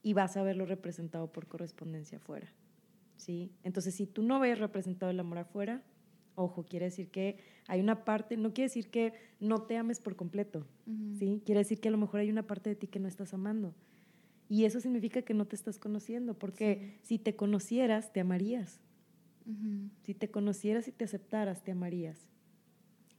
y 0.03 0.13
vas 0.13 0.37
a 0.37 0.43
verlo 0.43 0.65
representado 0.65 1.31
por 1.31 1.47
correspondencia 1.47 2.19
afuera, 2.19 2.47
¿sí? 3.17 3.51
Entonces, 3.63 3.95
si 3.95 4.05
tú 4.05 4.21
no 4.23 4.39
ves 4.39 4.59
representado 4.59 5.09
el 5.11 5.19
amor 5.19 5.39
afuera, 5.39 5.81
ojo, 6.41 6.63
quiere 6.63 6.85
decir 6.85 7.09
que 7.09 7.37
hay 7.67 7.79
una 7.79 8.03
parte, 8.03 8.37
no 8.37 8.53
quiere 8.53 8.69
decir 8.69 8.89
que 8.89 9.13
no 9.39 9.63
te 9.63 9.77
ames 9.77 9.99
por 9.99 10.15
completo. 10.15 10.65
¿sí? 11.17 11.41
Quiere 11.45 11.59
decir 11.59 11.79
que 11.79 11.87
a 11.87 11.91
lo 11.91 11.97
mejor 11.97 12.19
hay 12.19 12.29
una 12.29 12.47
parte 12.47 12.69
de 12.69 12.75
ti 12.75 12.87
que 12.87 12.99
no 12.99 13.07
estás 13.07 13.33
amando. 13.33 13.73
Y 14.49 14.65
eso 14.65 14.81
significa 14.81 15.21
que 15.21 15.33
no 15.33 15.45
te 15.45 15.55
estás 15.55 15.79
conociendo, 15.79 16.33
porque 16.37 16.99
si 17.03 17.17
te 17.17 17.35
conocieras, 17.35 18.11
te 18.11 18.19
amarías. 18.19 18.81
Si 20.03 20.13
te 20.13 20.29
conocieras 20.29 20.87
y 20.87 20.91
te 20.91 21.05
aceptaras, 21.05 21.63
te 21.63 21.71
amarías. 21.71 22.27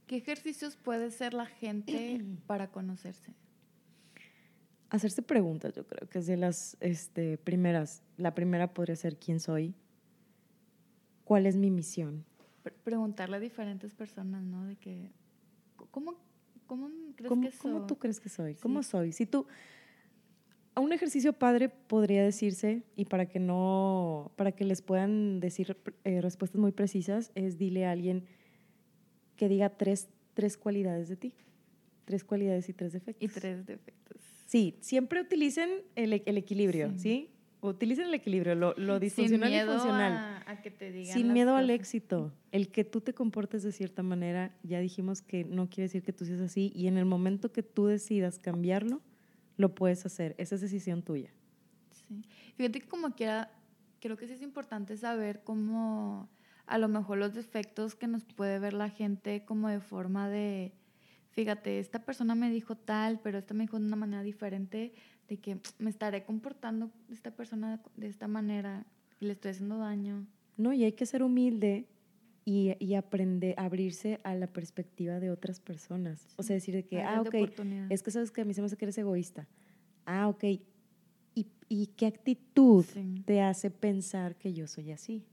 ¿Qué 0.07 0.17
ejercicios 0.17 0.77
puede 0.77 1.07
hacer 1.07 1.33
la 1.33 1.47
gente 1.47 2.23
para 2.47 2.71
conocerse? 2.71 3.33
Hacerse 4.91 5.23
preguntas, 5.23 5.75
yo 5.75 5.87
creo 5.87 6.07
que 6.09 6.19
es 6.19 6.27
de 6.27 6.37
las 6.37 6.77
este, 6.81 7.39
primeras. 7.39 8.03
La 8.19 8.35
primera 8.35 8.75
podría 8.75 8.95
ser 8.95 9.17
quién 9.17 9.41
soy, 9.41 9.75
cuál 11.25 11.47
es 11.47 11.57
mi 11.57 11.71
misión. 11.71 12.27
Pre- 12.63 12.73
preguntarle 12.85 13.37
a 13.37 13.41
diferentes 13.41 13.95
personas, 13.95 14.43
¿no? 14.45 14.65
De 14.67 14.77
que, 14.77 15.11
¿cómo, 15.91 16.17
cómo 16.67 16.89
crees 17.17 17.29
¿Cómo, 17.29 17.43
que 17.51 17.57
cómo 17.59 17.79
soy? 17.79 17.87
tú 17.87 17.99
crees 17.99 18.21
que 18.21 18.29
soy? 18.29 18.55
Sí. 18.55 18.61
¿Cómo 18.61 18.83
soy? 18.83 19.13
Si 19.13 19.27
tú, 19.27 19.47
a 20.75 20.81
un 20.81 20.93
ejercicio 20.93 21.33
padre 21.33 21.69
podría 21.69 22.23
decirse, 22.23 22.83
y 22.97 23.05
para 23.05 23.27
que 23.27 23.39
no, 23.41 24.33
para 24.37 24.53
que 24.53 24.65
les 24.65 24.81
puedan 24.83 25.41
decir 25.41 25.77
eh, 26.05 26.21
respuestas 26.21 26.61
muy 26.61 26.73
precisas, 26.73 27.31
es 27.35 27.59
dile 27.59 27.85
a 27.87 27.91
alguien 27.91 28.25
que 29.37 29.49
diga 29.49 29.71
tres, 29.71 30.09
tres 30.35 30.57
cualidades 30.57 31.09
de 31.09 31.17
ti. 31.17 31.35
Tres 32.05 32.25
cualidades 32.25 32.69
y 32.69 32.73
tres 32.73 32.93
defectos. 32.93 33.23
Y 33.23 33.33
tres 33.33 33.65
defectos. 33.67 34.21
Sí, 34.47 34.77
siempre 34.81 35.21
utilicen 35.21 35.71
el, 35.95 36.23
el 36.27 36.37
equilibrio, 36.37 36.91
Sí. 36.93 36.99
¿sí? 36.99 37.31
Utilicen 37.65 38.07
el 38.09 38.15
equilibrio, 38.15 38.55
lo, 38.57 38.75
lo 38.77 38.95
Sin 38.95 39.01
disfuncional 39.01 39.49
y 39.49 39.53
miedo 39.53 39.73
funcional. 39.75 40.13
a, 40.47 40.51
a 40.51 40.63
que 40.63 40.71
te 40.73 40.91
digan 40.91 41.15
Sin 41.17 41.33
miedo 41.33 41.55
al 41.55 41.67
cosas. 41.67 41.81
éxito. 41.81 42.33
El 42.51 42.69
que 42.73 42.85
tú 42.85 43.01
te 43.01 43.15
comportes 43.15 43.63
de 43.63 43.71
cierta 43.71 44.03
manera, 44.03 44.53
ya 44.65 44.81
dijimos 44.81 45.23
que 45.23 45.45
no 45.45 45.71
quiere 45.71 45.85
decir 45.85 46.03
que 46.03 46.13
tú 46.13 46.25
seas 46.25 46.41
así 46.41 46.73
y 46.75 46.89
en 46.89 46.99
el 46.99 47.05
momento 47.05 47.53
que 47.53 47.63
tú 47.63 47.87
decidas 47.87 48.39
cambiarlo, 48.41 49.01
lo 49.57 49.75
puedes 49.77 50.05
hacer. 50.05 50.35
Esa 50.39 50.57
es 50.57 50.61
decisión 50.61 51.03
tuya. 51.03 51.31
Sí. 51.93 52.23
Fíjate 52.57 52.81
que 52.81 52.89
como 52.89 53.15
quiera, 53.15 53.53
creo 54.01 54.17
que 54.17 54.27
sí 54.27 54.33
es 54.33 54.43
importante 54.43 54.97
saber 54.97 55.43
cómo 55.45 56.29
a 56.67 56.79
lo 56.79 56.89
mejor 56.89 57.19
los 57.19 57.33
defectos 57.33 57.95
que 57.95 58.09
nos 58.09 58.25
puede 58.25 58.59
ver 58.59 58.73
la 58.73 58.89
gente 58.91 59.45
como 59.45 59.69
de 59.69 59.79
forma 59.81 60.29
de, 60.29 60.73
fíjate, 61.31 61.79
esta 61.79 62.01
persona 62.05 62.35
me 62.35 62.51
dijo 62.51 62.77
tal, 62.77 63.21
pero 63.21 63.39
esta 63.39 63.55
me 63.55 63.65
dijo 63.65 63.79
de 63.79 63.87
una 63.87 63.97
manera 63.97 64.23
diferente, 64.23 64.95
de 65.33 65.39
que 65.39 65.59
me 65.79 65.89
estaré 65.89 66.25
comportando 66.25 66.91
esta 67.11 67.31
persona 67.31 67.81
de 67.97 68.07
esta 68.07 68.29
manera 68.29 68.85
y 69.19 69.25
le 69.25 69.33
estoy 69.33 69.53
haciendo 69.53 69.79
daño. 69.79 70.27
No, 70.59 70.75
y 70.75 70.85
hay 70.85 70.93
que 70.93 71.07
ser 71.07 71.23
humilde 71.23 71.87
y, 72.45 72.75
y 72.79 72.95
aprender 72.97 73.55
abrirse 73.57 74.21
a 74.25 74.35
la 74.35 74.47
perspectiva 74.47 75.21
de 75.21 75.31
otras 75.31 75.59
personas. 75.59 76.29
O 76.37 76.43
sea, 76.43 76.53
decir 76.53 76.75
de 76.75 76.83
que, 76.83 77.01
ah, 77.01 77.23
ok, 77.23 77.35
es 77.89 78.03
que 78.03 78.11
sabes 78.11 78.31
que 78.31 78.43
a 78.43 78.45
mí 78.45 78.53
se 78.53 78.61
me 78.61 78.67
hace 78.67 78.77
que 78.77 78.85
eres 78.85 78.99
egoísta. 78.99 79.49
Ah, 80.05 80.29
ok. 80.29 80.45
¿Y, 81.35 81.47
y 81.71 81.87
qué 81.97 82.05
actitud 82.05 82.85
te 83.25 83.41
hace 83.41 83.71
pensar 83.71 84.37
que 84.37 84.53
yo 84.53 84.67
soy 84.67 84.93
así? 84.93 85.25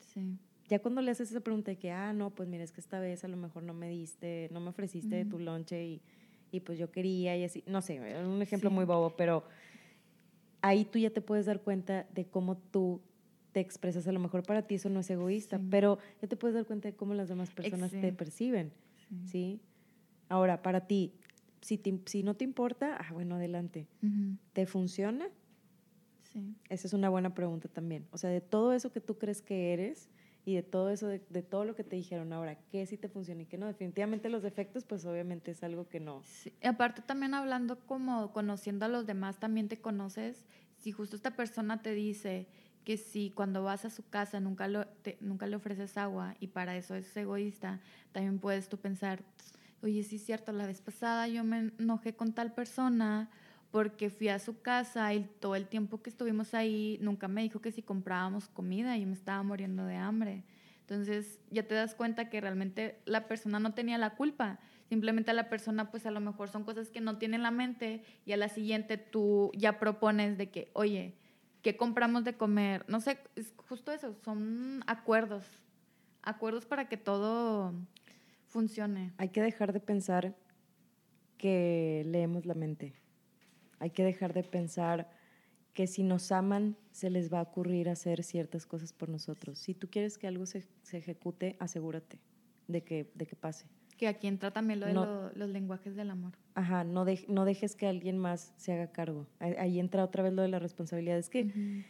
Sí. 0.00 0.38
Ya 0.68 0.80
cuando 0.80 1.02
le 1.02 1.12
haces 1.12 1.30
esa 1.30 1.40
pregunta 1.40 1.70
de 1.70 1.78
que, 1.78 1.92
ah, 1.92 2.12
no, 2.12 2.30
pues 2.30 2.48
mira, 2.48 2.64
es 2.64 2.72
que 2.72 2.80
esta 2.80 2.98
vez 2.98 3.22
a 3.22 3.28
lo 3.28 3.36
mejor 3.36 3.62
no 3.62 3.74
me 3.74 3.88
diste, 3.88 4.48
no 4.50 4.58
me 4.58 4.70
ofreciste 4.70 5.14
de 5.14 5.24
tu 5.24 5.38
lonche 5.38 5.84
y, 5.84 6.02
y, 6.50 6.60
pues 6.60 6.78
yo 6.78 6.90
quería 6.90 7.36
y 7.36 7.44
así, 7.44 7.62
no 7.66 7.82
sé, 7.82 8.00
un 8.00 8.42
ejemplo 8.42 8.70
muy 8.70 8.84
bobo, 8.84 9.16
pero 9.16 9.44
ahí 10.62 10.84
tú 10.84 10.98
ya 10.98 11.10
te 11.10 11.20
puedes 11.20 11.46
dar 11.46 11.60
cuenta 11.60 12.06
de 12.14 12.26
cómo 12.26 12.56
tú 12.56 13.00
te 13.52 13.60
expresas. 13.60 14.06
A 14.06 14.12
lo 14.12 14.20
mejor 14.20 14.42
para 14.42 14.62
ti 14.62 14.76
eso 14.76 14.88
no 14.88 15.00
es 15.00 15.10
egoísta, 15.10 15.60
pero 15.70 15.98
ya 16.20 16.28
te 16.28 16.36
puedes 16.36 16.54
dar 16.54 16.66
cuenta 16.66 16.88
de 16.88 16.94
cómo 16.94 17.14
las 17.14 17.28
demás 17.28 17.50
personas 17.50 17.90
te 17.90 18.12
perciben, 18.12 18.72
sí. 19.26 19.60
Ahora, 20.28 20.62
para 20.62 20.86
ti, 20.86 21.12
si, 21.60 21.80
si 22.06 22.22
no 22.22 22.34
te 22.34 22.44
importa, 22.44 22.96
ah, 22.96 23.12
bueno, 23.12 23.34
adelante. 23.34 23.88
¿Te 24.52 24.66
funciona? 24.66 25.28
Sí. 26.32 26.54
Esa 26.68 26.86
es 26.86 26.92
una 26.92 27.08
buena 27.08 27.34
pregunta 27.34 27.68
también. 27.68 28.06
O 28.12 28.18
sea, 28.18 28.30
de 28.30 28.40
todo 28.40 28.72
eso 28.72 28.92
que 28.92 29.00
tú 29.00 29.18
crees 29.18 29.42
que 29.42 29.72
eres, 29.72 30.08
y 30.44 30.54
de 30.54 30.62
todo 30.62 30.90
eso, 30.90 31.06
de, 31.06 31.18
todo 31.18 31.64
lo 31.64 31.76
que 31.76 31.84
te 31.84 31.96
dijeron 31.96 32.32
ahora, 32.32 32.56
qué 32.70 32.86
sí 32.86 32.96
te 32.96 33.08
funciona 33.08 33.42
y 33.42 33.46
qué 33.46 33.58
no. 33.58 33.66
Definitivamente 33.66 34.28
los 34.28 34.42
defectos, 34.42 34.84
pues 34.84 35.04
obviamente 35.04 35.50
es 35.50 35.62
algo 35.62 35.88
que 35.88 36.00
no. 36.00 36.22
Sí. 36.24 36.52
aparte 36.62 37.02
también 37.02 37.34
hablando 37.34 37.78
como 37.80 38.32
conociendo 38.32 38.86
a 38.86 38.88
los 38.88 39.06
demás, 39.06 39.38
también 39.38 39.68
te 39.68 39.80
conoces. 39.80 40.44
Si 40.78 40.92
justo 40.92 41.14
esta 41.14 41.36
persona 41.36 41.82
te 41.82 41.92
dice 41.92 42.46
que 42.84 42.96
si 42.96 43.30
cuando 43.30 43.62
vas 43.62 43.84
a 43.84 43.90
su 43.90 44.08
casa 44.08 44.40
nunca, 44.40 44.68
nunca 45.20 45.46
le 45.46 45.56
ofreces 45.56 45.96
agua 45.98 46.34
y 46.40 46.48
para 46.48 46.76
eso 46.76 46.94
es 46.94 47.14
egoísta, 47.16 47.80
también 48.12 48.38
puedes 48.38 48.68
tú 48.68 48.78
pensar, 48.78 49.22
oye, 49.82 50.02
sí 50.02 50.16
es 50.16 50.24
cierto, 50.24 50.52
la 50.52 50.66
vez 50.66 50.80
pasada 50.80 51.28
yo 51.28 51.44
me 51.44 51.72
enojé 51.78 52.14
con 52.14 52.32
tal 52.32 52.54
persona 52.54 53.30
porque 53.70 54.10
fui 54.10 54.28
a 54.28 54.38
su 54.38 54.60
casa 54.60 55.12
y 55.14 55.24
todo 55.38 55.54
el 55.54 55.68
tiempo 55.68 56.02
que 56.02 56.10
estuvimos 56.10 56.54
ahí 56.54 56.98
nunca 57.00 57.28
me 57.28 57.42
dijo 57.42 57.60
que 57.60 57.72
si 57.72 57.82
comprábamos 57.82 58.48
comida 58.48 58.96
y 58.96 59.06
me 59.06 59.14
estaba 59.14 59.42
muriendo 59.42 59.84
de 59.84 59.96
hambre. 59.96 60.44
Entonces 60.80 61.38
ya 61.50 61.62
te 61.62 61.76
das 61.76 61.94
cuenta 61.94 62.28
que 62.28 62.40
realmente 62.40 63.00
la 63.04 63.28
persona 63.28 63.60
no 63.60 63.74
tenía 63.74 63.96
la 63.96 64.16
culpa, 64.16 64.58
simplemente 64.88 65.32
la 65.32 65.48
persona 65.48 65.90
pues 65.92 66.04
a 66.04 66.10
lo 66.10 66.18
mejor 66.18 66.48
son 66.48 66.64
cosas 66.64 66.90
que 66.90 67.00
no 67.00 67.16
tiene 67.16 67.36
en 67.36 67.44
la 67.44 67.52
mente 67.52 68.02
y 68.26 68.32
a 68.32 68.36
la 68.36 68.48
siguiente 68.48 68.96
tú 68.96 69.52
ya 69.54 69.78
propones 69.78 70.36
de 70.36 70.50
que, 70.50 70.70
oye, 70.72 71.14
¿qué 71.62 71.76
compramos 71.76 72.24
de 72.24 72.34
comer? 72.34 72.84
No 72.88 73.00
sé, 73.00 73.18
es 73.36 73.54
justo 73.68 73.92
eso, 73.92 74.16
son 74.24 74.82
acuerdos, 74.88 75.44
acuerdos 76.22 76.66
para 76.66 76.88
que 76.88 76.96
todo 76.96 77.72
funcione. 78.48 79.12
Hay 79.18 79.28
que 79.28 79.42
dejar 79.42 79.72
de 79.72 79.78
pensar 79.78 80.34
que 81.38 82.02
leemos 82.04 82.46
la 82.46 82.54
mente. 82.54 82.99
Hay 83.80 83.90
que 83.90 84.04
dejar 84.04 84.32
de 84.32 84.44
pensar 84.44 85.10
que 85.72 85.86
si 85.86 86.02
nos 86.02 86.30
aman 86.32 86.76
se 86.92 87.10
les 87.10 87.32
va 87.32 87.40
a 87.40 87.42
ocurrir 87.42 87.88
hacer 87.88 88.22
ciertas 88.22 88.66
cosas 88.66 88.92
por 88.92 89.08
nosotros. 89.08 89.58
Si 89.58 89.74
tú 89.74 89.88
quieres 89.88 90.18
que 90.18 90.26
algo 90.26 90.46
se, 90.46 90.68
ejecute, 90.92 91.56
asegúrate 91.58 92.20
de 92.68 92.82
que, 92.82 93.10
de 93.14 93.26
que 93.26 93.36
pase. 93.36 93.66
Que 93.96 94.06
aquí 94.08 94.26
entra 94.26 94.50
también 94.50 94.80
lo 94.80 94.86
de 94.86 94.94
los 95.34 95.48
lenguajes 95.50 95.96
del 95.96 96.10
amor. 96.10 96.32
Ajá, 96.54 96.84
no, 96.84 97.04
no 97.28 97.44
dejes 97.44 97.76
que 97.76 97.86
alguien 97.86 98.18
más 98.18 98.52
se 98.56 98.72
haga 98.72 98.92
cargo. 98.92 99.26
Ahí, 99.38 99.78
entra 99.78 100.04
otra 100.04 100.22
vez 100.22 100.32
lo 100.32 100.42
de 100.42 100.48
la 100.48 100.58
responsabilidad. 100.58 101.18
Es 101.18 101.28
que 101.28 101.84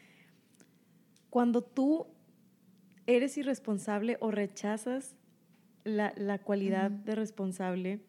cuando 1.29 1.63
tú 1.63 2.07
eres 3.07 3.37
irresponsable 3.39 4.17
o 4.21 4.31
rechazas 4.31 5.17
la, 5.85 6.13
la 6.17 6.39
cualidad 6.39 6.91
de 6.91 7.15
responsable, 7.15 8.01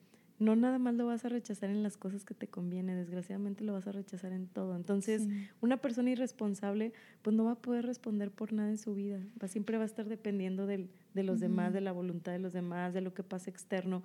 no 0.42 0.56
nada 0.56 0.80
más 0.80 0.96
lo 0.96 1.06
vas 1.06 1.24
a 1.24 1.30
rechazar 1.30 1.70
en 1.70 1.84
las 1.84 1.98
cosas 1.98 2.26
que 2.26 2.34
te 2.34 2.48
conviene, 2.48 2.96
desgraciadamente 2.96 3.64
lo 3.64 3.74
vas 3.74 3.86
a 3.86 3.92
rechazar 3.92 4.32
en 4.34 4.48
todo. 4.48 4.76
Entonces, 4.76 5.28
una 5.62 5.78
persona 5.78 6.10
irresponsable, 6.10 6.94
pues 7.22 7.36
no 7.36 7.46
va 7.46 7.52
a 7.52 7.62
poder 7.62 7.86
responder 7.86 8.32
por 8.32 8.52
nada 8.52 8.70
en 8.70 8.80
su 8.80 8.96
vida, 8.96 9.20
va, 9.42 9.48
siempre 9.48 9.78
va 9.78 9.84
a 9.84 9.86
estar 9.86 10.10
dependiendo 10.10 10.66
de 10.66 10.90
los 11.14 11.40
demás, 11.40 11.74
de 11.74 11.82
la 11.82 11.92
voluntad 11.92 12.32
de 12.32 12.40
los 12.40 12.54
demás, 12.54 12.92
de 12.94 13.02
lo 13.02 13.14
que 13.14 13.22
pasa 13.22 13.52
externo. 13.52 14.02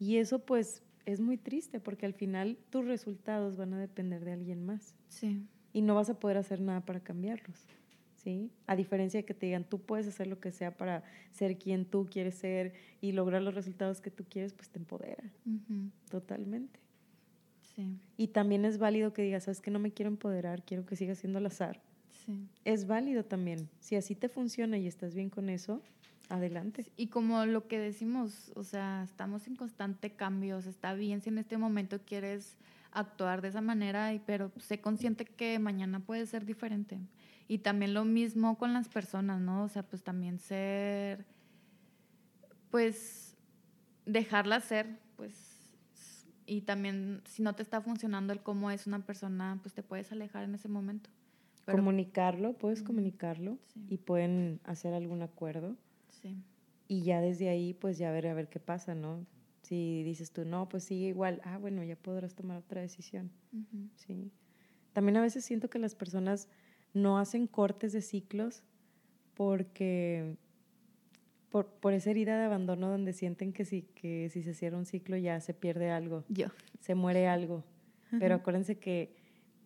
Y 0.00 0.16
eso 0.16 0.40
pues 0.40 0.82
es 1.06 1.20
muy 1.20 1.36
triste 1.36 1.78
porque 1.78 2.06
al 2.06 2.14
final 2.14 2.58
tus 2.70 2.84
resultados 2.84 3.56
van 3.56 3.72
a 3.72 3.78
depender 3.78 4.24
de 4.24 4.32
alguien 4.32 4.66
más. 4.66 4.96
Sí. 5.08 5.46
Y 5.72 5.82
no 5.82 5.94
vas 5.94 6.10
a 6.10 6.18
poder 6.18 6.38
hacer 6.38 6.60
nada 6.60 6.80
para 6.80 7.00
cambiarlos. 7.00 7.66
¿Sí? 8.22 8.50
A 8.66 8.76
diferencia 8.76 9.18
de 9.18 9.24
que 9.24 9.34
te 9.34 9.46
digan, 9.46 9.64
tú 9.64 9.80
puedes 9.80 10.06
hacer 10.06 10.26
lo 10.26 10.38
que 10.40 10.50
sea 10.50 10.76
para 10.76 11.02
ser 11.32 11.56
quien 11.56 11.84
tú 11.84 12.06
quieres 12.10 12.34
ser 12.34 12.74
y 13.00 13.12
lograr 13.12 13.42
los 13.42 13.54
resultados 13.54 14.00
que 14.00 14.10
tú 14.10 14.24
quieres, 14.28 14.52
pues 14.52 14.68
te 14.68 14.78
empodera. 14.78 15.24
Totalmente. 16.10 16.78
Sí. 17.74 17.96
Y 18.16 18.28
también 18.28 18.64
es 18.64 18.78
válido 18.78 19.12
que 19.12 19.22
digas, 19.22 19.44
sabes 19.44 19.60
que 19.60 19.70
no 19.70 19.78
me 19.78 19.92
quiero 19.92 20.10
empoderar, 20.10 20.64
quiero 20.64 20.84
que 20.84 20.96
siga 20.96 21.14
siendo 21.14 21.38
al 21.38 21.46
azar. 21.46 21.80
Sí. 22.26 22.48
Es 22.64 22.86
válido 22.86 23.24
también. 23.24 23.68
Si 23.80 23.96
así 23.96 24.14
te 24.14 24.28
funciona 24.28 24.76
y 24.78 24.86
estás 24.86 25.14
bien 25.14 25.30
con 25.30 25.48
eso, 25.48 25.80
adelante. 26.28 26.86
Y 26.96 27.06
como 27.06 27.46
lo 27.46 27.68
que 27.68 27.78
decimos, 27.78 28.52
o 28.54 28.64
sea, 28.64 29.02
estamos 29.04 29.46
en 29.46 29.56
constante 29.56 30.10
cambio. 30.10 30.58
está 30.58 30.94
bien 30.94 31.22
si 31.22 31.30
en 31.30 31.38
este 31.38 31.56
momento 31.56 32.00
quieres 32.04 32.56
actuar 32.90 33.42
de 33.42 33.48
esa 33.48 33.60
manera, 33.60 34.12
pero 34.26 34.50
sé 34.58 34.80
consciente 34.80 35.24
que 35.24 35.58
mañana 35.58 36.00
puede 36.00 36.26
ser 36.26 36.44
diferente. 36.44 36.98
Y 37.48 37.58
también 37.58 37.94
lo 37.94 38.04
mismo 38.04 38.58
con 38.58 38.74
las 38.74 38.88
personas, 38.88 39.40
¿no? 39.40 39.64
O 39.64 39.68
sea, 39.68 39.82
pues 39.82 40.02
también 40.04 40.38
ser, 40.38 41.24
pues, 42.70 43.36
dejarla 44.04 44.60
ser, 44.60 44.98
pues, 45.16 45.58
y 46.44 46.62
también 46.62 47.22
si 47.26 47.42
no 47.42 47.54
te 47.54 47.62
está 47.62 47.80
funcionando 47.80 48.32
el 48.32 48.42
cómo 48.42 48.70
es 48.70 48.86
una 48.86 49.04
persona, 49.04 49.58
pues 49.62 49.74
te 49.74 49.82
puedes 49.82 50.12
alejar 50.12 50.44
en 50.44 50.54
ese 50.54 50.68
momento. 50.68 51.10
comunicarlo, 51.66 52.54
puedes 52.54 52.82
comunicarlo 52.82 53.58
y 53.88 53.98
pueden 53.98 54.60
hacer 54.64 54.94
algún 54.94 55.20
acuerdo. 55.20 55.76
Sí. 56.08 56.42
Y 56.86 57.02
ya 57.02 57.20
desde 57.20 57.50
ahí, 57.50 57.74
pues 57.74 57.98
ya 57.98 58.10
ver 58.10 58.26
a 58.28 58.34
ver 58.34 58.48
qué 58.48 58.60
pasa, 58.60 58.94
¿no? 58.94 59.26
Si 59.60 60.02
dices 60.04 60.32
tú, 60.32 60.46
no, 60.46 60.70
pues 60.70 60.84
sigue 60.84 61.08
igual, 61.08 61.42
ah, 61.44 61.58
bueno, 61.58 61.84
ya 61.84 61.96
podrás 61.96 62.34
tomar 62.34 62.56
otra 62.56 62.80
decisión. 62.80 63.30
Sí. 63.96 64.32
También 64.94 65.18
a 65.18 65.20
veces 65.20 65.44
siento 65.44 65.68
que 65.68 65.78
las 65.78 65.94
personas 65.94 66.48
no 67.02 67.18
hacen 67.18 67.46
cortes 67.46 67.92
de 67.92 68.02
ciclos 68.02 68.62
porque 69.34 70.36
por, 71.48 71.66
por, 71.66 71.92
esa 71.92 72.10
herida 72.10 72.38
de 72.38 72.44
abandono 72.44 72.90
donde 72.90 73.12
sienten 73.12 73.52
que 73.52 73.64
si, 73.64 73.82
que 73.82 74.28
si 74.30 74.42
se 74.42 74.54
cierra 74.54 74.76
un 74.76 74.84
ciclo 74.84 75.16
ya 75.16 75.40
se 75.40 75.54
pierde 75.54 75.90
algo, 75.90 76.24
Yo. 76.28 76.48
se 76.80 76.94
muere 76.94 77.28
algo. 77.28 77.64
Pero 78.18 78.36
acuérdense 78.36 78.78
que 78.78 79.14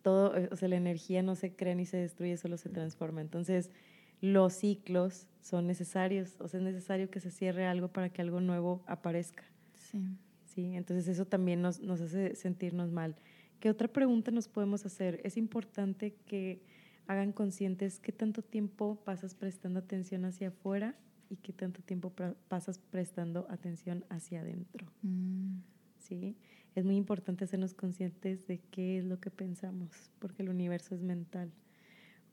todo, 0.01 0.33
o 0.51 0.55
sea, 0.57 0.67
la 0.67 0.75
energía 0.75 1.23
no 1.23 1.35
se 1.35 1.55
crea 1.55 1.75
ni 1.75 1.85
se 1.85 1.97
destruye, 1.97 2.35
solo 2.35 2.57
se 2.57 2.69
transforma. 2.69 3.21
Entonces, 3.21 3.71
los 4.19 4.53
ciclos 4.53 5.27
son 5.41 5.65
necesarios, 5.65 6.35
o 6.39 6.47
sea, 6.47 6.59
es 6.59 6.63
necesario 6.65 7.09
que 7.09 7.21
se 7.21 7.31
cierre 7.31 7.65
algo 7.65 7.87
para 7.87 8.09
que 8.09 8.21
algo 8.21 8.41
nuevo 8.41 8.83
aparezca. 8.85 9.43
Sí. 9.73 10.01
Sí, 10.45 10.75
entonces 10.75 11.07
eso 11.07 11.25
también 11.25 11.61
nos, 11.61 11.79
nos 11.79 11.99
hace 11.99 12.35
sentirnos 12.35 12.91
mal. 12.91 13.15
¿Qué 13.59 13.69
otra 13.69 13.87
pregunta 13.87 14.29
nos 14.29 14.47
podemos 14.47 14.85
hacer? 14.85 15.19
Es 15.23 15.35
importante 15.35 16.15
que 16.25 16.61
hagan 17.07 17.31
conscientes 17.31 17.99
qué 17.99 18.11
tanto 18.11 18.41
tiempo 18.41 19.01
pasas 19.03 19.35
prestando 19.35 19.79
atención 19.79 20.25
hacia 20.25 20.49
afuera 20.49 20.95
y 21.29 21.37
qué 21.37 21.53
tanto 21.53 21.81
tiempo 21.81 22.13
pasas 22.47 22.79
prestando 22.79 23.47
atención 23.49 24.05
hacia 24.09 24.41
adentro. 24.41 24.87
Mm. 25.01 25.57
¿Sí? 25.97 26.35
Es 26.75 26.85
muy 26.85 26.95
importante 26.95 27.45
hacernos 27.45 27.73
conscientes 27.73 28.47
de 28.47 28.59
qué 28.71 28.97
es 28.97 29.05
lo 29.05 29.19
que 29.19 29.31
pensamos, 29.31 30.11
porque 30.19 30.43
el 30.43 30.49
universo 30.49 30.95
es 30.95 31.01
mental. 31.01 31.51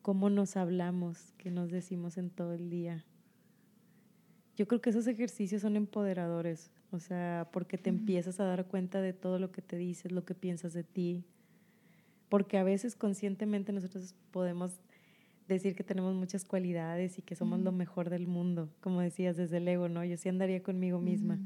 Cómo 0.02 0.30
nos 0.30 0.56
hablamos, 0.56 1.34
qué 1.36 1.50
nos 1.50 1.70
decimos 1.70 2.16
en 2.16 2.30
todo 2.30 2.54
el 2.54 2.70
día. 2.70 3.04
Yo 4.56 4.66
creo 4.66 4.80
que 4.80 4.90
esos 4.90 5.06
ejercicios 5.06 5.62
son 5.62 5.76
empoderadores, 5.76 6.70
o 6.90 6.98
sea, 6.98 7.48
porque 7.52 7.78
te 7.78 7.90
empiezas 7.90 8.40
a 8.40 8.44
dar 8.44 8.66
cuenta 8.66 9.00
de 9.00 9.12
todo 9.12 9.38
lo 9.38 9.52
que 9.52 9.62
te 9.62 9.76
dices, 9.76 10.10
lo 10.10 10.24
que 10.24 10.34
piensas 10.34 10.72
de 10.72 10.84
ti, 10.84 11.24
porque 12.30 12.56
a 12.56 12.64
veces 12.64 12.96
conscientemente 12.96 13.72
nosotros 13.72 14.14
podemos 14.30 14.80
decir 15.48 15.74
que 15.74 15.84
tenemos 15.84 16.14
muchas 16.14 16.44
cualidades 16.44 17.18
y 17.18 17.22
que 17.22 17.34
somos 17.34 17.60
lo 17.60 17.72
mejor 17.72 18.08
del 18.08 18.26
mundo, 18.26 18.70
como 18.80 19.00
decías 19.00 19.36
desde 19.36 19.58
el 19.58 19.68
ego, 19.68 19.88
¿no? 19.88 20.04
Yo 20.04 20.16
sí 20.16 20.28
andaría 20.28 20.62
conmigo 20.62 21.00
misma, 21.00 21.38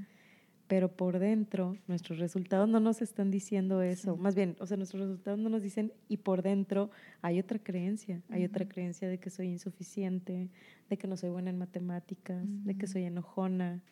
pero 0.66 0.94
por 0.94 1.18
dentro 1.18 1.76
nuestros 1.88 2.18
resultados 2.18 2.68
no 2.68 2.80
nos 2.80 3.00
están 3.00 3.30
diciendo 3.30 3.82
eso. 3.82 4.16
Más 4.16 4.34
bien, 4.34 4.56
o 4.60 4.66
sea, 4.66 4.76
nuestros 4.76 5.02
resultados 5.02 5.40
no 5.40 5.48
nos 5.48 5.62
dicen 5.62 5.90
y 6.06 6.18
por 6.18 6.42
dentro 6.42 6.90
hay 7.22 7.40
otra 7.40 7.58
creencia, 7.58 8.22
hay 8.28 8.44
otra 8.44 8.68
creencia 8.68 9.08
de 9.08 9.18
que 9.18 9.30
soy 9.30 9.48
insuficiente, 9.48 10.50
de 10.90 10.98
que 10.98 11.08
no 11.08 11.16
soy 11.16 11.30
buena 11.30 11.48
en 11.48 11.58
matemáticas, 11.58 12.44
de 12.46 12.76
que 12.76 12.86
soy 12.86 13.04
enojona, 13.04 13.82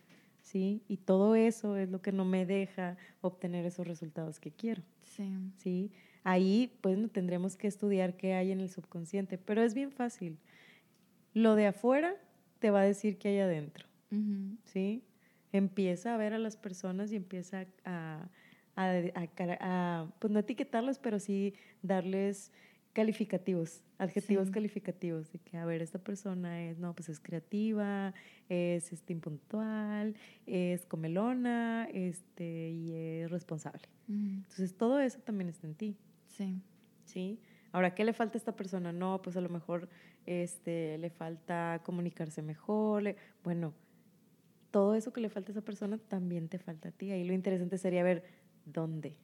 ¿sí? 0.42 0.82
Y 0.88 0.98
todo 0.98 1.36
eso 1.36 1.76
es 1.78 1.88
lo 1.88 2.02
que 2.02 2.12
no 2.12 2.26
me 2.26 2.44
deja 2.44 2.98
obtener 3.22 3.64
esos 3.64 3.86
resultados 3.86 4.38
que 4.38 4.50
quiero. 4.50 4.82
Sí. 5.04 5.32
¿Sí? 5.56 5.90
Ahí, 6.24 6.78
pues, 6.80 6.98
no 6.98 7.08
tendremos 7.08 7.56
que 7.56 7.66
estudiar 7.66 8.16
qué 8.16 8.34
hay 8.34 8.52
en 8.52 8.60
el 8.60 8.68
subconsciente, 8.70 9.38
pero 9.38 9.62
es 9.62 9.74
bien 9.74 9.90
fácil. 9.90 10.38
Lo 11.34 11.54
de 11.54 11.66
afuera 11.66 12.14
te 12.58 12.70
va 12.70 12.82
a 12.82 12.84
decir 12.84 13.18
qué 13.18 13.28
hay 13.28 13.38
adentro, 13.38 13.86
¿sí? 14.64 15.02
Empieza 15.52 16.14
a 16.14 16.16
ver 16.16 16.32
a 16.32 16.38
las 16.38 16.56
personas 16.56 17.10
y 17.12 17.16
empieza 17.16 17.66
a, 17.84 18.28
a, 18.76 20.06
pues 20.18 20.30
no 20.30 20.38
etiquetarlas, 20.38 20.98
pero 20.98 21.18
sí 21.18 21.54
darles 21.82 22.52
calificativos, 22.92 23.82
adjetivos 23.98 24.50
calificativos, 24.50 25.32
de 25.32 25.38
que, 25.38 25.56
a 25.56 25.64
ver, 25.64 25.82
esta 25.82 25.98
persona 25.98 26.62
es, 26.68 26.78
no, 26.78 26.94
pues 26.94 27.08
es 27.08 27.18
creativa, 27.18 28.12
es 28.48 28.92
este, 28.92 29.12
impuntual, 29.14 30.14
es 30.46 30.84
comelona, 30.86 31.88
este, 31.92 32.70
y 32.70 32.92
es 32.92 33.30
responsable. 33.30 33.88
Entonces, 34.08 34.76
todo 34.76 35.00
eso 35.00 35.18
también 35.20 35.48
está 35.48 35.66
en 35.66 35.74
ti. 35.74 35.96
Sí. 36.36 36.60
¿Sí? 37.04 37.40
Ahora, 37.72 37.94
¿qué 37.94 38.04
le 38.04 38.12
falta 38.12 38.36
a 38.36 38.38
esta 38.38 38.54
persona? 38.54 38.92
No, 38.92 39.22
pues 39.22 39.36
a 39.36 39.40
lo 39.40 39.48
mejor 39.48 39.88
este, 40.26 40.98
le 40.98 41.10
falta 41.10 41.80
comunicarse 41.84 42.42
mejor. 42.42 43.16
bueno, 43.42 43.72
todo 44.70 44.94
eso 44.94 45.12
que 45.12 45.20
le 45.20 45.28
falta 45.28 45.50
a 45.50 45.52
esa 45.52 45.62
persona 45.62 45.98
también 45.98 46.48
te 46.48 46.58
falta 46.58 46.90
a 46.90 46.92
ti. 46.92 47.10
Ahí 47.10 47.24
lo 47.24 47.32
interesante 47.32 47.78
sería 47.78 48.02
ver 48.02 48.24
dónde. 48.64 49.16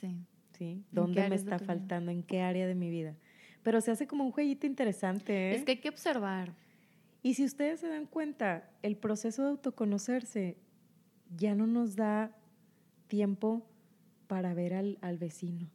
Sí. 0.00 0.26
¿sí? 0.58 0.84
¿Dónde 0.90 1.28
me 1.28 1.34
está 1.34 1.58
faltando? 1.58 2.10
¿En 2.10 2.22
qué 2.22 2.40
área 2.40 2.66
de 2.66 2.74
mi 2.74 2.90
vida? 2.90 3.14
Pero 3.62 3.80
se 3.80 3.90
hace 3.90 4.06
como 4.06 4.24
un 4.24 4.32
jueguito 4.32 4.66
interesante. 4.66 5.52
¿eh? 5.52 5.54
Es 5.56 5.64
que 5.64 5.72
hay 5.72 5.80
que 5.80 5.88
observar. 5.88 6.54
Y 7.22 7.34
si 7.34 7.44
ustedes 7.44 7.80
se 7.80 7.88
dan 7.88 8.06
cuenta, 8.06 8.70
el 8.82 8.96
proceso 8.96 9.42
de 9.42 9.48
autoconocerse 9.48 10.56
ya 11.36 11.54
no 11.54 11.66
nos 11.66 11.96
da 11.96 12.36
tiempo 13.08 13.66
para 14.26 14.52
ver 14.54 14.74
al, 14.74 14.98
al 15.00 15.18
vecino, 15.18 15.70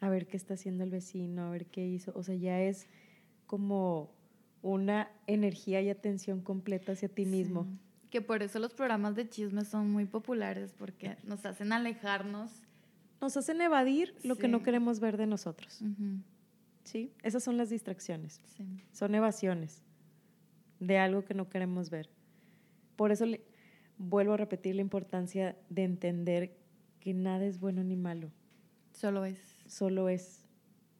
a 0.00 0.08
ver 0.08 0.26
qué 0.26 0.36
está 0.36 0.54
haciendo 0.54 0.84
el 0.84 0.90
vecino, 0.90 1.42
a 1.42 1.50
ver 1.50 1.66
qué 1.66 1.86
hizo. 1.86 2.12
O 2.14 2.22
sea, 2.22 2.34
ya 2.34 2.60
es 2.60 2.86
como 3.46 4.10
una 4.62 5.10
energía 5.26 5.80
y 5.80 5.90
atención 5.90 6.40
completa 6.40 6.92
hacia 6.92 7.08
ti 7.08 7.24
mismo. 7.24 7.66
Que 8.10 8.22
por 8.22 8.42
eso 8.42 8.58
los 8.58 8.74
programas 8.74 9.14
de 9.14 9.28
chisme 9.28 9.64
son 9.64 9.90
muy 9.90 10.06
populares, 10.06 10.74
porque 10.76 11.16
nos 11.24 11.44
hacen 11.44 11.72
alejarnos 11.72 12.50
nos 13.20 13.36
hacen 13.36 13.60
evadir 13.60 14.14
lo 14.22 14.36
que 14.36 14.48
no 14.48 14.62
queremos 14.62 15.00
ver 15.00 15.16
de 15.16 15.26
nosotros. 15.26 15.80
¿Sí? 16.84 17.12
Esas 17.22 17.42
son 17.42 17.56
las 17.56 17.70
distracciones. 17.70 18.40
Son 18.92 19.14
evasiones 19.14 19.82
de 20.80 20.98
algo 20.98 21.24
que 21.24 21.34
no 21.34 21.48
queremos 21.48 21.90
ver. 21.90 22.08
Por 22.96 23.10
eso 23.10 23.26
le, 23.26 23.44
vuelvo 23.98 24.34
a 24.34 24.36
repetir 24.36 24.76
la 24.76 24.82
importancia 24.82 25.56
de 25.68 25.84
entender 25.84 26.56
que 27.00 27.12
nada 27.14 27.44
es 27.44 27.58
bueno 27.58 27.82
ni 27.82 27.96
malo. 27.96 28.30
Solo 28.92 29.24
es. 29.24 29.38
Solo 29.68 30.08
es. 30.08 30.44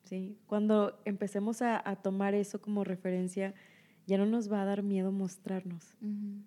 ¿sí? 0.05 0.39
Cuando 0.47 1.01
empecemos 1.05 1.61
a, 1.62 1.83
tomar 1.97 2.35
eso 2.35 2.61
como 2.61 2.85
referencia, 2.85 3.55
ya 4.07 4.16
no 4.16 4.27
nos 4.27 4.51
va 4.51 4.62
a 4.62 4.64
dar 4.64 4.83
miedo 4.83 5.11
mostrarnos. 5.11 5.97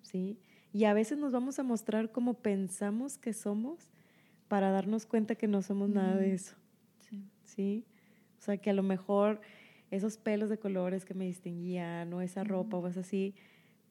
¿sí? 0.00 0.38
Y 0.72 0.84
a 0.84 0.94
veces 0.94 1.18
nos 1.18 1.32
vamos 1.32 1.58
a 1.58 1.62
mostrar 1.62 2.10
como 2.10 2.34
pensamos 2.34 3.18
que 3.18 3.34
somos 3.34 3.90
para 4.48 4.70
darnos 4.70 5.04
cuenta 5.04 5.34
que 5.34 5.48
no 5.48 5.60
somos 5.60 5.90
nada 5.90 6.16
de 6.16 6.32
eso. 6.32 6.54
Sí. 7.10 7.24
sí. 7.44 7.84
O 8.38 8.42
sea, 8.42 8.56
que 8.56 8.70
a 8.70 8.74
lo 8.74 8.82
mejor 8.82 9.40
esos 9.92 10.16
pelos 10.16 10.48
de 10.48 10.58
colores 10.58 11.04
que 11.04 11.14
me 11.14 11.26
distinguían 11.26 12.12
o 12.14 12.22
esa 12.22 12.44
ropa 12.44 12.78
o 12.78 12.88
es 12.88 12.96
así, 12.96 13.34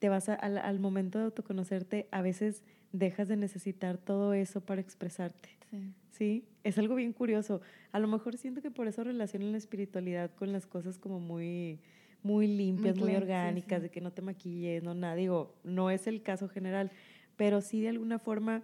te 0.02 0.08
vas 0.08 0.28
al, 0.28 0.80
momento 0.80 1.18
de 1.18 1.26
autoconocerte, 1.26 2.08
a 2.10 2.22
veces 2.22 2.64
dejas 2.90 3.28
de 3.28 3.36
necesitar 3.36 3.98
todo 3.98 4.34
eso 4.34 4.60
para 4.60 4.80
expresarte. 4.80 5.50
Sí. 5.72 5.94
sí. 6.10 6.48
Es 6.64 6.78
algo 6.78 6.94
bien 6.94 7.12
curioso. 7.12 7.60
A 7.90 7.98
lo 7.98 8.06
mejor 8.06 8.36
siento 8.36 8.62
que 8.62 8.70
por 8.70 8.86
eso 8.86 9.02
relacionan 9.02 9.52
la 9.52 9.58
espiritualidad 9.58 10.30
con 10.34 10.52
las 10.52 10.66
cosas 10.66 10.98
como 10.98 11.18
muy 11.18 11.80
muy 12.22 12.46
limpias, 12.46 12.96
muy, 12.96 13.16
orgánicas, 13.16 13.82
de 13.82 13.90
que 13.90 14.00
no 14.00 14.12
te 14.12 14.22
maquilles, 14.22 14.82
no 14.82 14.94
nada. 14.94 15.16
Digo, 15.16 15.56
no 15.64 15.90
es 15.90 16.06
el 16.06 16.22
caso 16.22 16.48
general, 16.48 16.92
pero 17.36 17.60
sí 17.60 17.80
de 17.80 17.88
alguna 17.88 18.20
forma 18.20 18.62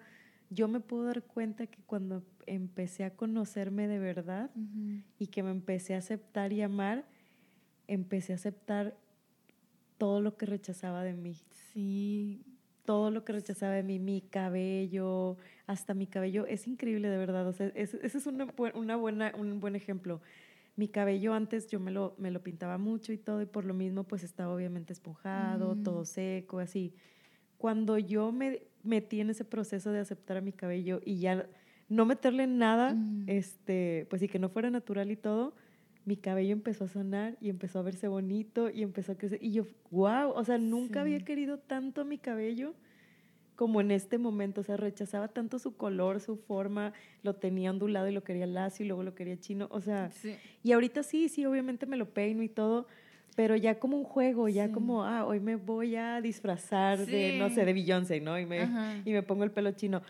yo 0.51 0.69
me 0.69 0.81
puedo 0.81 1.05
dar 1.05 1.23
cuenta 1.25 1.67
que 1.67 1.83
cuando 1.83 2.23
empecé 2.47 3.05
a 3.05 3.17
conocerme 3.17 3.89
de 3.89 3.99
verdad 3.99 4.51
y 5.19 5.27
que 5.27 5.43
me 5.43 5.51
empecé 5.51 5.95
a 5.95 5.99
aceptar 5.99 6.53
y 6.53 6.63
amar, 6.63 7.07
empecé 7.87 8.33
a 8.33 8.37
aceptar 8.37 8.97
todo 9.99 10.21
lo 10.21 10.37
que 10.37 10.47
rechazaba 10.47 11.03
de 11.03 11.15
mí. 11.15 11.37
Sí. 11.73 12.45
Todo 12.89 13.11
lo 13.11 13.23
que 13.23 13.35
rechazaba 13.35 13.75
de 13.75 13.83
mí, 13.83 13.99
mi 13.99 14.23
cabello, 14.23 15.37
hasta 15.67 15.93
mi 15.93 16.07
cabello, 16.07 16.47
es 16.47 16.67
increíble 16.67 17.11
de 17.11 17.19
verdad. 17.19 17.47
O 17.47 17.53
sea, 17.53 17.67
ese 17.75 17.99
es 18.03 18.27
una, 18.27 18.47
una, 18.73 18.97
buena, 18.97 19.31
un 19.37 19.61
buen 19.61 19.77
ejemplo. 19.77 20.23
Mi 20.75 20.89
cabello 20.89 21.35
antes 21.35 21.69
yo 21.69 21.81
me 21.81 21.91
lo, 21.91 22.15
me 22.17 22.31
lo 22.31 22.43
pintaba 22.43 22.79
mucho 22.79 23.13
y 23.13 23.19
todo, 23.19 23.43
y 23.43 23.45
por 23.45 23.67
lo 23.67 23.75
mismo 23.75 24.05
pues 24.05 24.23
estaba 24.25 24.55
obviamente 24.55 24.95
esponjado, 24.95 25.77
todo 25.77 26.07
seco, 26.07 26.61
así. 26.61 26.95
Cuando 27.59 27.99
yo 27.99 28.33
me 28.33 28.63
metí 28.83 29.21
en 29.21 29.29
ese 29.29 29.45
proceso 29.45 29.93
de 29.93 29.99
aceptar 29.99 30.39
a 30.39 30.41
mi 30.41 30.55
cabello 30.55 31.03
y 31.05 31.19
ya 31.19 31.47
no 31.91 32.07
meterle 32.07 32.47
nada, 32.47 32.97
este, 33.27 34.07
pues 34.09 34.23
y 34.23 34.29
que 34.29 34.39
no 34.39 34.49
fuera 34.49 34.71
natural 34.71 35.11
y 35.11 35.17
todo, 35.17 35.53
mi 36.09 36.17
cabello 36.17 36.53
empezó 36.53 36.85
a 36.85 36.89
sanar 36.89 37.37
y 37.39 37.51
empezó 37.51 37.79
a 37.79 37.83
verse 37.83 38.09
bonito 38.09 38.71
y 38.71 38.83
empezó 38.83 39.13
a 39.13 39.15
crecer. 39.17 39.39
Y 39.43 39.53
yo, 39.53 39.67
wow, 39.91 40.31
o 40.31 40.43
sea, 40.43 40.57
nunca 40.57 41.03
había 41.03 41.21
querido 41.21 41.59
tanto 41.59 42.07
mi 42.07 42.17
cabello 42.17 42.75
como 43.57 43.83
en 43.83 43.91
este 43.91 44.17
momento. 44.17 44.63
O 44.63 44.65
sea, 44.65 44.79
rechazaba 44.79 45.29
tanto 45.29 45.59
su 45.59 45.77
color, 45.77 46.21
su 46.21 46.39
forma, 46.39 46.95
lo 47.23 47.35
tenía 47.35 47.71
ondulado 47.71 48.09
y 48.09 48.13
lo 48.13 48.25
quería 48.25 48.47
lacio 48.47 48.87
y 48.87 48.89
luego 48.89 49.03
lo 49.03 49.15
quería 49.15 49.39
chino. 49.39 49.69
O 49.71 49.83
sea, 49.83 50.11
y 50.65 50.73
ahorita 50.73 51.03
sí, 51.03 51.29
sí, 51.29 51.45
obviamente 51.45 51.85
me 51.85 51.99
lo 51.99 52.09
peino 52.09 52.43
y 52.43 52.49
todo, 52.49 52.87
pero 53.37 53.55
ya 53.55 53.79
como 53.79 53.99
un 53.99 54.05
juego, 54.05 54.49
ya 54.49 54.73
como, 54.73 55.05
ah, 55.05 55.27
hoy 55.27 55.41
me 55.41 55.57
voy 55.57 55.97
a 55.97 56.23
disfrazar 56.23 57.05
de, 57.05 57.39
no 57.39 57.51
sé, 57.51 57.67
de 57.67 57.75
Beyoncé, 57.75 58.19
¿no? 58.23 58.39
Y 58.39 58.47
me, 58.47 58.67
y 59.05 59.13
me 59.13 59.23
pongo 59.23 59.45
el 59.45 59.51
pelo 59.51 59.73
chino. 59.73 60.01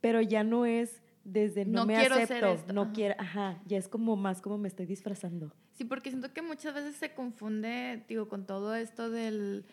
Pero 0.00 0.20
ya 0.20 0.42
no 0.42 0.66
es 0.66 1.00
desde 1.26 1.64
no, 1.64 1.84
me 1.86 1.96
acepto, 1.96 2.72
no 2.72 2.92
quiero, 2.92 3.16
ajá, 3.18 3.60
ya 3.66 3.76
es 3.78 3.88
como 3.88 4.14
más 4.14 4.40
como 4.40 4.58
me 4.58 4.68
estoy 4.68 4.86
disfrazando. 4.86 5.52
Sí, 5.72 5.84
porque 5.84 6.10
siento 6.10 6.32
que 6.32 6.40
muchas 6.40 6.72
veces 6.72 6.94
se 6.94 7.14
confunde, 7.14 8.04
digo, 8.08 8.28
con 8.28 8.46
todo 8.46 8.76
esto 8.76 9.10
del, 9.10 9.66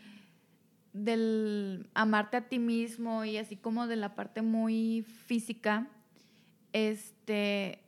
del 0.94 1.88
amarte 1.94 2.38
a 2.38 2.50
ti 2.50 2.58
mismo 2.58 3.24
y 3.24 3.38
así 3.38 3.56
como 3.56 3.86
de 3.86 3.96
la 3.98 4.16
parte 4.16 4.42
muy 4.42 5.04
física, 5.04 5.88
este, 6.74 7.80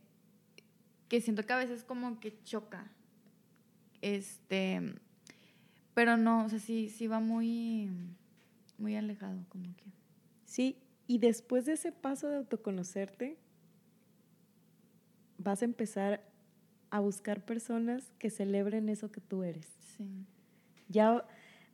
que 1.09 1.19
siento 1.19 1.43
que 1.43 1.53
a 1.53 1.57
veces 1.57 1.83
como 1.83 2.19
que 2.19 2.39
choca. 2.43 2.91
Este, 4.01 4.93
pero 5.95 6.17
no, 6.17 6.45
o 6.45 6.49
sea, 6.49 6.59
sí, 6.59 6.89
sí 6.89 7.07
va 7.07 7.19
muy, 7.19 7.89
muy 8.77 8.95
alejado, 8.95 9.43
como 9.49 9.75
que. 9.75 9.85
Sí, 10.45 10.77
y 11.07 11.17
después 11.17 11.65
de 11.65 11.73
ese 11.73 11.91
paso 11.91 12.29
de 12.29 12.37
autoconocerte, 12.37 13.39
vas 15.45 15.61
a 15.61 15.65
empezar 15.65 16.21
a 16.89 16.99
buscar 16.99 17.45
personas 17.45 18.11
que 18.17 18.29
celebren 18.29 18.89
eso 18.89 19.11
que 19.11 19.21
tú 19.21 19.43
eres. 19.43 19.67
Sí. 19.95 20.25
Ya 20.89 21.23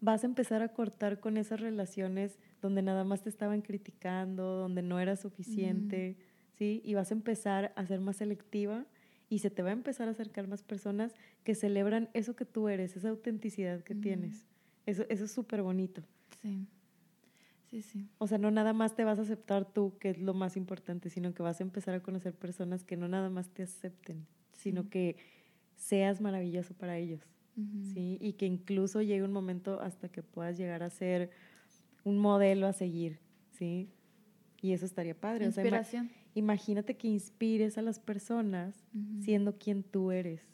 vas 0.01 0.24
a 0.24 0.28
empezar 0.28 0.61
a 0.61 0.74
cortar 0.74 1.19
con 1.19 1.38
esas 1.38 1.61
relaciones 1.61 2.38
donde 2.61 2.82
nada 2.82 3.03
más 3.03 3.24
te 3.24 3.30
estaban 3.30 3.61
criticando, 3.61 4.43
donde 4.57 4.82
no 4.82 4.99
era 4.99 5.15
suficiente, 5.15 6.17
¿sí? 6.57 6.82
Y 6.84 6.95
vas 6.95 7.11
a 7.11 7.13
empezar 7.13 7.72
a 7.76 7.86
ser 7.86 8.01
más 8.01 8.17
selectiva 8.17 8.86
y 9.30 9.39
se 9.39 9.49
te 9.49 9.63
va 9.63 9.69
a 9.69 9.74
empezar 9.74 10.09
a 10.09 10.11
acercar 10.11 10.47
más 10.47 10.63
personas 10.63 11.15
que 11.43 11.55
celebran 11.55 12.09
eso 12.13 12.36
que 12.36 12.45
tú 12.45 12.67
eres, 12.67 12.97
esa 12.97 13.09
autenticidad 13.09 13.84
que 13.84 13.95
tienes. 13.95 14.45
Eso, 14.86 15.05
eso 15.07 15.26
es 15.26 15.32
súper 15.32 15.61
bonito. 15.61 16.03
Sí. 16.41 16.67
Sí, 17.72 17.82
sí. 17.82 18.07
O 18.19 18.28
sea, 18.28 18.38
no 18.38 18.51
nada 18.51 18.74
más 18.74 18.95
te 18.95 19.03
vas 19.03 19.17
a 19.17 19.24
aceptar 19.24 19.65
tú, 19.65 19.97
que 19.97 20.11
es 20.11 20.19
lo 20.19 20.34
más 20.34 20.57
importante, 20.57 21.09
sino 21.09 21.34
que 21.34 21.41
vas 21.41 21.59
a 21.59 21.63
empezar 21.63 21.95
a 21.95 22.03
conocer 22.03 22.36
personas 22.36 22.84
que 22.84 22.97
no 22.97 23.07
nada 23.07 23.30
más 23.30 23.49
te 23.49 23.63
acepten, 23.63 24.28
sino 24.51 24.89
que 24.89 25.15
seas 25.76 26.22
maravilloso 26.22 26.74
para 26.74 26.97
ellos. 26.97 27.22
¿sí? 27.93 28.17
Y 28.22 28.34
que 28.34 28.45
incluso 28.45 29.01
llegue 29.01 29.24
un 29.24 29.34
momento 29.34 29.82
hasta 29.82 30.09
que 30.09 30.22
puedas 30.22 30.57
llegar 30.57 30.84
a 30.84 30.89
ser 30.89 31.32
un 32.03 32.19
modelo 32.19 32.67
a 32.67 32.74
seguir. 32.74 33.19
¿sí? 33.51 33.89
Y 34.61 34.74
eso 34.74 34.86
estaría 34.86 35.19
padre. 35.19 35.45
Inspiración 35.45 36.11
imagínate 36.34 36.95
que 36.95 37.07
inspires 37.07 37.78
a 37.78 37.82
las 37.82 37.99
personas 37.99 38.76
siendo 39.19 39.57
quien 39.57 39.84
tú 39.84 40.11
eres. 40.11 40.47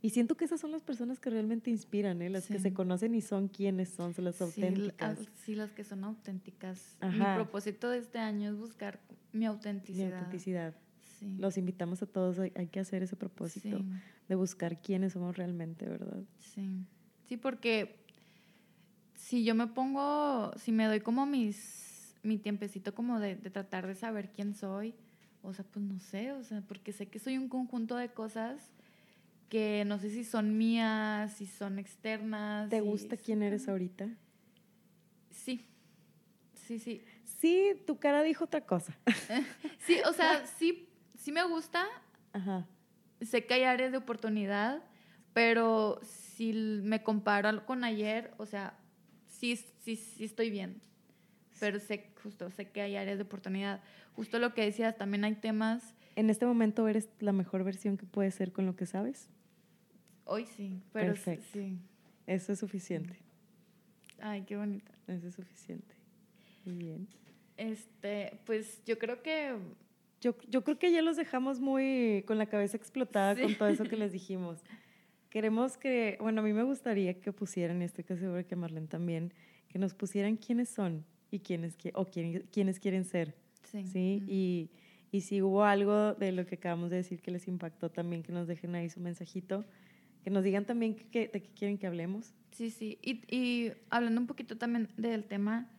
Y 0.00 0.10
siento 0.10 0.36
que 0.36 0.44
esas 0.44 0.60
son 0.60 0.70
las 0.70 0.82
personas 0.82 1.18
que 1.18 1.28
realmente 1.28 1.70
inspiran, 1.70 2.22
¿eh? 2.22 2.30
las 2.30 2.46
que 2.46 2.60
se 2.60 2.72
conocen 2.72 3.16
y 3.16 3.20
son 3.20 3.48
quienes 3.48 3.88
son, 3.88 4.14
son 4.14 4.26
las 4.26 4.40
auténticas. 4.40 5.18
Sí, 5.44 5.56
las 5.56 5.72
que 5.72 5.82
son 5.82 6.04
auténticas. 6.04 6.96
Mi 7.02 7.24
propósito 7.34 7.90
de 7.90 7.98
este 7.98 8.18
año 8.18 8.50
es 8.50 8.56
buscar 8.56 9.00
mi 9.32 9.44
autenticidad. 9.46 10.08
Mi 10.08 10.14
autenticidad. 10.14 10.74
Sí. 11.18 11.36
Los 11.38 11.58
invitamos 11.58 12.00
a 12.02 12.06
todos, 12.06 12.38
hay, 12.38 12.68
que 12.68 12.78
hacer 12.78 13.02
ese 13.02 13.16
propósito 13.16 13.80
de 14.28 14.34
buscar 14.36 14.80
quiénes 14.80 15.14
somos 15.14 15.36
realmente, 15.36 15.88
¿verdad? 15.88 16.22
Sí. 16.38 16.68
Sí, 17.28 17.36
porque 17.36 17.96
si 19.16 19.42
yo 19.44 19.56
me 19.56 19.66
pongo, 19.66 20.52
si 20.56 20.70
me 20.70 20.86
doy 20.86 21.00
como 21.00 21.26
mis, 21.26 22.14
mi 22.22 22.38
tiempecito 22.38 22.94
como 22.94 23.18
de, 23.18 23.34
de 23.34 23.50
tratar 23.50 23.88
de 23.88 23.96
saber 23.96 24.30
quién 24.30 24.54
soy, 24.54 24.94
o 25.42 25.52
sea, 25.52 25.64
pues 25.64 25.84
no 25.84 25.98
sé, 25.98 26.30
o 26.32 26.44
sea, 26.44 26.62
porque 26.62 26.92
sé 26.92 27.08
que 27.08 27.18
soy 27.18 27.36
un 27.36 27.48
conjunto 27.48 27.96
de 27.96 28.10
cosas 28.10 28.70
que 29.48 29.84
no 29.86 29.98
sé 29.98 30.10
si 30.10 30.24
son 30.24 30.56
mías, 30.56 31.32
si 31.34 31.46
son 31.46 31.78
externas. 31.78 32.68
¿Te 32.68 32.80
gusta 32.80 33.16
quién 33.16 33.42
eres 33.42 33.68
ahorita? 33.68 34.08
Sí, 35.30 35.66
sí, 36.54 36.78
sí. 36.78 37.02
Sí, 37.24 37.72
tu 37.86 37.98
cara 37.98 38.22
dijo 38.22 38.44
otra 38.44 38.62
cosa. 38.62 38.98
sí, 39.86 39.98
o 40.06 40.12
sea, 40.12 40.44
sí, 40.46 40.88
sí 41.16 41.32
me 41.32 41.44
gusta. 41.44 41.86
Ajá. 42.32 42.66
Sé 43.20 43.46
que 43.46 43.54
hay 43.54 43.62
áreas 43.62 43.92
de 43.92 43.98
oportunidad, 43.98 44.82
pero 45.32 46.00
si 46.02 46.52
me 46.52 47.02
comparo 47.02 47.64
con 47.64 47.84
ayer, 47.84 48.32
o 48.38 48.46
sea, 48.46 48.78
sí, 49.26 49.56
sí, 49.80 49.96
sí 49.96 50.24
estoy 50.24 50.50
bien. 50.50 50.80
Pero 51.60 51.80
sé, 51.80 52.12
justo, 52.22 52.50
sé 52.50 52.70
que 52.70 52.80
hay 52.80 52.96
áreas 52.96 53.18
de 53.18 53.24
oportunidad. 53.24 53.80
Justo 54.14 54.38
lo 54.38 54.54
que 54.54 54.62
decías, 54.62 54.96
también 54.96 55.24
hay 55.24 55.34
temas. 55.34 55.94
¿En 56.16 56.30
este 56.30 56.46
momento 56.46 56.86
eres 56.86 57.08
la 57.20 57.32
mejor 57.32 57.64
versión 57.64 57.96
que 57.96 58.06
puedes 58.06 58.34
ser 58.34 58.52
con 58.52 58.66
lo 58.66 58.76
que 58.76 58.86
sabes? 58.86 59.28
Hoy 60.30 60.44
sí, 60.44 60.82
pero 60.92 61.16
sí. 61.16 61.78
Eso 62.26 62.52
es 62.52 62.58
suficiente. 62.58 63.16
Ay, 64.20 64.42
qué 64.42 64.58
bonita. 64.58 64.92
Eso 65.06 65.28
es 65.28 65.34
suficiente. 65.34 65.94
Muy 66.66 66.74
bien. 66.74 67.08
Este, 67.56 68.38
pues 68.44 68.84
yo 68.84 68.98
creo 68.98 69.22
que... 69.22 69.56
Yo, 70.20 70.36
yo 70.48 70.64
creo 70.64 70.78
que 70.78 70.92
ya 70.92 71.00
los 71.00 71.16
dejamos 71.16 71.60
muy 71.60 72.24
con 72.26 72.36
la 72.36 72.46
cabeza 72.46 72.76
explotada 72.76 73.40
con 73.40 73.54
todo 73.54 73.68
eso 73.68 73.84
que 73.84 73.96
les 73.96 74.12
dijimos. 74.12 74.60
Queremos 75.30 75.78
que, 75.78 76.18
bueno, 76.20 76.42
a 76.42 76.44
mí 76.44 76.52
me 76.52 76.64
gustaría 76.64 77.18
que 77.18 77.32
pusieran, 77.32 77.80
y 77.80 77.86
estoy 77.86 78.04
casi 78.04 78.20
segura 78.20 78.42
que 78.42 78.56
Marlene 78.56 78.88
también, 78.88 79.32
que 79.68 79.78
nos 79.78 79.94
pusieran 79.94 80.36
quiénes 80.36 80.68
son 80.68 81.06
y 81.30 81.38
quiénes, 81.38 81.78
o 81.94 82.04
quiénes, 82.04 82.80
quieren 82.80 83.04
ser. 83.06 83.34
Sí. 83.62 83.86
¿sí? 83.86 84.24
Y, 84.26 84.70
y 85.10 85.22
si 85.22 85.40
hubo 85.40 85.64
algo 85.64 86.12
de 86.14 86.32
lo 86.32 86.44
que 86.44 86.56
acabamos 86.56 86.90
de 86.90 86.96
decir 86.96 87.22
que 87.22 87.30
les 87.30 87.48
impactó 87.48 87.90
también, 87.90 88.22
que 88.22 88.32
nos 88.32 88.46
dejen 88.46 88.74
ahí 88.74 88.90
su 88.90 89.00
mensajito 89.00 89.64
que 90.28 90.34
nos 90.34 90.44
digan 90.44 90.66
también 90.66 90.94
de 90.94 91.30
qué 91.30 91.50
quieren 91.56 91.78
que 91.78 91.86
hablemos. 91.86 92.34
Sí, 92.50 92.68
sí. 92.68 92.98
Y, 93.00 93.22
y, 93.34 93.72
hablando 93.88 94.20
un 94.20 94.26
poquito 94.26 94.58
también 94.58 94.90
del 94.98 95.24
tema 95.24 95.70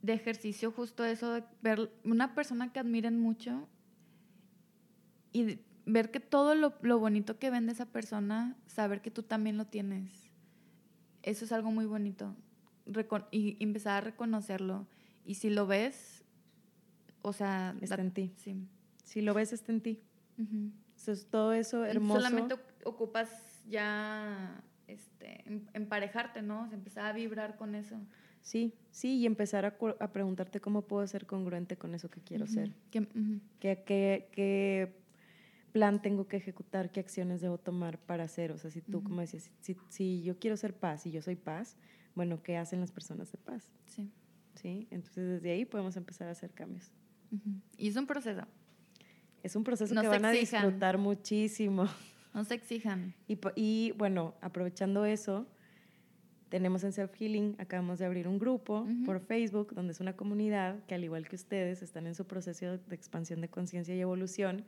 de 0.00 0.14
ejercicio, 0.14 0.72
justo 0.72 1.04
eso 1.04 1.34
de 1.34 1.44
ver 1.60 1.92
una 2.02 2.34
persona 2.34 2.72
que 2.72 2.78
admiren 2.80 3.20
mucho 3.20 3.68
y 5.30 5.58
ver 5.84 6.10
que 6.10 6.20
todo 6.20 6.54
lo, 6.54 6.72
lo 6.80 6.98
bonito 6.98 7.38
que 7.38 7.50
vende 7.50 7.72
esa 7.72 7.84
persona, 7.84 8.56
saber 8.64 9.02
que 9.02 9.10
tú 9.10 9.22
también 9.22 9.58
lo 9.58 9.66
tienes. 9.66 10.30
Eso 11.22 11.44
es 11.44 11.52
algo 11.52 11.70
muy 11.70 11.84
bonito. 11.84 12.34
y 13.30 13.62
empezar 13.62 13.98
a 13.98 14.00
reconocerlo. 14.00 14.86
Y 15.26 15.34
si 15.34 15.50
lo 15.50 15.66
ves, 15.66 16.24
o 17.20 17.34
sea... 17.34 17.76
Está 17.82 18.00
en 18.00 18.10
ti. 18.10 18.32
Sí. 18.36 18.56
Si 19.04 19.20
lo 19.20 19.34
ves, 19.34 19.52
está 19.52 19.70
en 19.70 19.82
ti. 19.82 20.00
Entonces, 20.38 21.26
todo 21.26 21.52
eso 21.52 21.84
hermoso. 21.84 22.22
Solamente 22.22 22.56
ocupas 22.84 23.55
ya 23.68 24.62
este, 24.86 25.42
em, 25.46 25.66
emparejarte, 25.74 26.42
¿no? 26.42 26.70
empezar 26.72 27.06
a 27.06 27.12
vibrar 27.12 27.56
con 27.56 27.74
eso. 27.74 27.96
Sí, 28.40 28.74
sí, 28.92 29.18
y 29.18 29.26
empezar 29.26 29.64
a, 29.64 29.76
a, 29.98 30.12
preguntarte 30.12 30.60
cómo 30.60 30.82
puedo 30.82 31.04
ser 31.06 31.26
congruente 31.26 31.76
con 31.76 31.94
eso 31.94 32.08
que 32.08 32.20
quiero 32.20 32.46
ser. 32.46 32.72
¿Qué, 32.92 33.06
¿Qué, 33.58 34.28
qué, 34.30 34.94
plan 35.72 36.00
tengo 36.00 36.28
que 36.28 36.36
ejecutar? 36.36 36.92
¿Qué 36.92 37.00
acciones 37.00 37.40
debo 37.40 37.58
tomar 37.58 37.98
para 37.98 38.22
hacer? 38.22 38.52
O 38.52 38.58
sea, 38.58 38.70
si 38.70 38.82
tú, 38.82 39.02
como 39.02 39.20
decías, 39.20 39.50
si, 39.60 39.76
si, 39.88 40.22
yo 40.22 40.38
quiero 40.38 40.56
ser 40.56 40.74
paz 40.74 41.06
y 41.06 41.10
yo 41.10 41.22
soy 41.22 41.34
paz, 41.34 41.76
bueno, 42.14 42.40
¿qué 42.42 42.56
hacen 42.56 42.80
las 42.80 42.92
personas 42.92 43.32
de 43.32 43.38
paz? 43.38 43.68
Sí. 43.86 44.12
¿Sí? 44.54 44.86
Entonces, 44.92 45.26
desde 45.26 45.50
ahí 45.50 45.64
podemos 45.64 45.96
empezar 45.96 46.28
a 46.28 46.30
hacer 46.30 46.52
cambios. 46.52 46.92
Y 47.76 47.88
es 47.88 47.96
un 47.96 48.06
proceso. 48.06 48.46
Es 49.42 49.56
un 49.56 49.64
proceso 49.64 50.00
que 50.00 50.08
van 50.08 50.24
a 50.24 50.30
disfrutar 50.30 50.98
muchísimo. 50.98 51.86
No 52.36 52.44
se 52.44 52.52
exijan. 52.52 53.14
Y, 53.26 53.38
y 53.54 53.92
bueno, 53.96 54.34
aprovechando 54.42 55.06
eso, 55.06 55.46
tenemos 56.50 56.84
en 56.84 56.92
Self 56.92 57.14
Healing, 57.18 57.56
acabamos 57.58 57.98
de 57.98 58.04
abrir 58.04 58.28
un 58.28 58.38
grupo 58.38 58.86
por 59.06 59.20
Facebook, 59.20 59.74
donde 59.74 59.94
es 59.94 60.00
una 60.00 60.16
comunidad 60.16 60.84
que 60.84 60.94
al 60.94 61.02
igual 61.02 61.26
que 61.26 61.34
ustedes 61.34 61.80
están 61.80 62.06
en 62.06 62.14
su 62.14 62.26
proceso 62.26 62.76
de 62.76 62.94
expansión 62.94 63.40
de 63.40 63.48
conciencia 63.48 63.96
y 63.96 64.00
evolución 64.00 64.66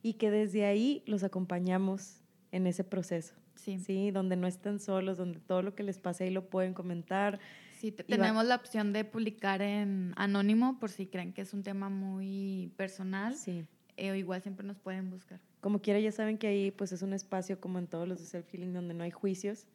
y 0.00 0.14
que 0.14 0.30
desde 0.30 0.64
ahí 0.64 1.02
los 1.06 1.24
acompañamos 1.24 2.20
en 2.52 2.68
ese 2.68 2.84
proceso. 2.84 3.34
Sí. 3.56 3.80
sí. 3.80 4.12
Donde 4.12 4.36
no 4.36 4.46
están 4.46 4.78
solos, 4.78 5.18
donde 5.18 5.40
todo 5.40 5.62
lo 5.62 5.74
que 5.74 5.82
les 5.82 5.98
pase 5.98 6.22
ahí 6.22 6.30
lo 6.30 6.48
pueden 6.48 6.72
comentar. 6.72 7.40
Sí, 7.80 7.90
tenemos 7.90 8.44
la 8.44 8.54
opción 8.54 8.92
de 8.92 9.04
publicar 9.04 9.60
en 9.60 10.12
anónimo 10.14 10.78
por 10.78 10.90
si 10.90 11.06
creen 11.06 11.32
que 11.32 11.42
es 11.42 11.52
un 11.52 11.64
tema 11.64 11.88
muy 11.88 12.72
personal. 12.76 13.34
Sí. 13.34 13.66
Eh, 13.98 14.10
o 14.10 14.14
igual 14.14 14.40
siempre 14.42 14.66
nos 14.66 14.78
pueden 14.78 15.10
buscar 15.10 15.40
como 15.60 15.80
quiera 15.80 16.00
ya 16.00 16.12
saben 16.12 16.38
que 16.38 16.46
ahí 16.46 16.70
pues 16.70 16.92
es 16.92 17.02
un 17.02 17.12
espacio 17.12 17.60
como 17.60 17.78
en 17.78 17.86
todos 17.86 18.06
los 18.06 18.18
de 18.20 18.26
self-healing 18.26 18.72
donde 18.72 18.94
no 18.94 19.04
hay 19.04 19.10
juicios. 19.10 19.66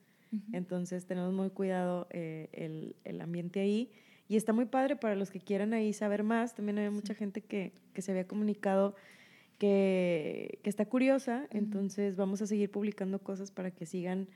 Entonces 0.51 1.05
tenemos 1.05 1.32
muy 1.32 1.51
cuidado 1.51 2.07
eh, 2.09 2.49
el, 2.53 2.95
el, 3.03 3.21
ambiente 3.21 3.59
ahí. 3.59 3.91
Y 4.28 4.36
está 4.36 4.51
muy 4.51 4.65
padre 4.65 4.95
para 4.95 5.13
los 5.13 5.30
que 5.30 5.39
quieran 5.39 5.74
ahí 5.74 5.93
saber 5.93 6.24
más. 6.24 6.55
También 6.55 6.80
hay 6.80 6.89
mucha 6.89 7.13
gente 7.13 7.41
que, 7.41 7.71
que, 7.93 8.01
se 8.01 8.09
había 8.09 8.26
comunicado 8.26 8.95
que, 9.59 10.57
que 10.63 10.69
está 10.71 10.88
curiosa. 10.88 11.45
Entonces 11.51 12.15
vamos 12.15 12.41
a 12.41 12.47
seguir 12.47 12.71
publicando 12.71 13.19
cosas 13.19 13.51
para 13.51 13.69
que 13.69 13.86
sigan 13.86 14.28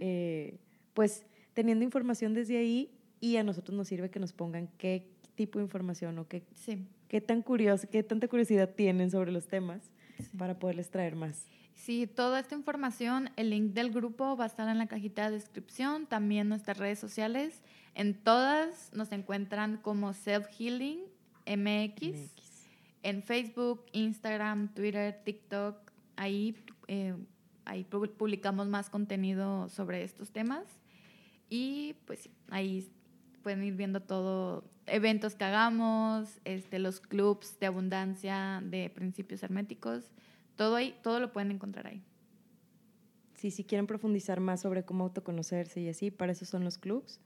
eh, 0.00 0.58
pues 0.92 1.24
teniendo 1.52 1.84
información 1.84 2.34
desde 2.34 2.56
ahí 2.56 2.90
y 3.20 3.36
a 3.36 3.44
nosotros 3.44 3.76
nos 3.76 3.86
sirve 3.86 4.10
que 4.10 4.18
nos 4.18 4.32
pongan 4.32 4.68
qué 4.76 5.06
tipo 5.36 5.60
de 5.60 5.66
información 5.66 6.18
o 6.18 6.26
qué, 6.26 6.42
qué 7.08 7.20
tan 7.20 7.42
curioso, 7.42 7.88
qué 7.90 8.02
tanta 8.02 8.28
curiosidad 8.28 8.70
tienen 8.74 9.10
sobre 9.10 9.32
los 9.32 9.46
temas 9.46 9.90
para 10.36 10.58
poderles 10.58 10.90
traer 10.90 11.16
más. 11.16 11.46
Sí, 11.74 12.06
toda 12.06 12.40
esta 12.40 12.54
información, 12.54 13.30
el 13.36 13.50
link 13.50 13.72
del 13.72 13.90
grupo 13.90 14.36
va 14.36 14.44
a 14.44 14.46
estar 14.46 14.68
en 14.68 14.78
la 14.78 14.86
cajita 14.86 15.26
de 15.28 15.36
descripción, 15.36 16.06
también 16.06 16.48
nuestras 16.48 16.78
redes 16.78 16.98
sociales. 16.98 17.62
En 17.94 18.14
todas 18.14 18.90
nos 18.94 19.12
encuentran 19.12 19.76
como 19.78 20.12
Self 20.14 20.46
Healing 20.56 21.00
MX, 21.46 22.32
en 23.02 23.22
Facebook, 23.22 23.84
Instagram, 23.92 24.72
Twitter, 24.72 25.20
TikTok. 25.24 25.76
Ahí, 26.16 26.56
eh, 26.88 27.14
ahí 27.64 27.84
publicamos 27.84 28.66
más 28.68 28.88
contenido 28.88 29.68
sobre 29.68 30.04
estos 30.04 30.30
temas. 30.30 30.64
Y 31.50 31.96
pues 32.06 32.30
ahí 32.48 32.88
pueden 33.42 33.62
ir 33.62 33.74
viendo 33.74 34.00
todo, 34.00 34.64
eventos 34.86 35.34
que 35.34 35.44
hagamos, 35.44 36.40
este, 36.44 36.78
los 36.78 37.00
clubs 37.00 37.58
de 37.58 37.66
abundancia 37.66 38.62
de 38.64 38.90
principios 38.90 39.42
herméticos, 39.42 40.10
todo 40.56 40.76
ahí, 40.76 40.94
todo 41.02 41.20
lo 41.20 41.32
pueden 41.32 41.50
encontrar 41.50 41.86
ahí. 41.86 42.02
Sí, 43.34 43.50
si 43.50 43.64
quieren 43.64 43.86
profundizar 43.86 44.40
más 44.40 44.60
sobre 44.60 44.84
cómo 44.84 45.04
autoconocerse 45.04 45.80
y 45.80 45.88
así, 45.88 46.10
para 46.10 46.32
eso 46.32 46.44
son 46.44 46.64
los 46.64 46.78
clubs. 46.78 47.20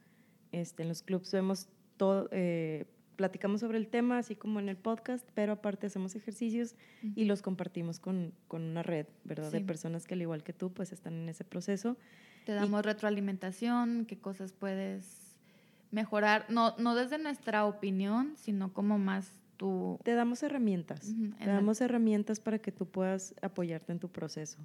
Este, 0.52 0.82
en 0.82 0.88
los 0.88 1.02
clubs 1.02 1.30
vemos 1.32 1.68
todo, 1.96 2.28
eh, 2.32 2.86
platicamos 3.16 3.60
sobre 3.60 3.78
el 3.78 3.88
tema, 3.88 4.18
así 4.18 4.34
como 4.34 4.60
en 4.60 4.68
el 4.68 4.76
podcast, 4.76 5.28
pero 5.34 5.52
aparte 5.52 5.88
hacemos 5.88 6.14
ejercicios 6.14 6.76
y 7.14 7.24
los 7.24 7.42
compartimos 7.42 7.98
con, 8.00 8.32
con 8.46 8.62
una 8.62 8.82
red, 8.82 9.06
¿verdad? 9.24 9.52
De 9.52 9.60
personas 9.60 10.06
que 10.06 10.14
al 10.14 10.22
igual 10.22 10.42
que 10.42 10.52
tú, 10.52 10.72
pues 10.72 10.92
están 10.92 11.14
en 11.14 11.28
ese 11.28 11.44
proceso. 11.44 11.96
Te 12.46 12.52
damos 12.52 12.84
retroalimentación, 12.84 14.06
qué 14.06 14.18
cosas 14.18 14.52
puedes 14.52 15.27
mejorar, 15.90 16.46
no, 16.48 16.74
no 16.78 16.94
desde 16.94 17.18
nuestra 17.18 17.64
opinión, 17.64 18.34
sino 18.36 18.72
como 18.72 18.98
más 18.98 19.30
tú. 19.56 19.98
Te 20.04 20.14
damos 20.14 20.42
herramientas, 20.42 21.14
te 21.38 21.46
damos 21.46 21.80
herramientas 21.80 22.40
para 22.40 22.58
que 22.58 22.72
tú 22.72 22.86
puedas 22.86 23.34
apoyarte 23.42 23.92
en 23.92 23.98
tu 23.98 24.08
proceso. 24.08 24.58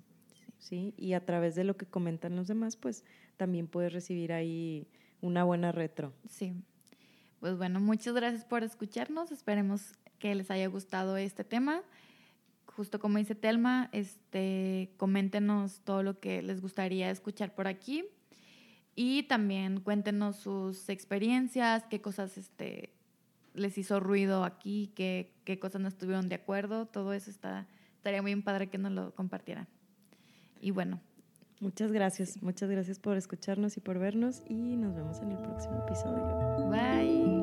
Sí. 0.59 0.93
Y 0.97 1.13
a 1.13 1.25
través 1.25 1.55
de 1.55 1.65
lo 1.65 1.75
que 1.75 1.85
comentan 1.85 2.35
los 2.35 2.47
demás, 2.47 2.77
pues 2.77 3.03
también 3.35 3.67
puedes 3.67 3.91
recibir 3.91 4.31
ahí 4.31 4.87
una 5.19 5.43
buena 5.43 5.71
retro. 5.71 6.13
Sí. 6.29 6.53
Pues 7.41 7.57
bueno, 7.57 7.81
muchas 7.81 8.13
gracias 8.13 8.45
por 8.45 8.63
escucharnos. 8.63 9.31
Esperemos 9.33 9.93
que 10.19 10.33
les 10.35 10.49
haya 10.49 10.67
gustado 10.67 11.17
este 11.17 11.43
tema. 11.43 11.81
Justo 12.65 12.99
como 12.99 13.17
dice 13.17 13.35
Telma, 13.35 13.89
este, 13.91 14.93
coméntenos 14.97 15.81
todo 15.81 16.01
lo 16.01 16.19
que 16.19 16.41
les 16.41 16.61
gustaría 16.61 17.09
escuchar 17.09 17.53
por 17.53 17.67
aquí. 17.67 18.05
Y 18.95 19.23
también 19.23 19.79
cuéntenos 19.79 20.35
sus 20.37 20.89
experiencias, 20.89 21.83
qué 21.89 22.01
cosas 22.01 22.37
este, 22.37 22.93
les 23.53 23.77
hizo 23.77 23.99
ruido 23.99 24.43
aquí, 24.43 24.91
qué, 24.95 25.33
qué 25.45 25.59
cosas 25.59 25.81
no 25.81 25.87
estuvieron 25.87 26.29
de 26.29 26.35
acuerdo. 26.35 26.85
Todo 26.85 27.13
eso 27.13 27.31
está, 27.31 27.67
estaría 27.95 28.21
muy 28.21 28.35
padre 28.41 28.69
que 28.69 28.77
nos 28.77 28.91
lo 28.91 29.15
compartieran. 29.15 29.67
Y 30.61 30.71
bueno. 30.71 30.99
Muchas 31.59 31.91
gracias, 31.93 32.41
muchas 32.43 32.69
gracias 32.69 32.99
por 32.99 33.15
escucharnos 33.15 33.77
y 33.77 33.79
por 33.79 33.97
vernos 33.97 34.43
y 34.49 34.75
nos 34.75 34.93
vemos 34.95 35.21
en 35.21 35.31
el 35.31 35.37
próximo 35.37 35.77
episodio. 35.87 36.69
Bye. 36.69 37.33